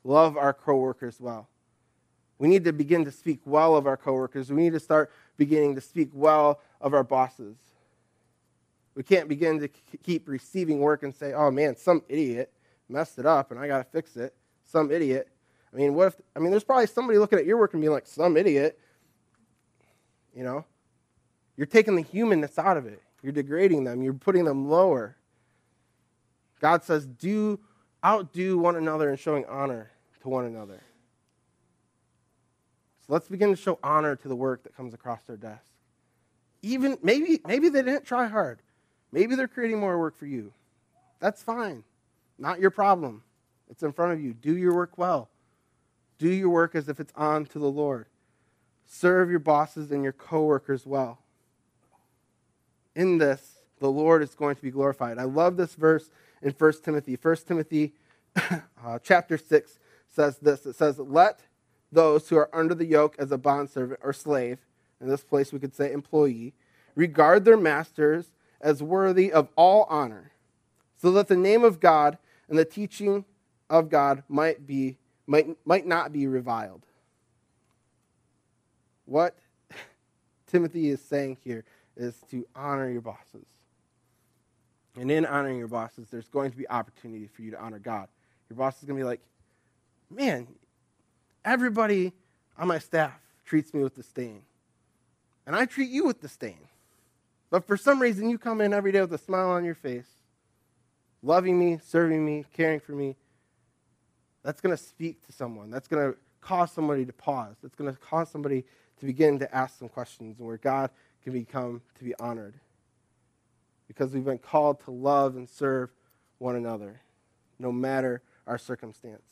Love 0.04 0.36
our 0.36 0.52
coworkers 0.52 1.20
well. 1.20 1.48
We 2.38 2.48
need 2.48 2.64
to 2.64 2.72
begin 2.72 3.04
to 3.04 3.12
speak 3.12 3.40
well 3.44 3.76
of 3.76 3.86
our 3.86 3.96
coworkers. 3.96 4.50
We 4.50 4.62
need 4.62 4.72
to 4.72 4.80
start 4.80 5.10
beginning 5.36 5.74
to 5.74 5.80
speak 5.80 6.10
well 6.12 6.60
of 6.80 6.94
our 6.94 7.04
bosses. 7.04 7.56
We 8.94 9.02
can't 9.02 9.28
begin 9.28 9.58
to 9.60 9.68
keep 10.02 10.28
receiving 10.28 10.80
work 10.80 11.02
and 11.02 11.14
say, 11.14 11.32
oh 11.32 11.50
man, 11.50 11.76
some 11.76 12.02
idiot 12.08 12.52
messed 12.88 13.18
it 13.18 13.26
up 13.26 13.50
and 13.50 13.60
I 13.60 13.66
got 13.66 13.78
to 13.78 13.84
fix 13.84 14.16
it. 14.16 14.34
Some 14.64 14.90
idiot. 14.90 15.28
I 15.72 15.76
mean, 15.76 15.94
what 15.94 16.08
if, 16.08 16.16
I 16.34 16.38
mean, 16.38 16.50
there's 16.50 16.64
probably 16.64 16.86
somebody 16.86 17.18
looking 17.18 17.38
at 17.38 17.44
your 17.44 17.58
work 17.58 17.74
and 17.74 17.82
being 17.82 17.92
like, 17.92 18.06
some 18.06 18.36
idiot. 18.36 18.78
You 20.36 20.44
know? 20.44 20.64
You're 21.56 21.66
taking 21.66 21.96
the 21.96 22.02
humanness 22.02 22.58
out 22.58 22.76
of 22.76 22.86
it. 22.86 23.02
You're 23.22 23.32
degrading 23.32 23.84
them. 23.84 24.02
You're 24.02 24.12
putting 24.12 24.44
them 24.44 24.68
lower. 24.68 25.16
God 26.60 26.84
says, 26.84 27.06
do 27.06 27.58
outdo 28.04 28.58
one 28.58 28.76
another 28.76 29.10
in 29.10 29.16
showing 29.16 29.46
honor 29.46 29.90
to 30.22 30.28
one 30.28 30.44
another. 30.44 30.82
So 33.06 33.12
let's 33.12 33.28
begin 33.28 33.50
to 33.50 33.56
show 33.56 33.78
honor 33.82 34.16
to 34.16 34.28
the 34.28 34.36
work 34.36 34.64
that 34.64 34.76
comes 34.76 34.92
across 34.92 35.22
their 35.22 35.36
desk. 35.36 35.64
Even 36.62 36.98
maybe 37.02 37.40
maybe 37.46 37.68
they 37.68 37.82
didn't 37.82 38.04
try 38.04 38.26
hard. 38.26 38.60
Maybe 39.12 39.34
they're 39.36 39.48
creating 39.48 39.78
more 39.78 39.98
work 39.98 40.16
for 40.16 40.26
you. 40.26 40.52
That's 41.20 41.42
fine. 41.42 41.84
Not 42.38 42.60
your 42.60 42.70
problem. 42.70 43.22
It's 43.70 43.82
in 43.82 43.92
front 43.92 44.12
of 44.12 44.20
you. 44.20 44.34
Do 44.34 44.56
your 44.56 44.74
work 44.74 44.98
well. 44.98 45.30
Do 46.18 46.28
your 46.28 46.48
work 46.48 46.74
as 46.74 46.88
if 46.88 46.98
it's 46.98 47.12
on 47.14 47.46
to 47.46 47.58
the 47.58 47.70
Lord. 47.70 48.06
Serve 48.86 49.30
your 49.30 49.40
bosses 49.40 49.90
and 49.90 50.02
your 50.02 50.12
coworkers 50.12 50.86
well. 50.86 51.18
In 52.94 53.18
this, 53.18 53.56
the 53.78 53.90
Lord 53.90 54.22
is 54.22 54.34
going 54.34 54.56
to 54.56 54.62
be 54.62 54.70
glorified. 54.70 55.18
I 55.18 55.24
love 55.24 55.56
this 55.56 55.74
verse 55.74 56.10
in 56.40 56.52
1 56.52 56.72
Timothy. 56.82 57.18
1 57.20 57.36
Timothy 57.46 57.92
uh, 58.36 58.98
chapter 59.02 59.36
6 59.36 59.78
says 60.08 60.38
this. 60.38 60.64
It 60.64 60.76
says, 60.76 60.98
Let 60.98 61.40
those 61.92 62.28
who 62.28 62.36
are 62.36 62.48
under 62.52 62.74
the 62.74 62.86
yoke 62.86 63.16
as 63.18 63.32
a 63.32 63.38
bondservant 63.38 64.00
or 64.02 64.12
slave, 64.12 64.58
in 65.00 65.08
this 65.08 65.24
place 65.24 65.52
we 65.52 65.58
could 65.58 65.74
say 65.74 65.92
employee, 65.92 66.54
regard 66.94 67.44
their 67.44 67.56
masters 67.56 68.32
as 68.60 68.82
worthy 68.82 69.30
of 69.30 69.48
all 69.56 69.86
honor, 69.90 70.32
so 70.96 71.10
that 71.12 71.28
the 71.28 71.36
name 71.36 71.64
of 71.64 71.80
God 71.80 72.16
and 72.48 72.58
the 72.58 72.64
teaching 72.64 73.24
of 73.68 73.90
God 73.90 74.22
might 74.28 74.66
be 74.66 74.96
might, 75.26 75.48
might 75.66 75.86
not 75.86 76.12
be 76.12 76.26
reviled. 76.26 76.82
What 79.06 79.36
Timothy 80.46 80.90
is 80.90 81.00
saying 81.00 81.38
here 81.42 81.64
is 81.96 82.14
to 82.30 82.46
honor 82.54 82.90
your 82.90 83.00
bosses. 83.00 83.46
And 84.96 85.10
in 85.10 85.26
honoring 85.26 85.58
your 85.58 85.68
bosses, 85.68 86.08
there's 86.10 86.28
going 86.28 86.50
to 86.50 86.56
be 86.56 86.68
opportunity 86.68 87.26
for 87.26 87.42
you 87.42 87.50
to 87.52 87.60
honor 87.60 87.78
God. 87.78 88.08
Your 88.48 88.56
boss 88.56 88.78
is 88.78 88.84
going 88.84 88.98
to 88.98 89.02
be 89.02 89.06
like, 89.06 89.20
man, 90.10 90.46
everybody 91.44 92.12
on 92.58 92.68
my 92.68 92.78
staff 92.78 93.12
treats 93.44 93.74
me 93.74 93.82
with 93.82 93.94
disdain. 93.94 94.42
And 95.46 95.54
I 95.54 95.66
treat 95.66 95.90
you 95.90 96.04
with 96.04 96.20
disdain. 96.20 96.58
But 97.50 97.66
for 97.66 97.76
some 97.76 98.00
reason, 98.00 98.28
you 98.28 98.38
come 98.38 98.60
in 98.60 98.72
every 98.72 98.90
day 98.90 99.00
with 99.00 99.12
a 99.12 99.18
smile 99.18 99.50
on 99.50 99.64
your 99.64 99.74
face, 99.74 100.08
loving 101.22 101.58
me, 101.58 101.78
serving 101.84 102.24
me, 102.24 102.44
caring 102.52 102.80
for 102.80 102.92
me. 102.92 103.16
That's 104.42 104.60
going 104.60 104.76
to 104.76 104.82
speak 104.82 105.24
to 105.26 105.32
someone. 105.32 105.70
That's 105.70 105.88
going 105.88 106.12
to 106.12 106.18
cause 106.40 106.72
somebody 106.72 107.04
to 107.04 107.12
pause. 107.12 107.56
That's 107.62 107.74
going 107.74 107.92
to 107.92 108.00
cause 108.00 108.30
somebody 108.30 108.64
to 109.00 109.06
begin 109.06 109.38
to 109.38 109.54
ask 109.54 109.78
some 109.78 109.88
questions 109.88 110.38
and 110.38 110.46
where 110.46 110.56
God 110.56 110.90
can 111.22 111.32
become 111.32 111.82
to 111.98 112.04
be 112.04 112.14
honored. 112.18 112.54
Because 113.88 114.12
we've 114.12 114.24
been 114.24 114.38
called 114.38 114.80
to 114.84 114.90
love 114.90 115.36
and 115.36 115.48
serve 115.48 115.90
one 116.38 116.56
another, 116.56 117.00
no 117.58 117.70
matter 117.70 118.22
our 118.46 118.58
circumstance. 118.58 119.22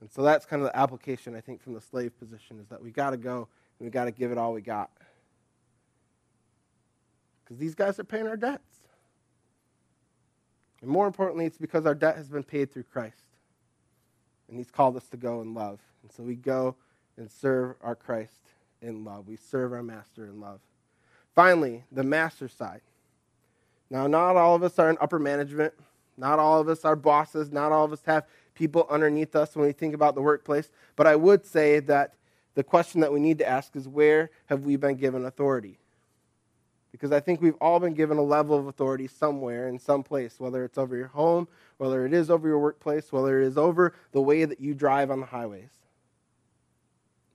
And 0.00 0.10
so 0.10 0.22
that's 0.22 0.44
kind 0.44 0.62
of 0.62 0.68
the 0.68 0.76
application, 0.76 1.34
I 1.34 1.40
think, 1.40 1.62
from 1.62 1.74
the 1.74 1.80
slave 1.80 2.18
position 2.18 2.60
is 2.60 2.68
that 2.68 2.82
we 2.82 2.90
got 2.90 3.10
to 3.10 3.16
go 3.16 3.48
and 3.78 3.86
we 3.86 3.90
got 3.90 4.04
to 4.04 4.10
give 4.10 4.30
it 4.32 4.38
all 4.38 4.52
we 4.52 4.60
got. 4.60 4.90
Because 7.42 7.58
these 7.58 7.74
guys 7.74 7.98
are 7.98 8.04
paying 8.04 8.26
our 8.26 8.36
debts. 8.36 8.80
And 10.82 10.90
more 10.90 11.06
importantly, 11.06 11.46
it's 11.46 11.58
because 11.58 11.86
our 11.86 11.94
debt 11.94 12.16
has 12.16 12.28
been 12.28 12.42
paid 12.42 12.70
through 12.70 12.82
Christ. 12.84 13.24
And 14.48 14.58
he's 14.58 14.70
called 14.70 14.96
us 14.96 15.08
to 15.08 15.16
go 15.16 15.40
and 15.40 15.54
love. 15.54 15.80
And 16.02 16.12
so 16.12 16.22
we 16.22 16.34
go 16.34 16.76
and 17.16 17.30
serve 17.30 17.76
our 17.82 17.94
Christ 17.94 18.40
in 18.82 19.04
love. 19.04 19.28
We 19.28 19.36
serve 19.36 19.72
our 19.72 19.82
master 19.82 20.26
in 20.26 20.40
love. 20.40 20.60
Finally, 21.34 21.84
the 21.90 22.04
master 22.04 22.48
side. 22.48 22.80
Now, 23.90 24.06
not 24.06 24.36
all 24.36 24.54
of 24.54 24.62
us 24.62 24.78
are 24.78 24.90
in 24.90 24.96
upper 25.00 25.18
management. 25.18 25.74
Not 26.16 26.38
all 26.38 26.60
of 26.60 26.68
us 26.68 26.84
are 26.84 26.96
bosses. 26.96 27.50
Not 27.50 27.72
all 27.72 27.84
of 27.84 27.92
us 27.92 28.02
have 28.06 28.24
people 28.54 28.86
underneath 28.88 29.34
us 29.34 29.56
when 29.56 29.66
we 29.66 29.72
think 29.72 29.94
about 29.94 30.14
the 30.14 30.22
workplace. 30.22 30.70
But 30.96 31.06
I 31.06 31.16
would 31.16 31.44
say 31.44 31.80
that 31.80 32.14
the 32.54 32.64
question 32.64 33.00
that 33.00 33.12
we 33.12 33.20
need 33.20 33.38
to 33.38 33.48
ask 33.48 33.74
is 33.74 33.88
where 33.88 34.30
have 34.46 34.64
we 34.64 34.76
been 34.76 34.94
given 34.96 35.24
authority? 35.24 35.78
Because 36.92 37.10
I 37.10 37.18
think 37.18 37.42
we've 37.42 37.56
all 37.60 37.80
been 37.80 37.94
given 37.94 38.18
a 38.18 38.22
level 38.22 38.56
of 38.56 38.68
authority 38.68 39.08
somewhere 39.08 39.68
in 39.68 39.80
some 39.80 40.04
place, 40.04 40.38
whether 40.38 40.64
it's 40.64 40.78
over 40.78 40.96
your 40.96 41.08
home, 41.08 41.48
whether 41.78 42.06
it 42.06 42.12
is 42.12 42.30
over 42.30 42.46
your 42.46 42.60
workplace, 42.60 43.10
whether 43.10 43.40
it 43.40 43.46
is 43.46 43.58
over 43.58 43.94
the 44.12 44.20
way 44.20 44.44
that 44.44 44.60
you 44.60 44.74
drive 44.74 45.10
on 45.10 45.18
the 45.18 45.26
highways. 45.26 45.70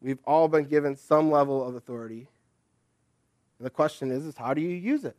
We've 0.02 0.20
all 0.26 0.48
been 0.48 0.66
given 0.66 0.96
some 0.96 1.30
level 1.30 1.68
of 1.68 1.76
authority. 1.76 2.28
And 3.58 3.66
the 3.66 3.70
question 3.70 4.12
is, 4.12 4.26
is 4.26 4.38
how 4.38 4.54
do 4.54 4.62
you 4.62 4.70
use 4.70 5.04
it? 5.04 5.18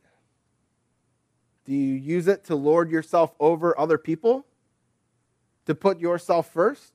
Do 1.67 1.73
you 1.73 1.95
use 1.95 2.27
it 2.27 2.45
to 2.45 2.57
lord 2.57 2.91
yourself 2.91 3.35
over 3.39 3.79
other 3.79 3.99
people? 3.99 4.47
To 5.67 5.75
put 5.75 6.01
yourself 6.01 6.51
first? 6.51 6.93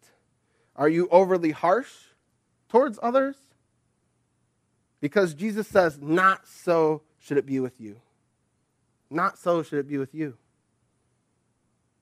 Are 0.76 0.90
you 0.90 1.08
overly 1.12 1.52
harsh 1.52 1.92
towards 2.68 3.00
others? 3.02 3.36
Because 5.00 5.34
Jesus 5.34 5.68
says, 5.68 6.00
Not 6.02 6.48
so 6.48 7.04
should 7.20 7.38
it 7.38 7.46
be 7.46 7.60
with 7.60 7.80
you. 7.80 8.02
Not 9.10 9.38
so 9.38 9.62
should 9.62 9.80
it 9.80 9.88
be 9.88 9.98
with 9.98 10.14
you. 10.14 10.36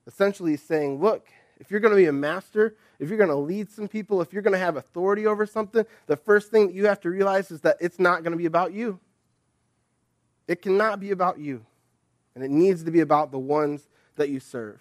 Essentially, 0.06 0.52
he's 0.52 0.62
saying, 0.62 1.00
Look, 1.00 1.28
if 1.58 1.70
you're 1.70 1.80
going 1.80 1.92
to 1.92 1.96
be 1.96 2.06
a 2.06 2.12
master, 2.12 2.76
if 2.98 3.08
you're 3.08 3.18
going 3.18 3.30
to 3.30 3.36
lead 3.36 3.70
some 3.70 3.88
people, 3.88 4.20
if 4.20 4.32
you're 4.32 4.42
going 4.42 4.52
to 4.52 4.58
have 4.58 4.76
authority 4.76 5.26
over 5.26 5.46
something, 5.46 5.84
the 6.06 6.16
first 6.16 6.50
thing 6.50 6.66
that 6.66 6.74
you 6.74 6.86
have 6.86 7.00
to 7.00 7.10
realize 7.10 7.50
is 7.50 7.60
that 7.62 7.76
it's 7.80 7.98
not 7.98 8.22
going 8.22 8.32
to 8.32 8.38
be 8.38 8.46
about 8.46 8.72
you. 8.72 8.98
It 10.46 10.62
cannot 10.62 11.00
be 11.00 11.10
about 11.10 11.38
you. 11.38 11.64
And 12.34 12.42
it 12.42 12.50
needs 12.50 12.82
to 12.84 12.90
be 12.90 13.00
about 13.00 13.30
the 13.30 13.38
ones 13.38 13.88
that 14.16 14.28
you 14.28 14.40
serve. 14.40 14.80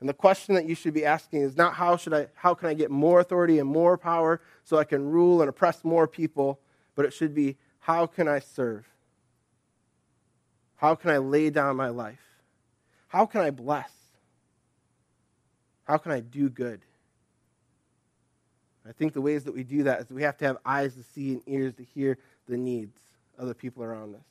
And 0.00 0.08
the 0.08 0.14
question 0.14 0.56
that 0.56 0.66
you 0.66 0.74
should 0.74 0.94
be 0.94 1.04
asking 1.04 1.42
is 1.42 1.56
not 1.56 1.74
how 1.74 1.96
should 1.96 2.12
I 2.12 2.26
how 2.34 2.54
can 2.54 2.68
I 2.68 2.74
get 2.74 2.90
more 2.90 3.20
authority 3.20 3.60
and 3.60 3.68
more 3.68 3.96
power 3.96 4.40
so 4.64 4.76
I 4.76 4.82
can 4.82 5.08
rule 5.08 5.42
and 5.42 5.48
oppress 5.48 5.84
more 5.84 6.08
people, 6.08 6.58
but 6.96 7.04
it 7.04 7.12
should 7.12 7.34
be 7.34 7.56
how 7.78 8.06
can 8.06 8.26
I 8.26 8.40
serve? 8.40 8.84
How 10.74 10.96
can 10.96 11.10
I 11.10 11.18
lay 11.18 11.50
down 11.50 11.76
my 11.76 11.90
life? 11.90 12.18
How 13.06 13.26
can 13.26 13.42
I 13.42 13.50
bless? 13.50 13.92
How 15.92 15.98
can 15.98 16.12
I 16.12 16.20
do 16.20 16.48
good? 16.48 16.80
I 18.88 18.92
think 18.92 19.12
the 19.12 19.20
ways 19.20 19.44
that 19.44 19.52
we 19.52 19.62
do 19.62 19.82
that 19.82 20.00
is 20.00 20.10
we 20.10 20.22
have 20.22 20.38
to 20.38 20.46
have 20.46 20.56
eyes 20.64 20.94
to 20.94 21.02
see 21.02 21.32
and 21.32 21.42
ears 21.46 21.74
to 21.74 21.84
hear 21.84 22.16
the 22.48 22.56
needs 22.56 22.98
of 23.36 23.46
the 23.46 23.54
people 23.54 23.82
around 23.82 24.14
us. 24.14 24.24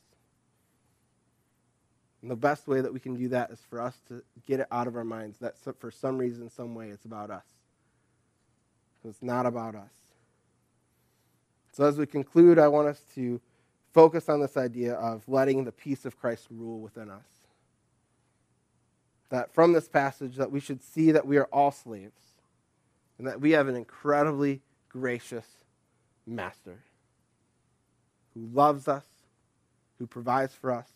And 2.23 2.31
the 2.31 2.35
best 2.35 2.67
way 2.67 2.81
that 2.81 2.91
we 2.91 2.99
can 2.99 3.15
do 3.15 3.27
that 3.27 3.51
is 3.51 3.59
for 3.69 3.79
us 3.79 3.95
to 4.07 4.23
get 4.47 4.59
it 4.59 4.65
out 4.71 4.87
of 4.87 4.95
our 4.95 5.03
minds 5.03 5.37
that 5.37 5.53
for 5.77 5.91
some 5.91 6.17
reason, 6.17 6.49
some 6.49 6.73
way, 6.73 6.89
it's 6.89 7.05
about 7.05 7.29
us. 7.29 7.45
It's 9.07 9.21
not 9.21 9.45
about 9.45 9.75
us. 9.75 9.93
So, 11.73 11.83
as 11.83 11.99
we 11.99 12.07
conclude, 12.07 12.57
I 12.57 12.69
want 12.69 12.87
us 12.87 13.03
to 13.13 13.39
focus 13.93 14.29
on 14.29 14.41
this 14.41 14.57
idea 14.57 14.95
of 14.95 15.29
letting 15.29 15.63
the 15.65 15.71
peace 15.71 16.05
of 16.05 16.19
Christ 16.19 16.47
rule 16.49 16.79
within 16.79 17.11
us. 17.11 17.30
That 19.31 19.53
from 19.53 19.71
this 19.71 19.87
passage, 19.87 20.35
that 20.35 20.51
we 20.51 20.59
should 20.59 20.83
see 20.83 21.11
that 21.11 21.25
we 21.25 21.37
are 21.37 21.45
all 21.45 21.71
slaves 21.71 22.21
and 23.17 23.25
that 23.25 23.39
we 23.39 23.51
have 23.51 23.69
an 23.69 23.77
incredibly 23.77 24.61
gracious 24.89 25.45
master 26.27 26.83
who 28.33 28.49
loves 28.53 28.89
us, 28.89 29.05
who 29.99 30.05
provides 30.05 30.53
for 30.53 30.69
us, 30.69 30.89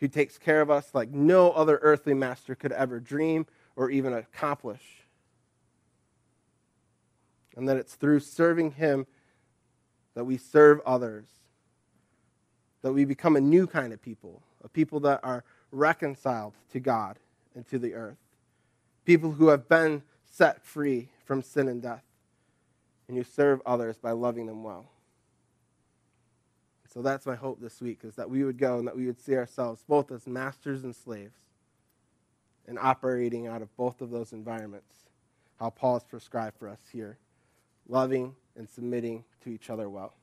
who 0.00 0.08
takes 0.08 0.36
care 0.36 0.60
of 0.60 0.68
us 0.68 0.90
like 0.94 1.10
no 1.10 1.52
other 1.52 1.78
earthly 1.82 2.14
master 2.14 2.56
could 2.56 2.72
ever 2.72 2.98
dream 2.98 3.46
or 3.76 3.88
even 3.88 4.12
accomplish. 4.12 4.82
And 7.56 7.68
that 7.68 7.76
it's 7.76 7.94
through 7.94 8.20
serving 8.20 8.72
him 8.72 9.06
that 10.14 10.24
we 10.24 10.36
serve 10.36 10.80
others, 10.84 11.26
that 12.82 12.92
we 12.92 13.04
become 13.04 13.36
a 13.36 13.40
new 13.40 13.68
kind 13.68 13.92
of 13.92 14.02
people, 14.02 14.42
a 14.64 14.68
people 14.68 14.98
that 15.00 15.20
are 15.22 15.44
reconciled 15.70 16.54
to 16.72 16.80
God 16.80 17.18
and 17.54 17.66
to 17.68 17.78
the 17.78 17.94
earth, 17.94 18.18
people 19.04 19.32
who 19.32 19.48
have 19.48 19.68
been 19.68 20.02
set 20.24 20.64
free 20.64 21.08
from 21.24 21.42
sin 21.42 21.68
and 21.68 21.82
death, 21.82 22.04
and 23.06 23.16
you 23.16 23.24
serve 23.24 23.60
others 23.64 23.96
by 23.96 24.12
loving 24.12 24.46
them 24.46 24.62
well. 24.62 24.86
So 26.92 27.02
that's 27.02 27.26
my 27.26 27.34
hope 27.34 27.60
this 27.60 27.80
week 27.80 28.00
is 28.02 28.16
that 28.16 28.30
we 28.30 28.44
would 28.44 28.58
go 28.58 28.78
and 28.78 28.88
that 28.88 28.96
we 28.96 29.06
would 29.06 29.20
see 29.20 29.36
ourselves 29.36 29.84
both 29.86 30.10
as 30.10 30.26
masters 30.26 30.84
and 30.84 30.96
slaves 30.96 31.36
and 32.66 32.78
operating 32.78 33.46
out 33.46 33.62
of 33.62 33.74
both 33.76 34.00
of 34.00 34.10
those 34.10 34.32
environments, 34.32 34.94
how 35.60 35.70
Paul 35.70 35.94
has 35.94 36.04
prescribed 36.04 36.56
for 36.58 36.68
us 36.68 36.80
here, 36.92 37.18
loving 37.88 38.34
and 38.56 38.68
submitting 38.68 39.24
to 39.42 39.50
each 39.50 39.70
other 39.70 39.88
well. 39.88 40.14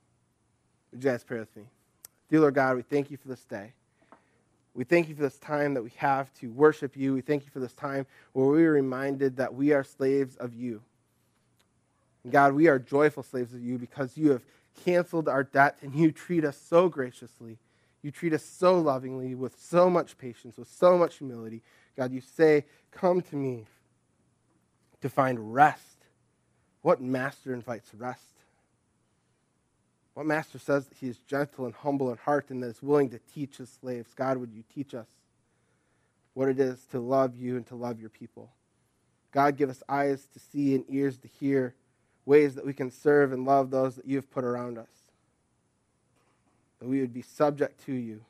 Would 0.92 1.04
you 1.04 1.10
guys 1.10 1.24
pray 1.24 1.40
with 1.40 1.56
me? 1.56 1.64
Dear 2.30 2.42
Lord 2.42 2.56
God, 2.56 2.76
we 2.76 2.82
thank 2.82 3.12
you 3.12 3.18
for 3.18 3.28
this 3.28 3.44
day. 3.46 3.74
We 4.76 4.84
thank 4.84 5.08
you 5.08 5.16
for 5.16 5.22
this 5.22 5.40
time 5.40 5.74
that 5.74 5.84
we 5.84 5.94
have 5.98 6.34
to 6.36 6.52
worship 6.52 6.98
you. 6.98 7.14
We 7.14 7.22
thank 7.22 7.46
you 7.46 7.50
for 7.50 7.62
this 7.62 7.74
time 7.74 8.06
where 8.34 8.46
we 8.46 8.66
are 8.66 8.74
reminded 8.74 9.38
that 9.38 9.54
we 9.54 9.72
are 9.72 9.86
slaves 9.86 10.36
of 10.36 10.54
you. 10.54 10.82
And 12.24 12.34
God, 12.34 12.54
we 12.54 12.68
are 12.68 12.78
joyful 12.78 13.24
slaves 13.24 13.54
of 13.54 13.64
you 13.64 13.78
because 13.78 14.18
you 14.18 14.32
have 14.32 14.44
canceled 14.84 15.30
our 15.30 15.44
debt 15.44 15.78
and 15.82 15.96
you 15.96 16.12
treat 16.12 16.44
us 16.44 16.58
so 16.58 16.90
graciously. 16.90 17.58
You 18.02 18.12
treat 18.12 18.34
us 18.34 18.44
so 18.44 18.78
lovingly, 18.78 19.34
with 19.34 19.60
so 19.60 19.90
much 19.90 20.18
patience, 20.18 20.58
with 20.58 20.68
so 20.68 20.98
much 20.98 21.18
humility. 21.18 21.62
God, 21.98 22.12
you 22.12 22.22
say, 22.22 22.66
Come 22.92 23.22
to 23.22 23.36
me 23.36 23.66
to 25.02 25.10
find 25.10 25.54
rest. 25.54 26.06
What 26.82 27.02
master 27.02 27.54
invites 27.54 27.94
rest? 27.96 28.35
What 30.16 30.26
master 30.26 30.58
says 30.58 30.88
that 30.88 30.98
he 30.98 31.08
is 31.08 31.20
gentle 31.20 31.66
and 31.66 31.76
humble 31.76 32.10
in 32.10 32.18
heart 32.18 32.50
and 32.50 32.64
that 32.64 32.68
is 32.68 32.82
willing 32.82 33.10
to 33.12 33.20
teach 33.34 33.58
his 33.58 33.70
slaves? 33.70 34.14
God, 34.16 34.38
would 34.38 34.52
you 34.52 34.64
teach 34.74 34.96
us 34.96 35.08
what 36.34 36.50
it 36.50 36.60
is 36.60 36.84
to 36.92 37.00
love 37.00 37.36
you 37.36 37.58
and 37.58 37.68
to 37.68 37.76
love 37.76 38.00
your 38.00 38.10
people? 38.10 38.50
God, 39.32 39.58
give 39.58 39.70
us 39.70 39.84
eyes 39.88 40.26
to 40.34 40.40
see 40.40 40.74
and 40.74 40.86
ears 40.90 41.18
to 41.20 41.28
hear 41.28 41.76
ways 42.26 42.56
that 42.56 42.66
we 42.66 42.74
can 42.74 42.90
serve 42.90 43.32
and 43.32 43.46
love 43.46 43.70
those 43.70 43.96
that 43.98 44.08
you 44.08 44.16
have 44.16 44.32
put 44.32 44.44
around 44.44 44.80
us 44.80 44.88
that 46.80 46.88
we 46.88 47.00
would 47.02 47.14
be 47.14 47.22
subject 47.22 47.84
to 47.86 47.94
you, 47.94 48.22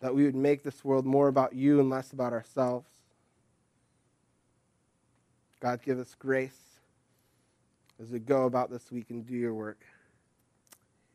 that 0.00 0.14
we 0.14 0.24
would 0.24 0.34
make 0.34 0.62
this 0.62 0.84
world 0.84 1.04
more 1.04 1.28
about 1.28 1.54
you 1.54 1.80
and 1.80 1.90
less 1.90 2.12
about 2.12 2.32
ourselves. 2.32 2.88
God, 5.60 5.82
give 5.82 5.98
us 5.98 6.14
grace 6.18 6.78
as 8.00 8.10
we 8.10 8.18
go 8.18 8.44
about 8.44 8.70
this 8.70 8.90
week 8.90 9.10
and 9.10 9.26
do 9.26 9.34
your 9.34 9.52
work. 9.52 9.84